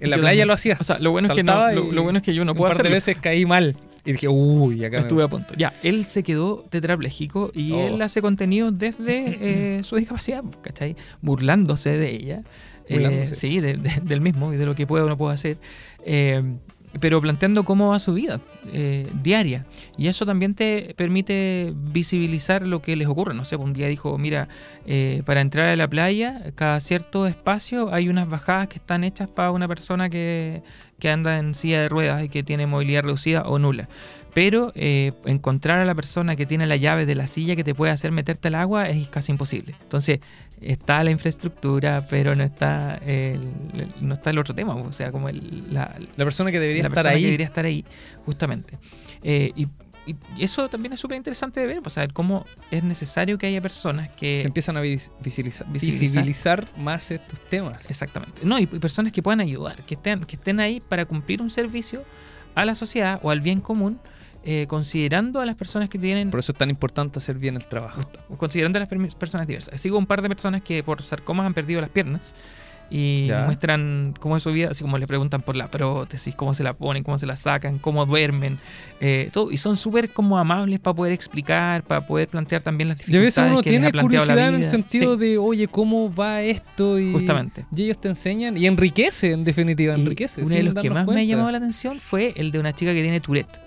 En 0.00 0.10
la 0.10 0.16
Yo 0.16 0.22
playa 0.22 0.46
lo 0.46 0.52
hacía. 0.52 0.76
O 0.80 0.84
sea, 0.84 0.98
lo 0.98 1.10
bueno, 1.12 1.28
es 1.28 1.34
que 1.34 1.42
no, 1.44 1.70
lo, 1.72 2.02
bueno 2.02 2.18
es 2.18 2.24
que 2.24 2.34
yo 2.34 2.44
no 2.44 2.54
puedo 2.54 2.70
un 2.72 2.76
par 2.76 2.82
de 2.84 2.88
hacerlo. 2.88 2.94
veces 3.12 3.16
caí 3.22 3.46
mal. 3.46 3.76
Y 4.04 4.12
dije, 4.12 4.26
uy, 4.26 4.84
acá 4.84 4.96
me- 4.96 5.02
Estuve 5.02 5.22
a 5.22 5.28
punto. 5.28 5.54
Ya, 5.56 5.72
él 5.84 6.06
se 6.06 6.24
quedó 6.24 6.64
tetrapléjico 6.70 7.52
y 7.54 7.70
Oh. 7.72 7.86
él 7.86 8.02
hace 8.02 8.20
contenido 8.20 8.72
desde 8.72 8.98
eh, 9.78 9.84
su 9.84 9.94
discapacidad, 9.96 10.42
¿cachai? 10.60 10.96
Burlándose 11.20 11.90
de 11.96 12.10
ella. 12.10 12.42
Eh, 12.88 12.94
Burlándose. 12.94 13.36
sí, 13.36 13.60
de- 13.60 13.74
de- 13.76 14.00
del 14.02 14.20
mismo 14.20 14.52
y 14.52 14.56
de 14.56 14.66
lo 14.66 14.74
que 14.74 14.88
puede 14.88 15.04
o 15.04 15.08
no 15.08 15.16
puede 15.16 15.34
hacer. 15.34 15.58
Eh, 16.04 16.42
pero 17.00 17.20
planteando 17.20 17.64
cómo 17.64 17.88
va 17.88 17.98
su 17.98 18.14
vida 18.14 18.40
eh, 18.72 19.08
diaria. 19.22 19.64
Y 19.96 20.08
eso 20.08 20.26
también 20.26 20.54
te 20.54 20.94
permite 20.96 21.72
visibilizar 21.74 22.66
lo 22.66 22.82
que 22.82 22.96
les 22.96 23.08
ocurre. 23.08 23.34
No 23.34 23.44
sé, 23.44 23.56
un 23.56 23.72
día 23.72 23.88
dijo, 23.88 24.18
mira, 24.18 24.48
eh, 24.86 25.22
para 25.24 25.40
entrar 25.40 25.68
a 25.68 25.76
la 25.76 25.88
playa, 25.88 26.52
cada 26.54 26.80
cierto 26.80 27.26
espacio 27.26 27.92
hay 27.92 28.08
unas 28.08 28.28
bajadas 28.28 28.68
que 28.68 28.76
están 28.76 29.04
hechas 29.04 29.28
para 29.28 29.50
una 29.50 29.68
persona 29.68 30.10
que, 30.10 30.62
que 30.98 31.10
anda 31.10 31.38
en 31.38 31.54
silla 31.54 31.80
de 31.80 31.88
ruedas 31.88 32.24
y 32.24 32.28
que 32.28 32.42
tiene 32.42 32.66
movilidad 32.66 33.02
reducida 33.02 33.42
o 33.42 33.58
nula. 33.58 33.88
Pero 34.34 34.72
eh, 34.74 35.12
encontrar 35.26 35.80
a 35.80 35.84
la 35.84 35.94
persona 35.94 36.36
que 36.36 36.46
tiene 36.46 36.66
la 36.66 36.76
llave 36.76 37.04
de 37.04 37.14
la 37.14 37.26
silla 37.26 37.54
que 37.54 37.64
te 37.64 37.74
puede 37.74 37.92
hacer 37.92 38.12
meterte 38.12 38.48
al 38.48 38.54
agua 38.54 38.88
es 38.88 39.08
casi 39.08 39.32
imposible. 39.32 39.74
Entonces, 39.82 40.20
está 40.62 41.02
la 41.04 41.10
infraestructura, 41.10 42.06
pero 42.08 42.34
no 42.34 42.42
está 42.44 42.96
el, 43.04 43.40
no 44.00 44.14
está 44.14 44.30
el 44.30 44.38
otro 44.38 44.54
tema. 44.54 44.74
O 44.74 44.92
sea, 44.92 45.12
como 45.12 45.28
el, 45.28 45.72
la, 45.72 45.96
La 46.16 46.24
persona 46.24 46.50
que 46.50 46.60
debería 46.60 46.82
la 46.82 46.88
estar 46.88 47.02
persona 47.04 47.14
ahí. 47.16 47.20
que 47.22 47.26
debería 47.26 47.46
estar 47.46 47.64
ahí, 47.64 47.84
justamente. 48.24 48.78
Eh, 49.22 49.52
y, 49.56 49.66
y 50.06 50.16
eso 50.42 50.68
también 50.68 50.92
es 50.92 51.00
súper 51.00 51.16
interesante 51.16 51.60
de 51.60 51.66
ver, 51.66 51.80
pues, 51.82 51.92
saber 51.94 52.12
cómo 52.12 52.44
es 52.70 52.82
necesario 52.82 53.38
que 53.38 53.46
haya 53.46 53.60
personas 53.60 54.10
que... 54.16 54.40
Se 54.40 54.48
empiezan 54.48 54.76
a 54.76 54.80
vis- 54.80 55.12
visibilizar, 55.22 55.66
Visibilizar. 55.70 56.00
visibilizar 56.24 56.68
más 56.76 57.10
estos 57.10 57.40
temas. 57.48 57.88
Exactamente. 57.88 58.42
No, 58.44 58.58
y, 58.58 58.62
y 58.62 58.66
personas 58.66 59.12
que 59.12 59.22
puedan 59.22 59.40
ayudar, 59.40 59.76
que 59.84 59.94
estén, 59.94 60.24
que 60.24 60.36
estén 60.36 60.58
ahí 60.58 60.80
para 60.80 61.04
cumplir 61.04 61.40
un 61.40 61.50
servicio 61.50 62.02
a 62.54 62.64
la 62.64 62.74
sociedad 62.74 63.20
o 63.22 63.30
al 63.30 63.40
bien 63.40 63.60
común, 63.60 64.00
eh, 64.44 64.66
considerando 64.66 65.40
a 65.40 65.46
las 65.46 65.54
personas 65.56 65.88
que 65.88 65.98
tienen... 65.98 66.30
Por 66.30 66.40
eso 66.40 66.52
es 66.52 66.58
tan 66.58 66.70
importante 66.70 67.18
hacer 67.18 67.36
bien 67.38 67.56
el 67.56 67.66
trabajo. 67.66 68.00
considerando 68.36 68.78
a 68.78 68.80
las 68.80 68.88
personas 69.14 69.46
diversas. 69.46 69.80
Sigo 69.80 69.98
un 69.98 70.06
par 70.06 70.20
de 70.22 70.28
personas 70.28 70.62
que 70.62 70.82
por 70.82 71.02
sarcomas 71.02 71.46
han 71.46 71.54
perdido 71.54 71.80
las 71.80 71.90
piernas 71.90 72.34
y 72.94 73.28
Ya. 73.28 73.44
muestran 73.46 74.14
cómo 74.20 74.36
es 74.36 74.42
su 74.42 74.52
vida, 74.52 74.68
así 74.72 74.82
como 74.82 74.98
le 74.98 75.06
preguntan 75.06 75.40
por 75.40 75.56
la 75.56 75.70
prótesis, 75.70 76.34
cómo 76.34 76.52
se 76.52 76.62
la 76.62 76.74
ponen, 76.74 77.02
cómo 77.04 77.16
se 77.16 77.24
la 77.24 77.36
sacan, 77.36 77.78
cómo 77.78 78.04
duermen, 78.04 78.58
eh, 79.00 79.30
todo. 79.32 79.50
Y 79.50 79.56
son 79.56 79.78
súper 79.78 80.10
como 80.12 80.36
amables 80.38 80.78
para 80.78 80.92
poder 80.94 81.12
explicar, 81.12 81.84
para 81.84 82.06
poder 82.06 82.28
plantear 82.28 82.60
también 82.62 82.90
las 82.90 82.98
Y 82.98 83.04
a 83.04 83.06
dificultades 83.06 83.34
veces 83.36 83.52
uno 83.52 83.62
que 83.62 83.70
tiene 83.70 83.92
curiosidad 83.92 84.48
en 84.48 84.54
el 84.56 84.64
sentido 84.64 85.14
Sí, 85.14 85.20
de, 85.20 85.38
oye, 85.38 85.68
¿cómo 85.68 86.12
va 86.14 86.42
esto? 86.42 86.98
Y, 86.98 87.12
Justamente. 87.12 87.64
y 87.74 87.84
ellos 87.84 87.98
te 87.98 88.08
enseñan 88.08 88.58
y 88.58 88.66
enriquece, 88.66 89.32
en 89.32 89.44
definitiva, 89.44 89.96
Y 89.96 90.00
enriquece. 90.02 90.42
uno 90.42 90.50
de 90.50 90.62
los 90.64 90.74
que 90.74 90.90
más 90.90 91.06
me 91.06 91.20
ha 91.20 91.24
llamado 91.24 91.50
la 91.50 91.58
atención 91.58 91.98
fue 91.98 92.34
el 92.36 92.50
de 92.50 92.58
una 92.58 92.74
chica 92.74 92.92
que 92.92 93.00
tiene 93.00 93.20
Tourette, 93.20 93.58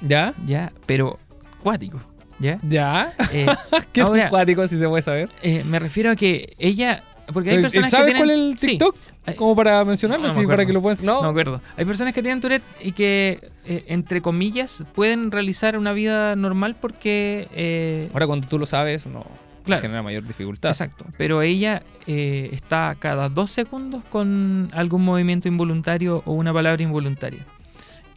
¿Ya? 0.00 0.34
ya, 0.46 0.72
pero 0.86 1.18
cuático, 1.62 2.00
¿ya? 2.38 2.58
¿Ya? 2.68 3.14
Eh, 3.32 3.46
¿Qué 3.92 4.00
Ahora- 4.02 4.24
es 4.24 4.30
cuático, 4.30 4.66
si 4.66 4.78
se 4.78 4.88
puede 4.88 5.02
saber? 5.02 5.28
Eh, 5.42 5.64
me 5.64 5.78
refiero 5.78 6.10
a 6.10 6.16
que 6.16 6.54
ella 6.58 7.02
Porque 7.32 7.50
hay 7.50 7.56
Eh, 7.56 7.62
personas 7.62 7.90
¿Sabes 7.90 8.06
que 8.12 8.12
tienen, 8.18 8.36
cuál 8.36 8.52
es 8.54 8.62
el. 8.62 8.68
TikTok? 8.70 8.96
Como 9.36 9.56
para 9.56 9.82
mencionarlo, 9.86 10.28
No 10.28 10.34
sí, 10.34 10.46
para 10.46 10.66
que 10.66 10.74
lo 10.74 10.82
puedas... 10.82 11.02
No, 11.02 11.14
No 11.16 11.22
me 11.22 11.28
acuerdo. 11.30 11.62
Hay 11.78 11.86
personas 11.86 12.12
que 12.12 12.20
tienen 12.22 12.42
Tourette 12.42 12.62
y 12.82 12.92
que, 12.92 13.50
eh, 13.64 13.84
entre 13.88 14.20
comillas, 14.20 14.84
pueden 14.94 15.30
realizar 15.30 15.78
una 15.78 15.94
vida 15.94 16.36
normal 16.36 16.76
porque. 16.78 18.10
ahora 18.12 18.26
cuando 18.26 18.46
tú 18.46 18.58
lo 18.58 18.66
sabes, 18.66 19.06
no 19.06 19.24
Claro. 19.64 19.80
genera 19.80 20.02
mayor 20.02 20.26
dificultad. 20.26 20.72
Exacto. 20.72 21.06
Pero 21.16 21.40
ella 21.40 21.82
eh, 22.06 22.50
está 22.52 22.94
cada 22.98 23.30
dos 23.30 23.50
segundos 23.50 24.02
con 24.10 24.68
algún 24.74 25.02
movimiento 25.06 25.48
involuntario 25.48 26.22
o 26.26 26.32
una 26.32 26.52
palabra 26.52 26.82
involuntaria. 26.82 27.46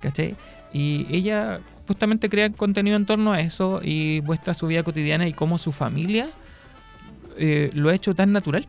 ¿Cachai? 0.01 0.35
Y 0.73 1.07
ella 1.09 1.59
justamente 1.87 2.29
crea 2.29 2.49
contenido 2.49 2.97
en 2.97 3.05
torno 3.05 3.33
a 3.33 3.41
eso 3.41 3.81
y 3.83 4.21
muestra 4.25 4.53
su 4.53 4.67
vida 4.67 4.83
cotidiana 4.83 5.27
y 5.27 5.33
cómo 5.33 5.57
su 5.57 5.71
familia 5.71 6.27
eh, 7.37 7.69
lo 7.73 7.89
ha 7.89 7.95
hecho 7.95 8.13
tan 8.13 8.31
natural. 8.33 8.67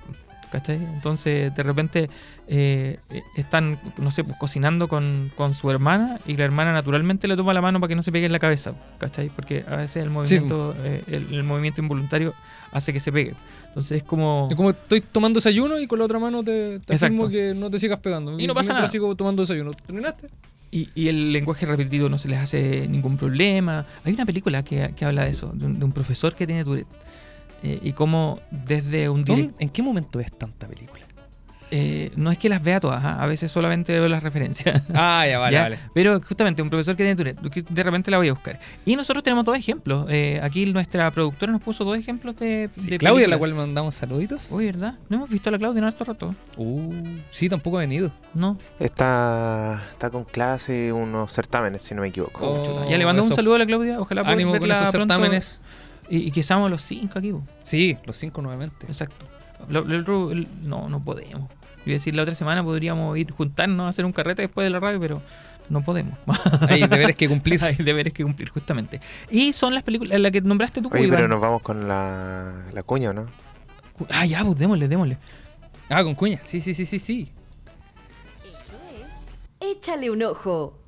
¿Cachai? 0.51 0.77
Entonces, 0.77 1.55
de 1.55 1.63
repente 1.63 2.09
eh, 2.47 2.99
están, 3.37 3.79
no 3.99 4.11
sé, 4.11 4.25
pues, 4.25 4.39
cocinando 4.39 4.89
con, 4.89 5.31
con 5.37 5.53
su 5.53 5.71
hermana 5.71 6.21
y 6.27 6.39
la 6.39 6.45
hermana 6.45 6.73
naturalmente 6.73 7.29
le 7.29 7.37
toma 7.37 7.53
la 7.53 7.61
mano 7.61 7.81
para 7.81 7.89
que 7.89 7.95
no 7.95 8.03
se 8.03 8.11
pegue 8.13 8.25
en 8.25 8.33
la 8.33 8.39
cabeza. 8.39 8.73
¿Cachai? 8.97 9.29
Porque 9.29 9.63
a 9.69 9.77
veces 9.77 10.03
el 10.03 10.09
movimiento, 10.09 10.75
eh, 10.79 11.03
el, 11.09 11.35
el 11.35 11.45
movimiento 11.45 11.83
involuntario 11.83 12.33
hace 12.73 12.95
que 12.95 13.01
se 13.01 13.13
pegue. 13.13 13.35
Entonces 13.67 13.99
es 13.99 14.03
como... 14.05 14.47
Es 14.49 14.57
como 14.57 14.71
estoy 14.71 15.03
tomando 15.03 15.37
desayuno 15.37 15.79
y 15.79 15.87
con 15.87 15.99
la 15.99 16.07
otra 16.07 16.19
mano 16.19 16.43
te, 16.43 16.79
te 16.79 16.95
afirmo 16.95 17.29
que 17.29 17.53
no 17.55 17.69
te 17.69 17.79
sigas 17.79 17.99
pegando. 17.99 18.41
Y 18.41 18.47
no 18.47 18.55
pasa 18.55 18.73
nada. 18.73 18.89
sigo 18.89 19.15
tomando 19.15 19.43
desayuno. 19.43 19.73
¿Terminaste? 19.75 20.31
Y, 20.71 20.89
y 20.95 21.09
el 21.09 21.33
lenguaje 21.33 21.65
repetido 21.67 22.09
no 22.09 22.19
se 22.19 22.29
les 22.29 22.39
hace 22.39 22.87
ningún 22.89 23.17
problema. 23.17 23.87
Hay 24.05 24.13
una 24.13 24.27
película 24.27 24.63
que, 24.63 24.93
que 24.95 25.05
habla 25.05 25.25
de 25.25 25.31
eso, 25.31 25.51
de 25.55 25.65
un, 25.67 25.79
de 25.79 25.85
un 25.85 25.93
profesor 25.93 26.35
que 26.35 26.47
tiene 26.47 26.63
Tourette. 26.65 26.87
Eh, 27.63 27.81
y 27.83 27.93
cómo 27.93 28.39
desde 28.51 29.09
un 29.09 29.25
¿Dónde- 29.25 29.43
direct, 29.43 29.63
¿En 29.63 29.69
qué 29.71 29.83
momento 29.83 30.19
ves 30.19 30.31
tanta 30.31 30.69
película? 30.69 31.07
Eh, 31.71 32.11
no 32.17 32.31
es 32.31 32.39
que 32.39 32.49
las 32.49 32.63
vea 32.63 32.81
todas, 32.81 33.05
¿ah? 33.05 33.23
a 33.23 33.27
veces 33.27 33.51
solamente 33.53 33.93
veo 33.93 34.09
las 34.09 34.23
referencias. 34.23 34.83
Ah, 34.95 35.25
ya, 35.29 35.39
vale, 35.39 35.55
¿ya? 35.57 35.63
vale. 35.63 35.79
Pero 35.95 36.21
justamente 36.21 36.63
un 36.63 36.71
profesor 36.71 36.97
que 36.97 37.05
tiene 37.05 37.15
Tourette, 37.17 37.41
que 37.51 37.63
de 37.63 37.83
repente 37.83 38.11
la 38.11 38.17
voy 38.19 38.29
a 38.29 38.33
buscar. 38.33 38.59
Y 38.85 38.97
nosotros 38.97 39.23
tenemos 39.23 39.45
dos 39.45 39.57
ejemplos. 39.57 40.07
Eh, 40.09 40.41
aquí 40.43 40.67
nuestra 40.67 41.11
productora 41.11 41.53
nos 41.53 41.63
puso 41.63 41.85
dos 41.85 41.97
ejemplos 41.97 42.37
de, 42.37 42.69
Sí, 42.73 42.91
de 42.91 42.99
Claudia, 42.99 43.27
a 43.27 43.29
la 43.29 43.39
cual 43.39 43.55
mandamos 43.55 43.95
saluditos. 43.95 44.51
Uy, 44.51 44.67
¿verdad? 44.67 44.95
No 45.09 45.17
hemos 45.19 45.31
visto 45.31 45.51
a 45.51 45.53
la 45.53 45.59
Claudia 45.59 45.79
en 45.79 45.85
harto 45.85 46.05
rato. 46.05 46.35
Uh, 46.57 46.93
sí, 47.31 47.49
tampoco 47.49 47.77
ha 47.79 47.81
venido. 47.81 48.11
No. 48.35 48.57
Está, 48.79 49.83
está 49.91 50.11
con 50.11 50.25
clase 50.25 50.93
unos 50.93 51.33
certámenes, 51.33 51.83
si 51.83 51.95
no 51.95 52.03
me 52.03 52.09
equivoco. 52.09 52.41
Oh. 52.47 52.89
Ya 52.91 52.97
le 52.99 53.05
mandamos 53.05 53.27
un 53.27 53.33
eso. 53.33 53.37
saludo 53.37 53.55
a 53.57 53.59
la 53.59 53.67
Claudia. 53.67 54.01
Ojalá 54.01 54.23
Ánimo 54.23 54.59
con 54.59 54.71
esos 54.71 54.91
pronto. 54.91 54.99
certámenes. 54.99 55.61
Y, 56.11 56.19
y 56.19 56.31
que 56.31 56.43
seamos 56.43 56.71
los 56.71 56.83
cinco 56.83 57.19
aquí. 57.19 57.33
Sí, 57.63 57.97
los 58.07 58.17
cinco 58.17 58.41
nuevamente. 58.43 58.87
Exacto. 58.87 59.27
Lo- 59.69 59.83
lo 59.83 60.35
no, 60.63 60.89
no 60.89 61.03
podemos. 61.05 61.51
Iba 61.90 61.94
a 61.94 61.98
decir, 61.98 62.14
la 62.14 62.22
otra 62.22 62.35
semana 62.35 62.62
podríamos 62.62 63.16
ir 63.16 63.31
juntarnos 63.31 63.87
a 63.87 63.88
hacer 63.88 64.05
un 64.05 64.12
carrete 64.12 64.42
después 64.42 64.64
de 64.64 64.70
la 64.70 64.79
radio, 64.81 65.01
pero 65.01 65.22
no 65.68 65.83
podemos. 65.83 66.18
Hay 66.68 66.87
deberes 66.87 67.16
que 67.16 67.29
cumplir. 67.29 67.62
Hay 67.64 67.77
deberes 67.77 68.12
que 68.12 68.22
cumplir, 68.22 68.51
justamente. 68.51 69.01
Y 69.31 69.53
son 69.53 69.74
las 69.74 69.83
películas, 69.85 70.20
la 70.20 70.31
que 70.31 70.40
nombraste 70.40 70.83
tú, 70.83 70.90
Oye, 70.92 71.05
Iván. 71.05 71.16
pero 71.16 71.29
nos 71.29 71.40
vamos 71.40 71.62
con 71.62 71.88
la, 71.88 72.64
la 72.72 72.83
cuña, 72.83 73.12
¿no? 73.12 73.27
Ah, 74.11 74.27
ya, 74.27 74.44
pues 74.44 74.59
démosle, 74.59 74.87
démosle. 74.87 75.16
Ah, 75.88 76.05
con 76.05 76.14
cuña. 76.14 76.38
Sí, 76.42 76.61
sí, 76.61 76.74
sí, 76.74 76.85
sí, 76.85 76.98
sí. 76.98 77.33
Échale 79.61 80.11
un 80.11 80.22
ojo. 80.22 80.79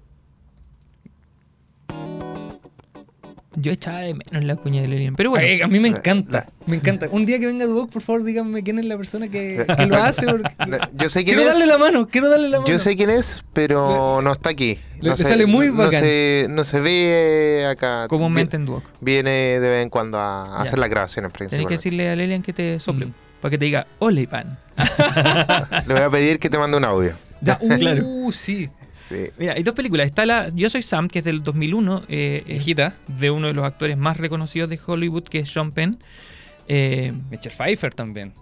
Yo 3.60 3.72
echaba 3.72 3.98
de 4.00 4.14
menos 4.14 4.44
la 4.44 4.56
cuña 4.56 4.80
de 4.82 4.88
Lelian. 4.88 5.16
Pero 5.16 5.30
bueno, 5.30 5.44
Ay, 5.46 5.60
a 5.60 5.66
mí 5.66 5.80
me 5.80 5.90
la- 5.90 5.98
encanta. 5.98 6.32
la- 6.32 6.48
Me 6.66 6.76
encanta. 6.76 7.08
Un 7.10 7.26
día 7.26 7.38
que 7.38 7.46
venga 7.46 7.66
Duoc, 7.66 7.90
por 7.90 8.00
favor, 8.02 8.24
díganme 8.24 8.62
quién 8.62 8.78
es 8.78 8.84
la 8.84 8.96
persona 8.96 9.28
que, 9.28 9.64
que 9.76 9.86
lo 9.86 9.96
hace. 9.96 10.26
porque- 10.30 10.50
No, 10.68 10.78
Yo 10.94 11.08
sé 11.08 11.24
quién 11.24 11.36
Quiero 11.36 11.50
es. 11.50 11.58
darle 11.58 11.66
la 11.72 11.78
mano, 11.78 12.06
quiero 12.06 12.28
darle 12.28 12.48
la 12.48 12.58
mano. 12.60 12.70
Yo 12.70 12.78
sé 12.78 12.96
quién 12.96 13.10
es, 13.10 13.44
pero 13.52 14.20
no 14.22 14.32
está 14.32 14.50
aquí. 14.50 14.78
le- 15.00 15.08
No 15.08 15.10
le 15.10 15.16
se- 15.16 15.24
sale 15.24 15.46
muy 15.46 15.68
no 15.68 15.74
bacán. 15.78 16.00
se, 16.00 16.46
no 16.48 16.64
se 16.64 16.80
ve 16.80 17.66
acá. 17.68 18.06
comúnmente 18.08 18.56
en 18.56 18.66
Duoc. 18.66 18.84
Viene 19.00 19.30
de 19.60 19.68
vez 19.68 19.82
en 19.82 19.90
cuando 19.90 20.18
a 20.18 20.54
Ya. 20.58 20.62
hacer 20.62 20.78
las 20.78 20.88
grabaciones 20.90 21.32
Tenés 21.32 21.66
que 21.66 21.74
decirle 21.74 22.08
a 22.10 22.16
Lelian 22.16 22.42
que 22.42 22.52
te 22.52 22.78
sople. 22.78 23.06
Mm. 23.06 23.12
Para 23.40 23.50
que 23.50 23.58
te 23.58 23.64
diga, 23.64 23.86
hola 23.98 24.20
Iván. 24.20 24.58
Le 25.86 25.94
voy 25.94 26.02
a 26.02 26.10
pedir 26.10 26.38
que 26.38 26.50
te 26.50 26.58
mande 26.58 26.76
un 26.76 26.84
audio. 26.84 27.14
Ya, 27.40 27.56
uh, 27.62 27.68
Claro. 27.78 28.04
sí. 28.32 28.68
Sí. 29.10 29.26
Mira, 29.38 29.52
hay 29.54 29.62
dos 29.62 29.74
películas. 29.74 30.06
Está 30.06 30.24
la 30.24 30.48
Yo 30.54 30.70
Soy 30.70 30.82
Sam, 30.82 31.08
que 31.08 31.18
es 31.18 31.24
del 31.26 31.42
2001. 31.42 32.04
eh, 32.08 32.38
es 32.42 32.44
Viejita. 32.46 32.94
de 33.08 33.30
uno 33.30 33.48
de 33.48 33.52
los 33.54 33.64
actores 33.64 33.96
más 33.98 34.16
reconocidos 34.16 34.70
de 34.70 34.78
Hollywood, 34.86 35.24
que 35.24 35.40
es 35.40 35.50
Sean 35.52 35.72
Penn. 35.72 35.98
Eh, 36.68 37.12
Michelle 37.30 37.54
Pfeiffer 37.56 37.92
también. 37.92 38.32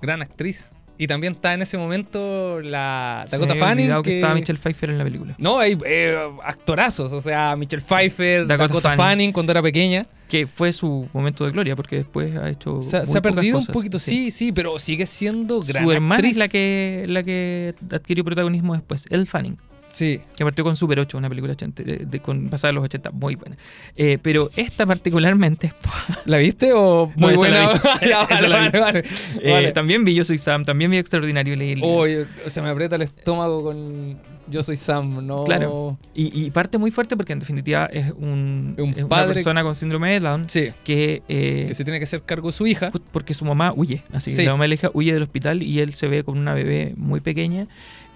Gran 0.00 0.22
actriz. 0.22 0.70
Y 1.00 1.06
también 1.06 1.34
está 1.34 1.54
en 1.54 1.62
ese 1.62 1.78
momento 1.78 2.60
la 2.60 3.24
Dakota 3.30 3.52
había 3.52 3.64
Fanning. 3.64 3.88
que... 3.88 4.02
que- 4.02 4.14
estaba 4.16 4.34
Michelle 4.34 4.58
Pfeiffer 4.58 4.90
en 4.90 4.98
la 4.98 5.04
película. 5.04 5.34
No, 5.38 5.58
hay 5.60 5.78
eh, 5.86 6.16
actorazos. 6.44 7.12
O 7.12 7.20
sea, 7.20 7.54
Michelle 7.56 7.82
Pfeiffer, 7.82 8.46
Dakota 8.46 8.64
Dakota, 8.66 8.88
Fanning. 8.90 8.98
Fanning. 8.98 9.32
cuando 9.32 9.52
era 9.52 9.62
pequeña. 9.62 10.06
Que 10.28 10.46
fue 10.46 10.72
su 10.72 11.08
momento 11.14 11.44
de 11.46 11.52
gloria, 11.52 11.74
porque 11.76 11.96
después 11.98 12.36
ha 12.36 12.50
hecho. 12.50 12.80
Se, 12.82 12.98
muy 12.98 13.06
se 13.06 13.16
ha 13.18 13.22
perdido 13.22 13.58
cosas, 13.58 13.68
un 13.68 13.72
poquito, 13.74 13.98
sí. 13.98 14.30
sí, 14.32 14.50
pero 14.52 14.78
sigue 14.80 15.06
siendo 15.06 15.60
gran 15.62 15.84
Su 15.84 15.92
hermana 15.92 16.16
actriz. 16.16 16.32
es 16.32 16.36
la 16.38 16.48
que, 16.48 17.04
la 17.08 17.22
que 17.22 17.74
adquirió 17.92 18.24
protagonismo 18.24 18.74
después, 18.74 19.06
Elle 19.08 19.24
Fanning, 19.24 19.56
Sí. 19.88 20.20
que 20.36 20.44
partió 20.44 20.64
con 20.64 20.76
Super 20.76 21.00
8, 21.00 21.16
una 21.18 21.28
película 21.28 21.52
80, 21.52 21.82
de, 21.82 21.96
de- 22.06 22.20
con, 22.20 22.50
basada 22.50 22.70
en 22.70 22.74
los 22.76 22.84
80, 22.84 23.10
muy 23.12 23.34
buena. 23.36 23.56
Eh, 23.96 24.18
pero 24.22 24.50
esta 24.56 24.86
particularmente, 24.86 25.72
¿La 26.26 26.38
viste 26.38 26.72
o 26.74 27.10
No, 27.16 27.26
muy 27.28 27.32
la 27.32 27.38
buena? 27.38 28.92
eh, 29.42 29.72
también 29.74 30.04
vi 30.04 30.14
Yo 30.14 30.24
Soy 30.24 30.38
Sam, 30.38 30.64
también 30.64 30.90
vi 30.90 30.98
Extraordinario 30.98 31.54
libro. 31.56 31.86
Oye, 31.86 32.26
se 32.46 32.60
me 32.62 32.68
aprieta 32.68 32.96
el 32.96 33.02
estómago 33.02 33.62
con 33.62 34.18
Yo 34.48 34.62
soy 34.62 34.76
Sam, 34.76 35.26
no. 35.26 35.44
Claro. 35.44 35.98
Y, 36.14 36.46
y 36.46 36.50
parte 36.50 36.78
muy 36.78 36.90
fuerte 36.90 37.16
porque 37.16 37.32
en 37.32 37.40
definitiva 37.40 37.86
es, 37.92 38.12
un, 38.12 38.74
Un 38.78 38.94
es 38.96 39.04
una 39.04 39.26
persona 39.26 39.62
con 39.62 39.74
síndrome 39.74 40.12
de 40.12 40.20
Down 40.20 40.48
Sí, 40.48 40.70
que, 40.84 41.22
eh, 41.28 41.64
que 41.66 41.74
se 41.74 41.84
tiene 41.84 41.98
que 41.98 42.04
hacer 42.04 42.22
cargo 42.22 42.48
de 42.48 42.52
su 42.52 42.66
hija. 42.66 42.90
Porque 43.12 43.34
su 43.34 43.44
mamá 43.44 43.72
huye. 43.74 44.02
Así, 44.12 44.30
Sí. 44.32 44.44
la 44.44 44.52
mamá 44.52 44.64
de 44.64 44.68
la 44.68 44.74
hija 44.74 44.90
huye 44.94 45.12
del 45.12 45.22
hospital 45.22 45.62
y 45.62 45.80
él 45.80 45.94
se 45.94 46.08
ve 46.08 46.22
con 46.24 46.38
una 46.38 46.54
bebé 46.54 46.94
muy 46.96 47.20
pequeña. 47.20 47.66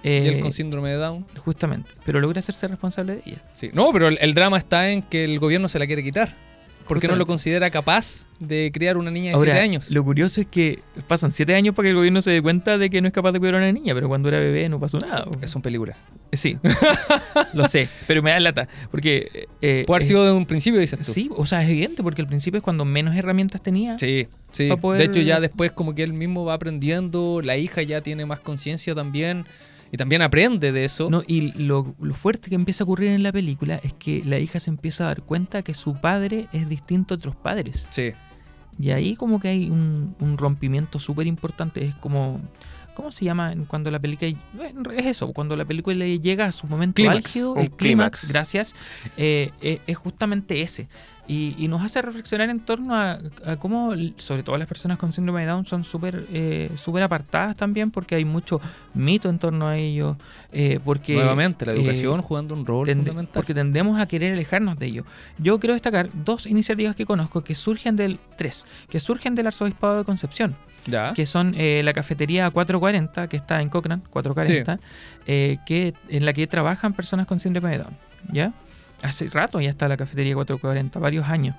Y 0.04 0.08
eh, 0.08 0.28
él 0.28 0.40
con 0.40 0.52
síndrome 0.52 0.90
de 0.90 0.96
Down. 0.96 1.24
justamente. 1.38 1.90
Pero 2.04 2.20
logra 2.20 2.38
hacerse 2.40 2.66
responsable 2.68 3.16
de 3.16 3.22
ella. 3.26 3.42
Sí. 3.52 3.70
No, 3.72 3.90
pero 3.92 4.08
el, 4.08 4.18
el 4.20 4.34
drama 4.34 4.58
está 4.58 4.90
en 4.90 5.02
que 5.02 5.24
el 5.24 5.38
gobierno 5.38 5.68
se 5.68 5.78
la 5.78 5.86
quiere 5.86 6.02
quitar. 6.02 6.34
Porque 6.88 7.06
no 7.06 7.14
lo 7.14 7.26
considera 7.26 7.70
capaz 7.70 8.26
de 8.40 8.70
criar 8.74 8.96
una 8.96 9.10
niña 9.12 9.30
de 9.30 9.36
Ahora, 9.36 9.52
7 9.52 9.64
años. 9.64 9.90
lo 9.92 10.02
curioso 10.04 10.40
es 10.40 10.48
que 10.48 10.80
pasan 11.06 11.30
7 11.30 11.54
años 11.54 11.76
para 11.76 11.86
que 11.86 11.90
el 11.90 11.94
gobierno 11.96 12.20
se 12.22 12.32
dé 12.32 12.42
cuenta 12.42 12.76
de 12.76 12.90
que 12.90 13.00
no 13.00 13.06
es 13.06 13.14
capaz 13.14 13.30
de 13.30 13.38
cuidar 13.38 13.54
a 13.54 13.58
una 13.58 13.70
niña, 13.72 13.94
pero 13.94 14.08
cuando 14.08 14.28
era 14.28 14.40
bebé 14.40 14.68
no 14.68 14.80
pasó 14.80 14.98
nada. 14.98 15.24
Es 15.40 15.54
una 15.54 15.62
película. 15.62 15.96
Sí, 16.32 16.58
lo 17.54 17.66
sé, 17.66 17.88
pero 18.08 18.20
me 18.20 18.30
da 18.30 18.40
lata. 18.40 18.68
Porque. 18.90 19.46
eh, 19.62 19.84
Puede 19.86 19.96
haber 19.98 20.02
eh, 20.02 20.06
sido 20.06 20.24
de 20.24 20.32
un 20.32 20.44
principio, 20.44 20.80
dices 20.80 20.98
tú. 21.06 21.12
Sí, 21.12 21.30
o 21.34 21.46
sea, 21.46 21.62
es 21.62 21.70
evidente, 21.70 22.02
porque 22.02 22.20
al 22.20 22.28
principio 22.28 22.58
es 22.58 22.64
cuando 22.64 22.84
menos 22.84 23.14
herramientas 23.16 23.62
tenía. 23.62 23.96
Sí, 23.98 24.26
sí. 24.50 24.68
Poder- 24.80 24.98
De 24.98 25.04
hecho, 25.04 25.20
ya 25.20 25.38
después 25.40 25.70
como 25.72 25.94
que 25.94 26.02
él 26.02 26.12
mismo 26.12 26.44
va 26.44 26.54
aprendiendo, 26.54 27.40
la 27.42 27.56
hija 27.56 27.82
ya 27.82 28.00
tiene 28.00 28.26
más 28.26 28.40
conciencia 28.40 28.94
también 28.94 29.46
y 29.92 29.96
también 29.98 30.22
aprende 30.22 30.72
de 30.72 30.85
eso. 30.85 31.11
No, 31.11 31.22
y 31.26 31.52
lo, 31.62 31.94
lo 32.00 32.14
fuerte 32.14 32.48
que 32.48 32.57
empieza 32.57 32.83
a 32.83 32.87
ocurrir 32.87 33.11
en 33.11 33.22
la 33.22 33.31
película 33.31 33.78
es 33.85 33.92
que 33.92 34.22
la 34.24 34.38
hija 34.38 34.59
se 34.59 34.70
empieza 34.70 35.05
a 35.05 35.09
dar 35.09 35.22
cuenta 35.22 35.62
que 35.62 35.74
su 35.74 36.00
padre 36.00 36.48
es 36.52 36.68
distinto 36.68 37.14
a 37.14 37.16
otros 37.18 37.37
padres. 37.37 37.87
Sí. 37.90 38.12
Y 38.78 38.90
ahí 38.90 39.14
como 39.16 39.38
que 39.38 39.48
hay 39.48 39.68
un, 39.70 40.16
un 40.18 40.38
rompimiento 40.38 40.98
súper 40.98 41.26
importante. 41.26 41.85
Es 41.85 41.94
como... 41.96 42.40
¿Cómo 42.94 43.11
se 43.11 43.24
llama 43.24 43.55
cuando 43.68 43.90
la 43.90 43.98
película... 43.98 44.31
bueno, 44.53 44.90
Es 44.90 45.07
eso, 45.07 45.32
cuando 45.32 45.57
la 45.57 45.64
película 45.64 46.05
llega 46.05 46.45
a 46.45 46.53
su 46.53 46.66
momento 46.66 46.97
Clímax. 46.97 47.16
álgido, 47.16 47.57
el 47.57 47.70
clímax, 47.70 48.20
clímax. 48.20 48.28
gracias, 48.28 48.74
eh, 49.16 49.51
eh, 49.62 49.80
es 49.86 49.97
justamente 49.97 50.61
ese. 50.61 50.88
Y, 51.29 51.55
y 51.57 51.68
nos 51.68 51.83
hace 51.83 52.03
reflexionar 52.03 52.51
en 52.51 52.59
torno 52.59 52.97
a, 52.97 53.18
a 53.47 53.57
cómo, 53.57 53.93
sobre 54.16 54.43
todo 54.43 54.59
las 54.59 54.66
personas 54.66 54.99
con 54.99 55.12
síndrome 55.12 55.43
de 55.43 55.47
Down, 55.47 55.64
son 55.66 55.85
súper 55.85 56.27
eh, 56.33 56.68
súper 56.75 57.05
apartadas 57.05 57.55
también 57.57 57.93
porque 57.93 58.16
hay 58.16 58.25
mucho 58.25 58.61
mito 58.93 59.31
en 59.31 59.39
torno 59.39 59.68
a 59.68 59.77
ellos. 59.77 60.16
eh, 60.53 60.81
porque, 60.85 61.14
Nuevamente, 61.14 61.64
la 61.64 61.73
eh, 61.73 61.77
educación 61.77 62.23
jugando 62.23 62.55
un 62.57 62.66
rol 62.66 62.87
fundamental. 62.89 63.29
porque 63.33 63.55
tendemos 63.55 64.01
a 64.01 64.07
querer 64.07 64.33
alejarnos 64.33 64.77
de 64.79 64.87
ello. 64.87 65.05
Yo 65.39 65.61
quiero 65.61 65.75
destacar 65.75 66.09
dos 66.12 66.47
iniciativas 66.47 66.97
que 66.97 67.07
conozco 67.07 67.45
que 67.45 67.55
surgen 67.55 67.95
del 67.95 68.18
tres, 68.37 68.66
que 68.89 68.99
surgen 68.99 69.37
del 69.37 69.47
arzobispado 69.47 69.99
de 69.99 70.05
Concepción, 70.05 70.57
ya. 70.87 71.14
que 71.14 71.25
son 71.27 71.55
eh, 71.57 71.83
la 71.85 71.93
cafetería 71.93 72.51
440 72.51 73.29
que 73.29 73.37
está 73.37 73.62
en 73.62 73.68
Cochrane, 73.68 74.03
440, 74.11 74.81
eh, 75.27 75.59
que 75.66 75.95
en 76.09 76.25
la 76.27 76.33
que 76.33 76.49
trabajan 76.49 76.93
personas 76.95 77.29
con 77.29 77.39
síndrome 77.39 77.70
de 77.70 77.79
Down, 77.79 77.97
¿ya? 78.33 78.53
Hace 79.03 79.28
rato 79.28 79.61
ya 79.61 79.70
está 79.70 79.88
la 79.88 79.96
cafetería 79.96 80.34
440, 80.34 80.98
varios 80.98 81.28
años. 81.28 81.57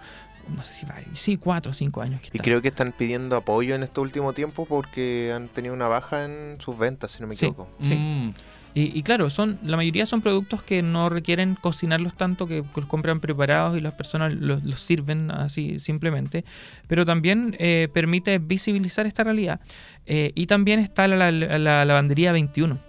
No 0.56 0.62
sé 0.64 0.74
si 0.74 0.86
varios, 0.86 1.18
sí, 1.18 1.38
cuatro 1.38 1.72
o 1.72 1.74
cinco 1.74 2.02
años 2.02 2.20
que 2.20 2.28
Y 2.28 2.38
está. 2.38 2.44
creo 2.44 2.62
que 2.62 2.68
están 2.68 2.92
pidiendo 2.92 3.38
apoyo 3.38 3.76
en 3.76 3.84
este 3.84 4.02
último 4.02 4.34
tiempo 4.34 4.66
porque 4.66 5.32
han 5.34 5.48
tenido 5.48 5.74
una 5.74 5.88
baja 5.88 6.26
en 6.26 6.58
sus 6.60 6.78
ventas, 6.78 7.12
si 7.12 7.22
no 7.22 7.28
me 7.28 7.36
equivoco. 7.36 7.70
Sí. 7.82 7.96
Mm. 7.96 8.34
Y, 8.76 8.98
y 8.98 9.04
claro, 9.04 9.30
son 9.30 9.60
la 9.64 9.78
mayoría 9.78 10.06
son 10.08 10.22
productos 10.22 10.64
que 10.64 10.82
no 10.82 11.08
requieren 11.08 11.56
cocinarlos 11.56 12.16
tanto, 12.18 12.48
que, 12.48 12.64
que 12.64 12.82
los 12.82 12.88
compran 12.88 13.20
preparados 13.22 13.78
y 13.78 13.82
las 13.82 13.94
personas 13.94 14.34
los, 14.34 14.64
los 14.64 14.82
sirven 14.82 15.30
así 15.32 15.78
simplemente. 15.80 16.44
Pero 16.88 17.06
también 17.06 17.56
eh, 17.60 17.88
permite 17.94 18.40
visibilizar 18.40 19.06
esta 19.06 19.24
realidad. 19.24 19.62
Eh, 20.08 20.32
y 20.36 20.48
también 20.48 20.80
está 20.80 21.08
la, 21.08 21.32
la- 21.32 21.58
la 21.60 21.86
lavandería 21.86 22.32
21 22.34 22.80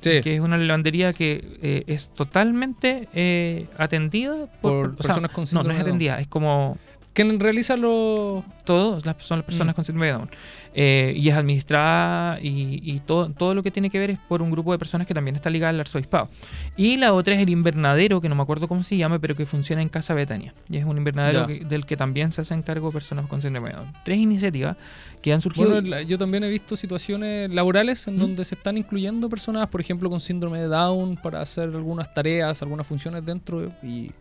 Sí, 0.00 0.20
que 0.22 0.34
es 0.36 0.40
una 0.40 0.56
lavandería 0.56 1.12
que 1.12 1.58
eh, 1.62 1.84
es 1.86 2.08
totalmente 2.14 3.08
eh, 3.14 3.66
atendida 3.78 4.46
por 4.60 4.86
o 4.86 5.02
sea, 5.02 5.14
personas 5.14 5.30
con 5.32 5.44
No, 5.52 5.62
no 5.62 5.70
es 5.70 5.76
de 5.76 5.80
Down. 5.80 5.80
atendida, 5.82 6.20
es 6.20 6.28
como 6.28 6.78
¿Quién 7.18 7.40
realiza 7.40 7.76
los...? 7.76 8.44
todos 8.64 9.04
las, 9.06 9.16
son 9.24 9.38
las 9.38 9.44
personas 9.46 9.72
Mm. 9.72 9.76
con 9.76 9.84
síndrome 9.84 10.06
de 10.06 10.12
Down. 10.12 10.30
Eh, 10.74 11.14
y 11.16 11.28
es 11.30 11.34
administrada 11.34 12.38
y, 12.40 12.80
y 12.84 13.00
todo, 13.00 13.30
todo 13.30 13.54
lo 13.54 13.62
que 13.62 13.70
tiene 13.70 13.88
que 13.90 13.98
ver 13.98 14.10
es 14.10 14.18
por 14.28 14.42
un 14.42 14.50
grupo 14.50 14.70
de 14.72 14.78
personas 14.78 15.06
que 15.06 15.14
también 15.14 15.34
está 15.34 15.50
ligada 15.50 15.70
al 15.70 15.80
arzobispado. 15.80 16.28
Y 16.76 16.96
la 16.98 17.12
otra 17.14 17.34
es 17.34 17.40
el 17.40 17.48
invernadero, 17.48 18.20
que 18.20 18.28
no 18.28 18.34
me 18.34 18.42
acuerdo 18.42 18.68
cómo 18.68 18.82
se 18.82 18.96
llama, 18.96 19.18
pero 19.18 19.34
que 19.34 19.46
funciona 19.46 19.82
en 19.82 19.88
Casa 19.88 20.14
Betania. 20.14 20.52
Y 20.68 20.76
es 20.76 20.84
un 20.84 20.96
invernadero 20.98 21.46
que- 21.46 21.64
del 21.64 21.86
que 21.86 21.96
también 21.96 22.30
se 22.30 22.42
hacen 22.42 22.62
cargo 22.62 22.92
personas 22.92 23.26
con 23.26 23.40
síndrome 23.42 23.70
de 23.70 23.76
Down. 23.76 23.92
Tres 24.04 24.18
iniciativas 24.18 24.76
que 25.22 25.32
han 25.32 25.40
surgido. 25.40 25.70
Bueno, 25.70 26.00
yo 26.02 26.18
también 26.18 26.44
he 26.44 26.48
visto 26.50 26.76
situaciones 26.76 27.50
laborales 27.50 28.06
en 28.06 28.16
¿Mm? 28.16 28.18
donde 28.20 28.44
se 28.44 28.54
están 28.54 28.76
incluyendo 28.78 29.28
personas, 29.28 29.68
por 29.70 29.80
ejemplo, 29.80 30.08
con 30.10 30.20
síndrome 30.20 30.60
de 30.60 30.66
Down 30.68 31.16
para 31.16 31.40
hacer 31.40 31.64
algunas 31.70 32.14
tareas, 32.14 32.62
algunas 32.62 32.86
funciones 32.86 33.24
dentro 33.24 33.72
y 33.82 34.12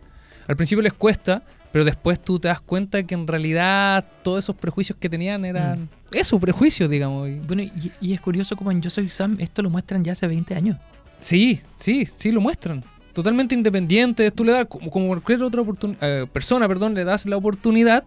al 0.47 0.55
principio 0.55 0.81
les 0.81 0.93
cuesta, 0.93 1.43
pero 1.71 1.85
después 1.85 2.19
tú 2.19 2.39
te 2.39 2.47
das 2.47 2.61
cuenta 2.61 3.03
que 3.03 3.13
en 3.15 3.27
realidad 3.27 4.05
todos 4.23 4.43
esos 4.45 4.55
prejuicios 4.55 4.97
que 4.99 5.09
tenían 5.09 5.45
eran 5.45 5.81
Mm. 5.83 5.87
eso, 6.15 6.39
prejuicios, 6.39 6.89
digamos. 6.89 7.29
Bueno, 7.47 7.61
y, 7.63 7.91
y 8.01 8.13
es 8.13 8.21
curioso 8.21 8.55
como 8.55 8.71
en 8.71 8.81
Yo 8.81 8.89
Soy 8.89 9.09
Sam 9.09 9.35
esto 9.39 9.61
lo 9.61 9.69
muestran 9.69 10.03
ya 10.03 10.13
hace 10.13 10.27
20 10.27 10.55
años. 10.55 10.77
Sí, 11.19 11.61
sí, 11.75 12.05
sí 12.05 12.31
lo 12.31 12.39
muestran. 12.41 12.83
Totalmente 13.13 13.55
independientes, 13.55 14.31
tú 14.33 14.43
le 14.43 14.51
das 14.51 14.67
como, 14.67 14.91
como 14.91 15.07
cualquier 15.07 15.41
otra 15.43 15.61
oportun- 15.63 15.97
eh, 16.01 16.27
persona, 16.31 16.67
perdón, 16.67 16.93
le 16.93 17.03
das 17.03 17.25
la 17.25 17.35
oportunidad 17.35 18.03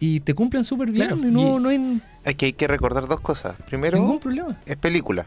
y 0.00 0.20
te 0.20 0.32
cumplen 0.34 0.62
súper 0.62 0.92
bien 0.92 1.08
Claro, 1.08 1.22
y 1.26 1.30
no, 1.32 1.56
y- 1.56 1.60
no 1.60 1.68
hay 1.70 2.00
Es 2.24 2.36
que 2.36 2.46
hay 2.46 2.52
que 2.52 2.68
recordar 2.68 3.08
dos 3.08 3.18
cosas. 3.20 3.56
Primero, 3.66 3.98
ningún 3.98 4.20
problema. 4.20 4.56
es 4.64 4.76
película. 4.76 5.26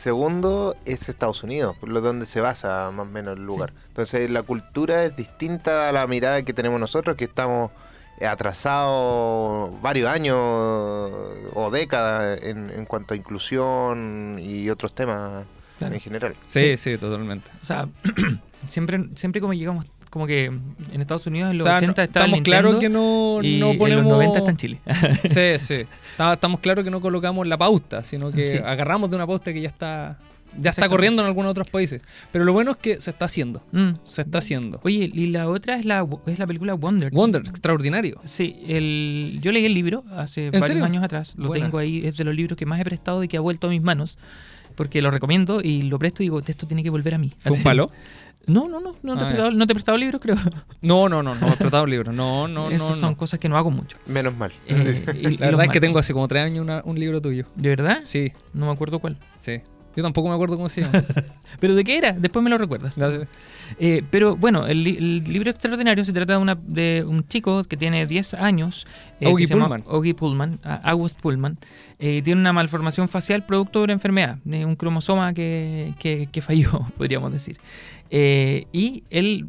Segundo, 0.00 0.76
es 0.86 1.10
Estados 1.10 1.42
Unidos, 1.42 1.76
por 1.78 1.90
lo 1.90 2.00
donde 2.00 2.24
se 2.24 2.40
basa 2.40 2.90
más 2.90 3.06
o 3.06 3.10
menos 3.10 3.36
el 3.36 3.44
lugar. 3.44 3.74
Entonces, 3.88 4.30
la 4.30 4.42
cultura 4.42 5.04
es 5.04 5.14
distinta 5.14 5.90
a 5.90 5.92
la 5.92 6.06
mirada 6.06 6.42
que 6.42 6.54
tenemos 6.54 6.80
nosotros, 6.80 7.16
que 7.16 7.24
estamos 7.24 7.70
atrasados 8.26 9.78
varios 9.82 10.08
años 10.08 10.38
o 10.38 11.70
décadas 11.70 12.42
en, 12.42 12.70
en 12.70 12.86
cuanto 12.86 13.12
a 13.12 13.16
inclusión 13.18 14.38
y 14.40 14.70
otros 14.70 14.94
temas 14.94 15.44
Claro. 15.78 15.94
en 15.94 16.00
general. 16.00 16.34
Sí, 16.46 16.78
sí, 16.78 16.96
totalmente. 16.96 17.50
O 17.60 17.64
sea, 17.66 17.86
siempre, 18.66 19.04
siempre 19.16 19.42
como 19.42 19.52
llegamos, 19.52 19.84
como 20.10 20.26
que 20.26 20.46
en 20.46 21.00
Estados 21.00 21.26
Unidos 21.26 21.50
en 21.52 21.58
los 21.58 21.66
O 21.66 21.70
sea, 21.70 21.76
80 21.78 21.92
no- 21.96 22.02
el 22.02 22.08
estamos 22.08 22.40
claros 22.42 22.76
que 22.78 22.88
no, 22.88 23.40
y 23.42 23.58
no 23.60 23.74
ponemos... 23.78 23.90
en 23.90 23.96
los 23.96 24.06
90 24.06 24.38
está 24.38 24.50
en 24.50 24.56
Chile. 24.56 24.80
Sí, 25.24 25.58
sí. 25.64 25.86
Está- 26.12 26.32
Estamos 26.34 26.60
claros 26.60 26.84
que 26.84 26.90
no 26.90 27.00
colocamos 27.00 27.46
la 27.46 27.56
pauta, 27.56 28.04
sino 28.04 28.30
que 28.30 28.44
Sí. 28.44 28.56
agarramos 28.58 29.08
de 29.08 29.16
una 29.16 29.26
pauta 29.26 29.52
que 29.52 29.60
ya 29.60 29.68
está 29.68 30.18
ya 30.58 30.70
está 30.70 30.88
corriendo 30.88 31.22
en 31.22 31.28
algunos 31.28 31.52
otros 31.52 31.70
países. 31.70 32.02
Pero 32.32 32.44
lo 32.44 32.52
bueno 32.52 32.72
es 32.72 32.76
que 32.78 33.00
se 33.00 33.10
está 33.12 33.26
haciendo. 33.26 33.62
Mm. 33.70 33.90
Se 34.02 34.22
está 34.22 34.38
haciendo. 34.38 34.80
Oye, 34.82 35.08
y 35.14 35.28
la 35.28 35.48
otra 35.48 35.76
es 35.76 35.84
la, 35.84 36.04
es 36.26 36.40
la 36.40 36.46
película 36.48 36.74
Wonder. 36.74 37.12
Wonder, 37.12 37.42
extraordinario. 37.46 38.20
Sí, 38.24 38.56
el, 38.66 39.38
yo 39.40 39.52
leí 39.52 39.64
el 39.64 39.74
libro 39.74 40.02
hace 40.16 40.50
varios 40.50 40.66
serio? 40.66 40.84
años 40.84 41.04
atrás. 41.04 41.34
Lo 41.38 41.46
Buena. 41.46 41.66
tengo 41.66 41.78
ahí, 41.78 42.04
es 42.04 42.16
de 42.16 42.24
los 42.24 42.34
libros 42.34 42.56
que 42.58 42.66
más 42.66 42.80
he 42.80 42.84
prestado 42.84 43.22
y 43.22 43.28
que 43.28 43.36
ha 43.36 43.40
vuelto 43.40 43.68
a 43.68 43.70
mis 43.70 43.80
manos. 43.82 44.18
Porque 44.74 45.00
lo 45.02 45.12
recomiendo 45.12 45.60
y 45.62 45.82
lo 45.82 46.00
presto 46.00 46.24
y 46.24 46.26
digo, 46.26 46.42
esto 46.44 46.66
tiene 46.66 46.82
que 46.82 46.90
volver 46.90 47.14
a 47.14 47.18
mí. 47.18 47.32
¿Fue 47.38 47.52
un 47.56 47.62
palo? 47.62 47.88
No, 48.46 48.68
no, 48.68 48.80
no, 48.80 48.96
no, 49.02 49.16
te, 49.16 49.24
Ah, 49.24 49.26
he 49.26 49.26
prestado, 49.32 49.50
no 49.52 49.66
te 49.66 49.72
he 49.72 49.74
prestado 49.74 49.98
libros, 49.98 50.20
creo. 50.20 50.36
No, 50.82 51.08
no, 51.08 51.22
no, 51.22 51.34
no, 51.34 51.48
he 51.52 51.56
tratado 51.56 51.84
un 51.84 51.90
libro. 51.90 52.12
No, 52.12 52.48
no, 52.48 52.70
Esas 52.70 52.88
no. 52.90 52.94
son 52.96 53.10
no. 53.12 53.16
cosas 53.16 53.38
que 53.38 53.48
no 53.48 53.56
hago 53.56 53.70
mucho. 53.70 53.96
Menos 54.06 54.34
mal. 54.36 54.52
Eh, 54.66 55.04
y- 55.14 55.18
y 55.18 55.22
La 55.22 55.28
los 55.30 55.38
verdad 55.38 55.50
es 55.50 55.56
que 55.58 55.66
mato. 55.68 55.80
tengo 55.80 55.98
hace 55.98 56.12
como 56.12 56.26
tres 56.26 56.44
años 56.44 56.62
una- 56.62 56.82
un 56.84 56.98
libro 56.98 57.20
tuyo. 57.20 57.44
¿De 57.54 57.68
verdad? 57.68 58.00
Sí, 58.04 58.32
No 58.54 58.66
me 58.66 58.72
acuerdo 58.72 58.98
cuál. 58.98 59.18
sí. 59.38 59.60
Yo 59.96 60.04
tampoco 60.04 60.28
me 60.28 60.34
acuerdo 60.36 60.54
cómo 60.54 60.68
se 60.68 60.82
llama. 60.82 61.02
¿Pero 61.58 61.74
de 61.74 61.82
qué 61.82 61.98
era? 61.98 62.12
Después 62.12 62.44
me 62.44 62.48
lo 62.48 62.56
recuerdas. 62.58 62.96
Gracias. 62.96 63.26
Eh, 63.80 64.04
pero 64.08 64.36
bueno, 64.36 64.68
el, 64.68 64.84
li- 64.84 64.96
el 64.96 65.24
libro 65.24 65.50
extraordinario 65.50 66.04
se 66.04 66.12
trata 66.12 66.34
de, 66.34 66.38
una, 66.38 66.54
de 66.54 67.04
un 67.04 67.26
chico 67.26 67.64
que 67.64 67.76
tiene 67.76 68.06
10 68.06 68.34
años. 68.34 68.86
eh, 69.20 69.26
Augie 69.26 69.48
que 69.48 69.52
Pullman. 69.56 69.82
Augie 69.88 70.14
Pullman. 70.14 70.60
ah, 70.62 70.80
August 70.84 71.20
Pullman. 71.20 71.58
eh, 71.98 72.22
tiene 72.22 72.40
una 72.40 72.52
malformación 72.52 73.08
facial 73.08 73.44
producto 73.44 73.80
de 73.80 73.84
una 73.86 73.92
enfermedad, 73.94 74.38
de 74.44 74.64
un 74.64 74.76
cromosoma 74.76 75.34
que, 75.34 75.92
que- 75.98 76.28
que 76.30 76.40
falló, 76.40 76.70
podríamos 76.96 77.32
decir. 77.32 77.58
Eh, 78.10 78.66
y 78.72 79.04
el 79.10 79.46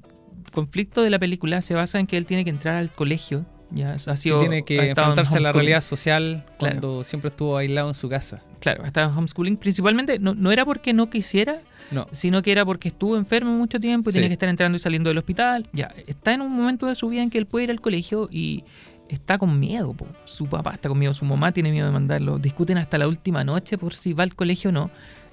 conflicto 0.51 1.01
de 1.01 1.09
la 1.09 1.19
película 1.19 1.61
se 1.61 1.73
basa 1.73 1.99
en 1.99 2.07
que 2.07 2.17
él 2.17 2.25
tiene 2.25 2.43
que 2.43 2.49
entrar 2.49 2.75
al 2.75 2.91
colegio. 2.91 3.45
Ya 3.73 3.93
ha 3.93 3.99
Sí, 3.99 4.23
sido, 4.23 4.41
tiene 4.41 4.63
que 4.63 4.89
enfrentarse 4.89 5.37
a 5.37 5.39
la 5.39 5.51
realidad 5.53 5.79
social 5.81 6.43
Claro. 6.43 6.57
cuando 6.59 7.03
siempre 7.05 7.29
estuvo 7.29 7.55
aislado 7.55 7.87
en 7.87 7.93
su 7.93 8.09
casa. 8.09 8.41
Claro, 8.59 8.83
estaba 8.85 9.09
en 9.09 9.17
homeschooling. 9.17 9.55
Principalmente 9.55 10.19
no, 10.19 10.35
no 10.35 10.51
era 10.51 10.65
porque 10.65 10.91
no 10.91 11.09
quisiera, 11.09 11.61
No. 11.89 12.05
sino 12.11 12.41
que 12.41 12.51
era 12.51 12.65
porque 12.65 12.89
estuvo 12.89 13.15
enfermo 13.15 13.51
mucho 13.51 13.79
tiempo 13.79 14.09
y 14.09 14.11
Sí. 14.11 14.17
tenía 14.17 14.27
que 14.27 14.33
estar 14.33 14.49
entrando 14.49 14.75
y 14.75 14.79
saliendo 14.79 15.09
del 15.09 15.17
hospital. 15.19 15.69
Ya, 15.71 15.93
está 16.05 16.33
en 16.33 16.41
un 16.41 16.51
momento 16.51 16.85
de 16.85 16.95
su 16.95 17.07
vida 17.07 17.23
en 17.23 17.29
que 17.29 17.37
él 17.37 17.45
puede 17.45 17.63
ir 17.63 17.71
al 17.71 17.79
colegio 17.79 18.27
y 18.29 18.65
está 19.07 19.37
con 19.37 19.57
miedo. 19.57 19.93
po. 19.93 20.05
Su 20.25 20.47
papá 20.47 20.73
está 20.73 20.89
con 20.89 20.99
miedo, 20.99 21.13
su 21.13 21.23
mamá 21.23 21.53
tiene 21.53 21.71
miedo 21.71 21.87
de 21.87 21.93
mandarlo. 21.93 22.39
Discuten 22.39 22.77
hasta 22.77 22.97
la 22.97 23.07
última 23.07 23.45
noche 23.45 23.77
por 23.77 23.93
si 23.93 24.11
va 24.11 24.23
al 24.23 24.35
colegio 24.35 24.69
o 24.69 24.73
no. 24.73 24.91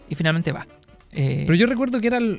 Y 0.08 0.14
finalmente 0.14 0.52
va. 0.52 0.64
Eh, 1.10 1.42
Pero 1.46 1.54
yo 1.56 1.66
recuerdo 1.66 2.00
que 2.00 2.06
eran 2.06 2.38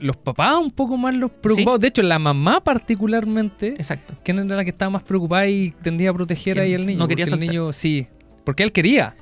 los 0.00 0.16
papás 0.16 0.56
un 0.56 0.70
poco 0.70 0.96
más 0.96 1.14
los 1.14 1.30
preocupados. 1.30 1.80
De 1.80 1.88
hecho, 1.88 2.02
la 2.02 2.18
mamá 2.18 2.60
particularmente, 2.62 3.68
Exacto. 3.78 4.16
que 4.22 4.32
era 4.32 4.44
la 4.44 4.64
que 4.64 4.70
estaba 4.70 4.90
más 4.90 5.02
preocupada 5.02 5.46
y 5.48 5.70
tendía 5.82 6.10
a 6.10 6.14
proteger 6.14 6.60
ahí 6.60 6.74
al 6.74 6.86
niño. 6.86 6.98
no 6.98 7.08
quería 7.08 7.26
porque 7.26 7.44
el 7.44 7.50
niño, 7.50 7.72
sí. 7.72 8.06
Porque 8.44 8.62
él 8.62 8.72
quería. 8.72 9.14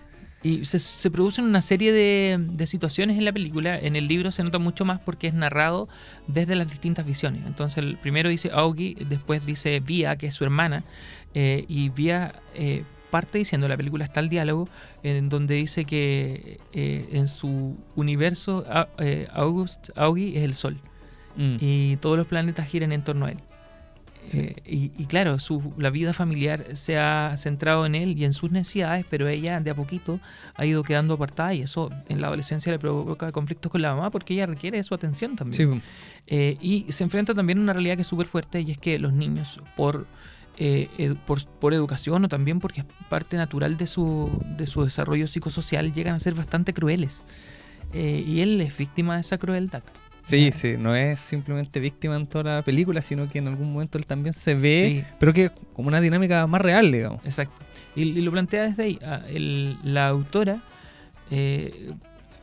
Y 0.43 0.65
se, 0.65 0.79
se 0.79 1.11
producen 1.11 1.45
una 1.45 1.61
serie 1.61 1.93
de, 1.93 2.39
de 2.39 2.67
situaciones 2.67 3.19
en 3.19 3.25
la 3.25 3.33
película. 3.33 3.79
En 3.79 3.97
el 3.97 4.07
libro 4.07 4.31
se 4.31 4.45
nota 4.45 4.59
mucho 4.59 4.85
más 4.85 5.01
porque 5.01 5.27
es 5.27 5.35
narrado 5.35 5.89
desde 6.29 6.55
las 6.55 6.71
distintas 6.71 7.05
visiones. 7.05 7.43
Entonces, 7.47 7.79
el 7.79 7.97
primero 7.97 8.29
dice 8.29 8.51
Augie, 8.53 8.95
después 9.09 9.45
dice 9.47 9.81
Via, 9.81 10.17
que 10.17 10.29
es 10.29 10.35
su 10.35 10.45
hermana. 10.45 10.85
eh, 11.35 11.65
y 11.69 11.89
Via 11.89 12.33
eh, 12.55 12.85
parte 13.17 13.39
diciendo, 13.39 13.67
la 13.69 13.77
película 13.77 14.05
está 14.05 14.21
el 14.21 14.29
diálogo, 14.29 14.69
en 15.03 15.29
donde 15.29 15.55
dice 15.55 15.85
que 15.87 16.59
eh, 16.75 17.09
en 17.13 17.29
su 17.29 17.77
universo 17.95 18.65
eh, 18.99 19.27
August, 19.33 19.89
Augie 19.97 20.37
es 20.37 20.45
el 20.45 20.55
sol. 20.55 20.77
Mm. 21.37 21.57
Y 21.61 21.97
todos 21.97 22.17
los 22.19 22.27
planetas 22.27 22.69
giran 22.69 22.93
en 22.93 23.03
torno 23.03 23.25
a 23.27 23.31
él. 23.31 23.39
Sí. 24.27 24.41
Eh, 24.41 24.57
y, 24.67 25.03
y 25.03 25.07
claro, 25.07 25.39
su, 25.39 25.73
la 25.79 25.91
vida 25.91 26.13
familiar 26.13 26.77
se 26.77 26.99
ha 26.99 27.35
centrado 27.37 27.87
en 27.87 27.95
él 27.95 28.19
y 28.19 28.25
en 28.25 28.33
sus 28.33 28.51
necesidades, 28.51 29.07
pero 29.09 29.29
ella 29.29 29.61
de 29.61 29.71
a 29.71 29.75
poquito 29.75 30.21
ha 30.57 30.67
ido 30.67 30.83
quedando 30.83 31.15
apartada 31.15 31.55
y 31.55 31.63
eso 31.63 31.91
en 32.09 32.21
la 32.21 32.27
adolescencia 32.27 32.73
le 32.73 32.79
provoca 32.79 33.31
conflictos 33.33 33.71
con 33.71 33.81
la 33.83 33.95
mamá 33.95 34.11
porque 34.11 34.35
ella 34.35 34.47
requiere 34.47 34.83
su 34.83 34.95
atención 34.95 35.37
también. 35.37 35.75
Sí, 35.75 35.81
Eh, 36.29 36.57
y 36.61 36.87
se 36.91 37.05
enfrenta 37.05 37.35
también 37.35 37.59
a 37.59 37.61
una 37.63 37.73
realidad 37.73 37.95
que 37.95 38.03
es 38.03 38.09
súper 38.09 38.27
fuerte 38.27 38.61
y 38.61 38.73
es 38.73 38.79
que 38.79 38.99
los 38.99 39.13
niños 39.13 39.61
por, 39.77 40.07
eh, 40.59 40.89
edu- 40.99 41.17
por, 41.27 41.45
por 41.47 41.75
educación 41.75 42.25
o 42.25 42.29
también 42.29 42.61
porque 42.61 42.81
es 42.81 42.87
parte 43.09 43.37
natural 43.37 43.77
de 43.77 43.87
su, 43.87 44.31
de 44.57 44.67
su 44.67 44.85
desarrollo 44.85 45.27
psicosocial 45.27 45.93
llegan 45.95 46.15
a 46.15 46.19
ser 46.19 46.35
bastante 46.35 46.73
crueles. 46.75 47.25
Eh, 47.93 48.25
y 48.27 48.41
él 48.41 48.61
es 48.61 48.77
víctima 48.77 49.15
de 49.15 49.21
esa 49.21 49.39
crueldad. 49.39 49.83
sí, 50.23 50.51
sí. 50.53 50.75
No 50.79 50.95
es 50.97 51.21
simplemente 51.21 51.79
víctima 51.79 52.17
en 52.17 52.27
toda 52.27 52.57
la 52.57 52.63
película, 52.63 53.01
sino 53.01 53.29
que 53.31 53.39
en 53.39 53.47
algún 53.49 53.73
momento 53.73 53.97
él 53.97 54.07
también 54.07 54.33
se 54.33 54.55
ve, 54.55 55.05
Sí. 55.07 55.15
pero 55.21 55.33
que 55.33 55.51
como 55.73 55.89
una 55.89 56.01
dinámica 56.01 56.47
más 56.49 56.61
real, 56.61 56.91
digamos. 56.91 57.25
Exacto. 57.25 57.63
Y, 57.95 58.03
y 58.03 58.23
lo 58.23 58.33
plantea 58.33 58.65
desde 58.65 58.83
ahí. 58.83 58.99
Ah, 59.05 59.23
el- 59.29 59.79
la 59.85 60.09
autora 60.09 60.59
eh, 61.31 61.93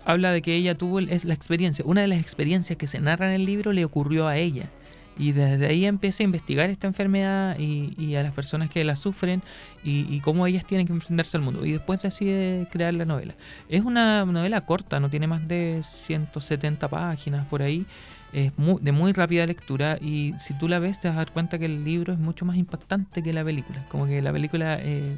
habla 0.06 0.32
de 0.32 0.42
que 0.42 0.56
ella 0.56 0.76
tuvo 0.76 1.00
el- 1.00 1.10
es 1.10 1.26
la 1.26 1.34
experiencia. 1.34 1.84
Una 1.86 2.02
de 2.02 2.08
las 2.08 2.20
experiencias 2.22 2.78
que 2.78 2.88
se 2.88 3.00
narra 3.00 3.28
en 3.30 3.34
el 3.42 3.46
libro 3.46 3.72
le 3.74 3.86
ocurrió 3.86 4.28
a 4.28 4.38
ella. 4.38 4.70
Y 5.18 5.32
desde 5.32 5.68
ahí 5.68 5.86
empieza 5.86 6.24
a 6.24 6.26
investigar 6.26 6.70
esta 6.70 6.88
enfermedad 6.88 7.58
y, 7.60 7.94
y 7.98 8.16
a 8.16 8.24
las 8.24 8.32
personas 8.34 8.70
que 8.70 8.84
la 8.84 8.96
sufren 8.96 9.44
y, 9.84 10.08
y 10.14 10.20
cómo 10.22 10.48
ellas 10.48 10.66
tienen 10.66 10.88
que 10.88 10.94
enfrentarse 10.94 11.38
al 11.38 11.44
mundo. 11.44 11.66
Y 11.66 11.72
después 11.74 12.02
decide 12.02 12.68
crear 12.72 12.94
la 12.94 13.06
novela. 13.06 13.36
Es 13.70 13.82
una 13.82 14.26
novela 14.26 14.62
corta, 14.66 15.00
no 15.00 15.10
tiene 15.10 15.28
más 15.28 15.48
de 15.48 15.82
170 15.84 16.88
páginas 16.88 17.46
por 17.48 17.62
ahí. 17.62 17.86
Es 18.32 18.52
mu- 18.58 18.80
de 18.80 18.92
muy 18.92 19.14
rápida 19.14 19.46
lectura 19.46 19.98
y 20.02 20.34
si 20.40 20.56
tú 20.58 20.68
la 20.68 20.80
ves 20.80 21.00
te 21.00 21.08
vas 21.08 21.16
a 21.16 21.20
dar 21.20 21.32
cuenta 21.32 21.60
que 21.60 21.66
el 21.66 21.84
libro 21.84 22.14
es 22.14 22.20
mucho 22.20 22.46
más 22.46 22.58
impactante 22.58 23.22
que 23.22 23.32
la 23.34 23.44
película. 23.44 23.86
Como 23.90 24.08
que 24.08 24.22
la 24.24 24.32
película 24.34 24.80
eh, 24.82 25.16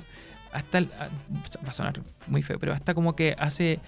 hasta 0.52 0.80
ah, 0.80 1.08
va 1.66 1.70
a 1.70 1.74
sonar 1.74 2.02
muy 2.28 2.44
feo, 2.44 2.60
pero 2.60 2.74
hasta 2.74 2.94
como 2.94 3.16
que 3.16 3.36
hace 3.40 3.80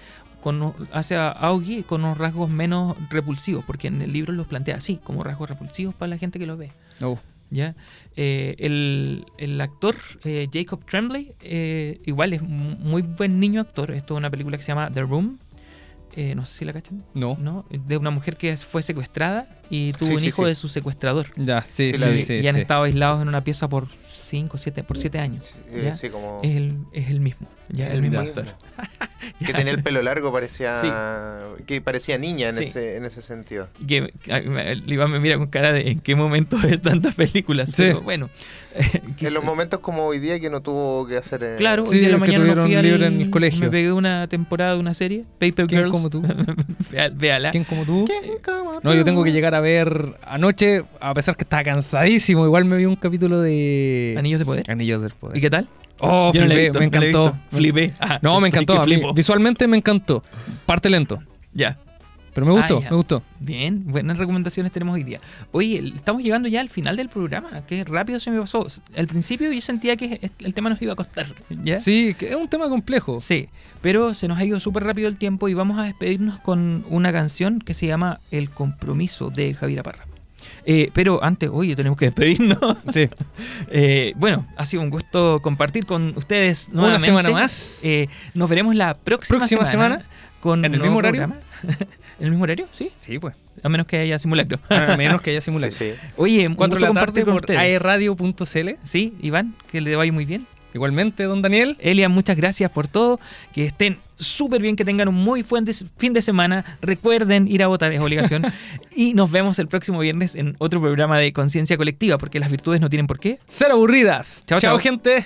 con 0.42 0.74
hace 0.94 1.16
a 1.16 1.30
Augie 1.30 1.84
con 1.84 2.04
unos 2.04 2.18
rasgos 2.18 2.50
menos 2.50 2.96
repulsivos, 3.10 3.64
porque 3.66 3.88
en 3.88 4.02
el 4.02 4.14
libro 4.14 4.32
los 4.34 4.48
plantea 4.48 4.78
así, 4.78 4.98
como 5.04 5.24
rasgos 5.24 5.50
repulsivos 5.50 5.94
para 5.96 6.10
la 6.10 6.18
gente 6.18 6.40
que 6.40 6.46
lo 6.46 6.58
ve. 6.58 6.72
Oh, 7.02 7.20
¿ya? 7.50 7.76
Eh, 8.16 8.56
el, 8.60 9.26
el 9.38 9.60
actor 9.62 9.96
eh, 10.24 10.48
Jacob 10.52 10.84
Tremblay, 10.86 11.34
eh, 11.42 12.00
igual 12.06 12.34
es 12.34 12.42
muy 12.42 13.02
buen 13.02 13.40
niño 13.40 13.62
actor. 13.62 13.92
Esto 13.92 14.14
es 14.16 14.18
una 14.20 14.30
película 14.30 14.58
que 14.58 14.64
se 14.64 14.68
llama 14.70 14.92
The 14.94 15.02
Room. 15.02 15.38
eh, 16.16 16.34
no 16.34 16.46
sé 16.46 16.54
si 16.60 16.66
la 16.66 16.74
cachan. 16.74 17.04
No. 17.14 17.36
¿no? 17.40 17.66
De 17.70 17.96
una 17.98 18.10
mujer 18.10 18.38
que 18.38 18.56
fue 18.58 18.82
secuestrada 18.82 19.48
y 19.70 19.92
tuvo 19.94 20.08
Sí, 20.10 20.14
un 20.16 20.20
sí, 20.22 20.28
hijo 20.30 20.44
sí. 20.44 20.50
de 20.50 20.56
su 20.56 20.68
secuestrador. 20.68 21.28
Ya, 21.36 21.62
sí, 21.62 21.88
Sí, 21.88 21.94
sí, 21.94 22.00
la 22.00 22.08
vi. 22.10 22.18
sí. 22.20 22.34
y 22.36 22.48
han 22.48 22.56
sí. 22.56 22.62
estado 22.62 22.84
aislados 22.84 23.22
en 23.22 23.28
una 23.28 23.44
pieza 23.44 23.68
por 23.70 23.88
5, 24.04 24.58
7, 24.58 24.84
por 24.84 24.98
7 24.98 25.20
años. 25.20 25.56
Eh, 25.70 25.92
como. 26.12 26.40
Es, 26.44 26.56
el, 26.56 26.78
es 26.92 27.10
el 27.12 27.20
mismo. 27.20 27.48
Ya, 27.70 27.88
Es 27.88 27.94
el 27.94 28.02
mismo 28.02 28.20
actor. 28.20 28.46
Que 29.46 29.52
tenía 29.54 29.74
el 29.74 29.82
pelo 29.84 30.02
largo, 30.04 30.32
parecía. 30.32 31.40
Que 31.66 31.82
parecía 31.82 32.18
niña 32.18 32.50
en, 32.50 32.56
Sí. 32.56 32.64
ese, 32.66 32.98
en 32.98 33.06
ese 33.06 33.22
sentido. 33.22 33.68
que 33.88 34.14
a- 34.32 34.40
me- 34.42 34.72
el 34.72 34.92
Iván 34.92 35.12
me 35.12 35.20
mira 35.20 35.38
con 35.38 35.48
cara 35.48 35.74
de 35.74 35.90
en 35.90 36.00
qué 36.00 36.16
momento 36.16 36.58
ves 36.64 36.82
tantas 36.82 37.16
películas. 37.16 37.70
Sí. 37.70 37.76
Pero 37.78 38.02
bueno. 38.02 38.30
En 39.20 39.34
los 39.34 39.44
momentos 39.44 39.80
como 39.80 40.06
hoy 40.06 40.20
día 40.20 40.40
que 40.40 40.52
no 40.52 40.62
tuvo 40.62 41.08
que 41.08 41.18
hacer. 41.18 41.42
eh, 41.44 41.56
Claro, 41.58 41.86
Sí, 41.88 41.96
hoy 41.96 42.00
día 42.02 42.10
la 42.10 42.18
mañana 42.18 42.40
me 42.40 42.46
tuvieron 42.46 42.66
fui 42.68 42.76
al, 42.76 42.86
libre 42.86 43.08
en 43.08 43.22
el 43.22 43.30
colegio. 43.32 43.60
Me 43.62 43.70
pegué 43.72 43.92
una 43.92 44.28
temporada 44.28 44.74
de 44.76 44.80
una 44.80 44.94
serie, 44.94 45.24
Paper 45.40 45.66
¿Quién 45.66 45.82
Girls. 45.82 45.92
como 45.92 46.10
tú? 46.12 46.22
Vea- 46.92 47.10
Véala. 47.10 47.50
¿Quién 47.52 47.64
como 47.64 47.86
tú? 47.86 48.06
¿Quién 48.06 48.38
como 48.46 48.80
No, 48.84 48.94
yo 48.94 49.00
tú? 49.00 49.06
tengo 49.06 49.24
que 49.24 49.32
llegar 49.32 49.56
a 49.56 49.62
ver 49.62 50.14
anoche, 50.24 50.84
a 51.00 51.14
pesar 51.16 51.36
que 51.36 51.44
estaba 51.44 51.64
cansadísimo, 51.64 52.46
igual 52.46 52.66
me 52.66 52.78
vi 52.78 52.86
un 52.86 52.96
capítulo 52.96 53.42
de 53.42 54.16
Anillos 54.18 54.38
de 54.40 54.46
Poder. 54.46 54.70
Anillos 54.72 55.02
del 55.02 55.12
¿Y 55.12 55.16
Poder. 55.16 55.42
qué 55.42 55.50
tal? 55.50 55.68
Oh, 56.00 56.32
Yo 56.34 56.42
no 56.42 56.48
flipé, 56.48 56.64
visto, 56.64 56.80
me 56.80 56.86
encantó. 56.86 57.38
Flipé. 57.52 57.94
Ah, 58.00 58.20
No, 58.22 58.40
me 58.40 58.48
encantó. 58.50 58.74
que 58.76 58.80
a 58.82 58.98
mí 58.98 59.02
visualmente 59.16 59.68
me 59.68 59.78
encantó. 59.78 60.24
Parte 60.66 60.90
lento, 60.90 61.22
Ya. 61.54 61.78
pero 62.34 62.46
me 62.46 62.54
gustó, 62.54 62.80
Ah, 62.84 62.88
me 62.92 62.96
gustó. 62.98 63.24
Bien, 63.40 63.84
buenas 63.86 64.18
recomendaciones 64.18 64.72
tenemos 64.72 64.96
hoy 64.96 65.04
día. 65.04 65.20
Oye, 65.52 65.94
estamos 65.96 66.22
llegando 66.22 66.48
ya 66.48 66.62
al 66.62 66.70
final 66.70 66.96
del 66.98 67.10
programa. 67.10 67.50
Qué 67.68 67.84
rápido 67.84 68.20
se 68.20 68.30
me 68.32 68.40
pasó. 68.40 68.66
Al 68.96 69.08
principio 69.08 69.52
yo 69.52 69.62
sentía 69.62 69.96
que 69.96 70.30
el 70.40 70.54
tema 70.54 70.70
nos 70.70 70.82
iba 70.82 70.94
a 70.94 70.96
costar. 70.96 71.28
¿ya? 71.64 71.80
Sí, 71.80 72.14
que 72.18 72.30
es 72.30 72.36
un 72.36 72.48
tema 72.48 72.70
complejo. 72.70 73.20
Sí, 73.22 73.50
pero 73.82 74.14
se 74.14 74.28
nos 74.28 74.38
ha 74.40 74.46
ido 74.46 74.60
súper 74.60 74.84
rápido 74.84 75.08
el 75.08 75.18
tiempo 75.18 75.48
y 75.50 75.54
vamos 75.54 75.80
a 75.80 75.84
despedirnos 75.84 76.40
con 76.40 76.84
una 76.90 77.12
canción 77.12 77.60
que 77.60 77.74
se 77.74 77.88
llama 77.88 78.20
El 78.32 78.50
compromiso 78.50 79.30
de 79.30 79.54
Javier 79.54 79.84
Parra. 79.84 80.06
Eh, 80.66 80.92
pero 80.94 81.24
antes, 81.24 81.50
oye, 81.52 81.76
tenemos 81.76 81.98
que 81.98 82.06
despedirnos. 82.06 82.60
Sí. 82.92 83.10
Eh, 83.70 84.14
bueno, 84.18 84.46
ha 84.58 84.66
sido 84.66 84.82
un 84.84 84.90
gusto 84.90 85.42
compartir 85.42 85.86
con 85.86 86.14
ustedes 86.18 86.68
Una 86.70 86.76
nuevamente. 86.82 87.06
semana 87.06 87.30
más. 87.32 87.80
Eh, 87.84 88.08
nos 88.34 88.50
veremos 88.50 88.76
la 88.76 88.94
próxima, 88.96 89.40
Próxima 89.40 89.66
semana, 89.66 90.06
con 90.40 90.64
¿en 90.66 90.74
el 90.74 90.80
mismo 90.82 90.98
horario? 90.98 91.22
programa. 91.28 91.42
¿En 92.20 92.26
el 92.26 92.30
mismo 92.32 92.44
horario? 92.44 92.68
Sí, 92.72 92.92
Sí, 92.96 93.20
pues. 93.20 93.36
a 93.64 93.70
menos 93.70 93.86
que 93.88 93.98
haya 93.98 94.18
simulacro. 94.20 94.60
A 94.70 94.96
menos 94.98 95.22
que 95.22 95.32
haya 95.32 95.42
Sí, 95.42 95.46
simulacro. 95.46 95.76
sí. 95.78 95.92
Oye, 96.16 96.48
un 96.48 96.56
4 96.56 96.76
de 96.76 96.80
gusto 96.80 96.88
compartir 96.88 97.24
con 97.26 97.34
por 97.34 97.42
ustedes. 97.44 97.60
aerradio.cl. 97.60 98.70
Sí, 98.84 99.14
Iván, 99.22 99.54
que 99.72 99.82
le 99.82 99.96
vaya 99.96 100.12
muy 100.12 100.26
bien. 100.26 100.48
Igualmente, 100.78 101.24
don 101.24 101.42
Daniel. 101.42 101.76
Elian, 101.80 102.12
muchas 102.12 102.38
gracias 102.38 102.70
por 102.70 102.88
todo. 102.88 103.20
Que 103.52 103.66
estén 103.66 103.98
súper 104.16 104.62
bien, 104.62 104.76
que 104.76 104.86
tengan 104.86 105.08
un 105.08 105.16
muy 105.16 105.42
buen 105.42 105.66
fin 105.98 106.14
de 106.14 106.22
semana. 106.22 106.78
Recuerden 106.82 107.48
ir 107.48 107.64
a 107.64 107.68
votar, 107.68 107.92
es 107.92 108.00
obligación. 108.00 108.46
y 108.96 109.16
nos 109.16 109.32
vemos 109.32 109.58
el 109.58 109.68
próximo 109.68 110.00
viernes 110.00 110.36
en 110.36 110.56
otro 110.60 110.80
programa 110.80 111.18
de 111.18 111.34
Conciencia 111.34 111.78
Colectiva, 111.78 112.20
porque 112.20 112.40
las 112.40 112.52
virtudes 112.52 112.80
no 112.80 112.90
tienen 112.92 113.08
por 113.08 113.20
qué. 113.20 113.40
Ser 113.48 113.72
aburridas. 113.72 114.44
Chao, 114.46 114.60
chao 114.60 114.78
gente. 114.78 115.26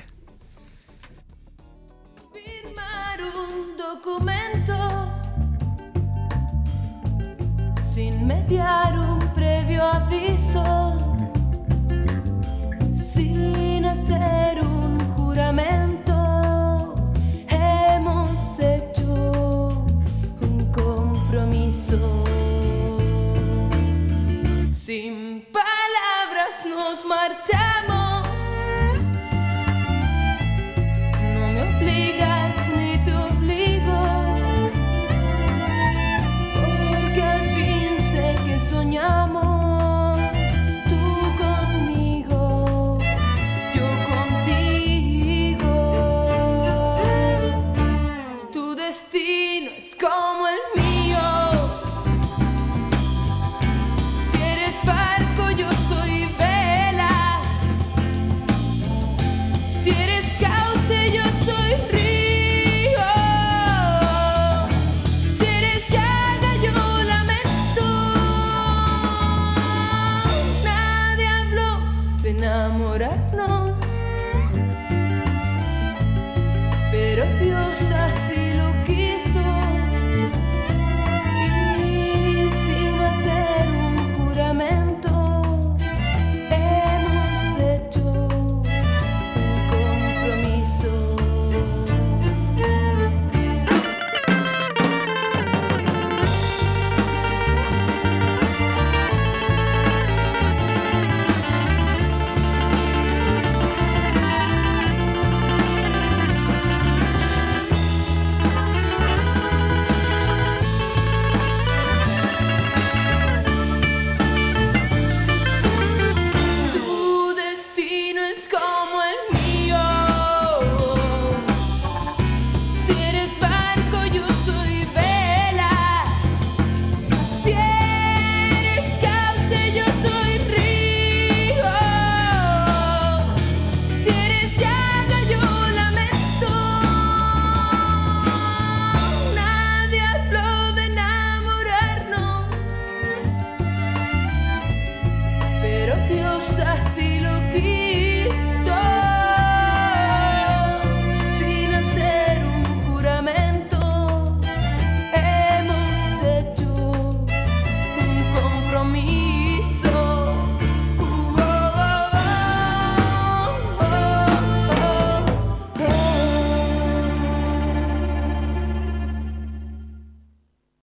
firmar 2.34 3.20
un 3.22 3.76
documento 3.76 4.74
sin 7.94 8.26
mediar. 8.26 8.91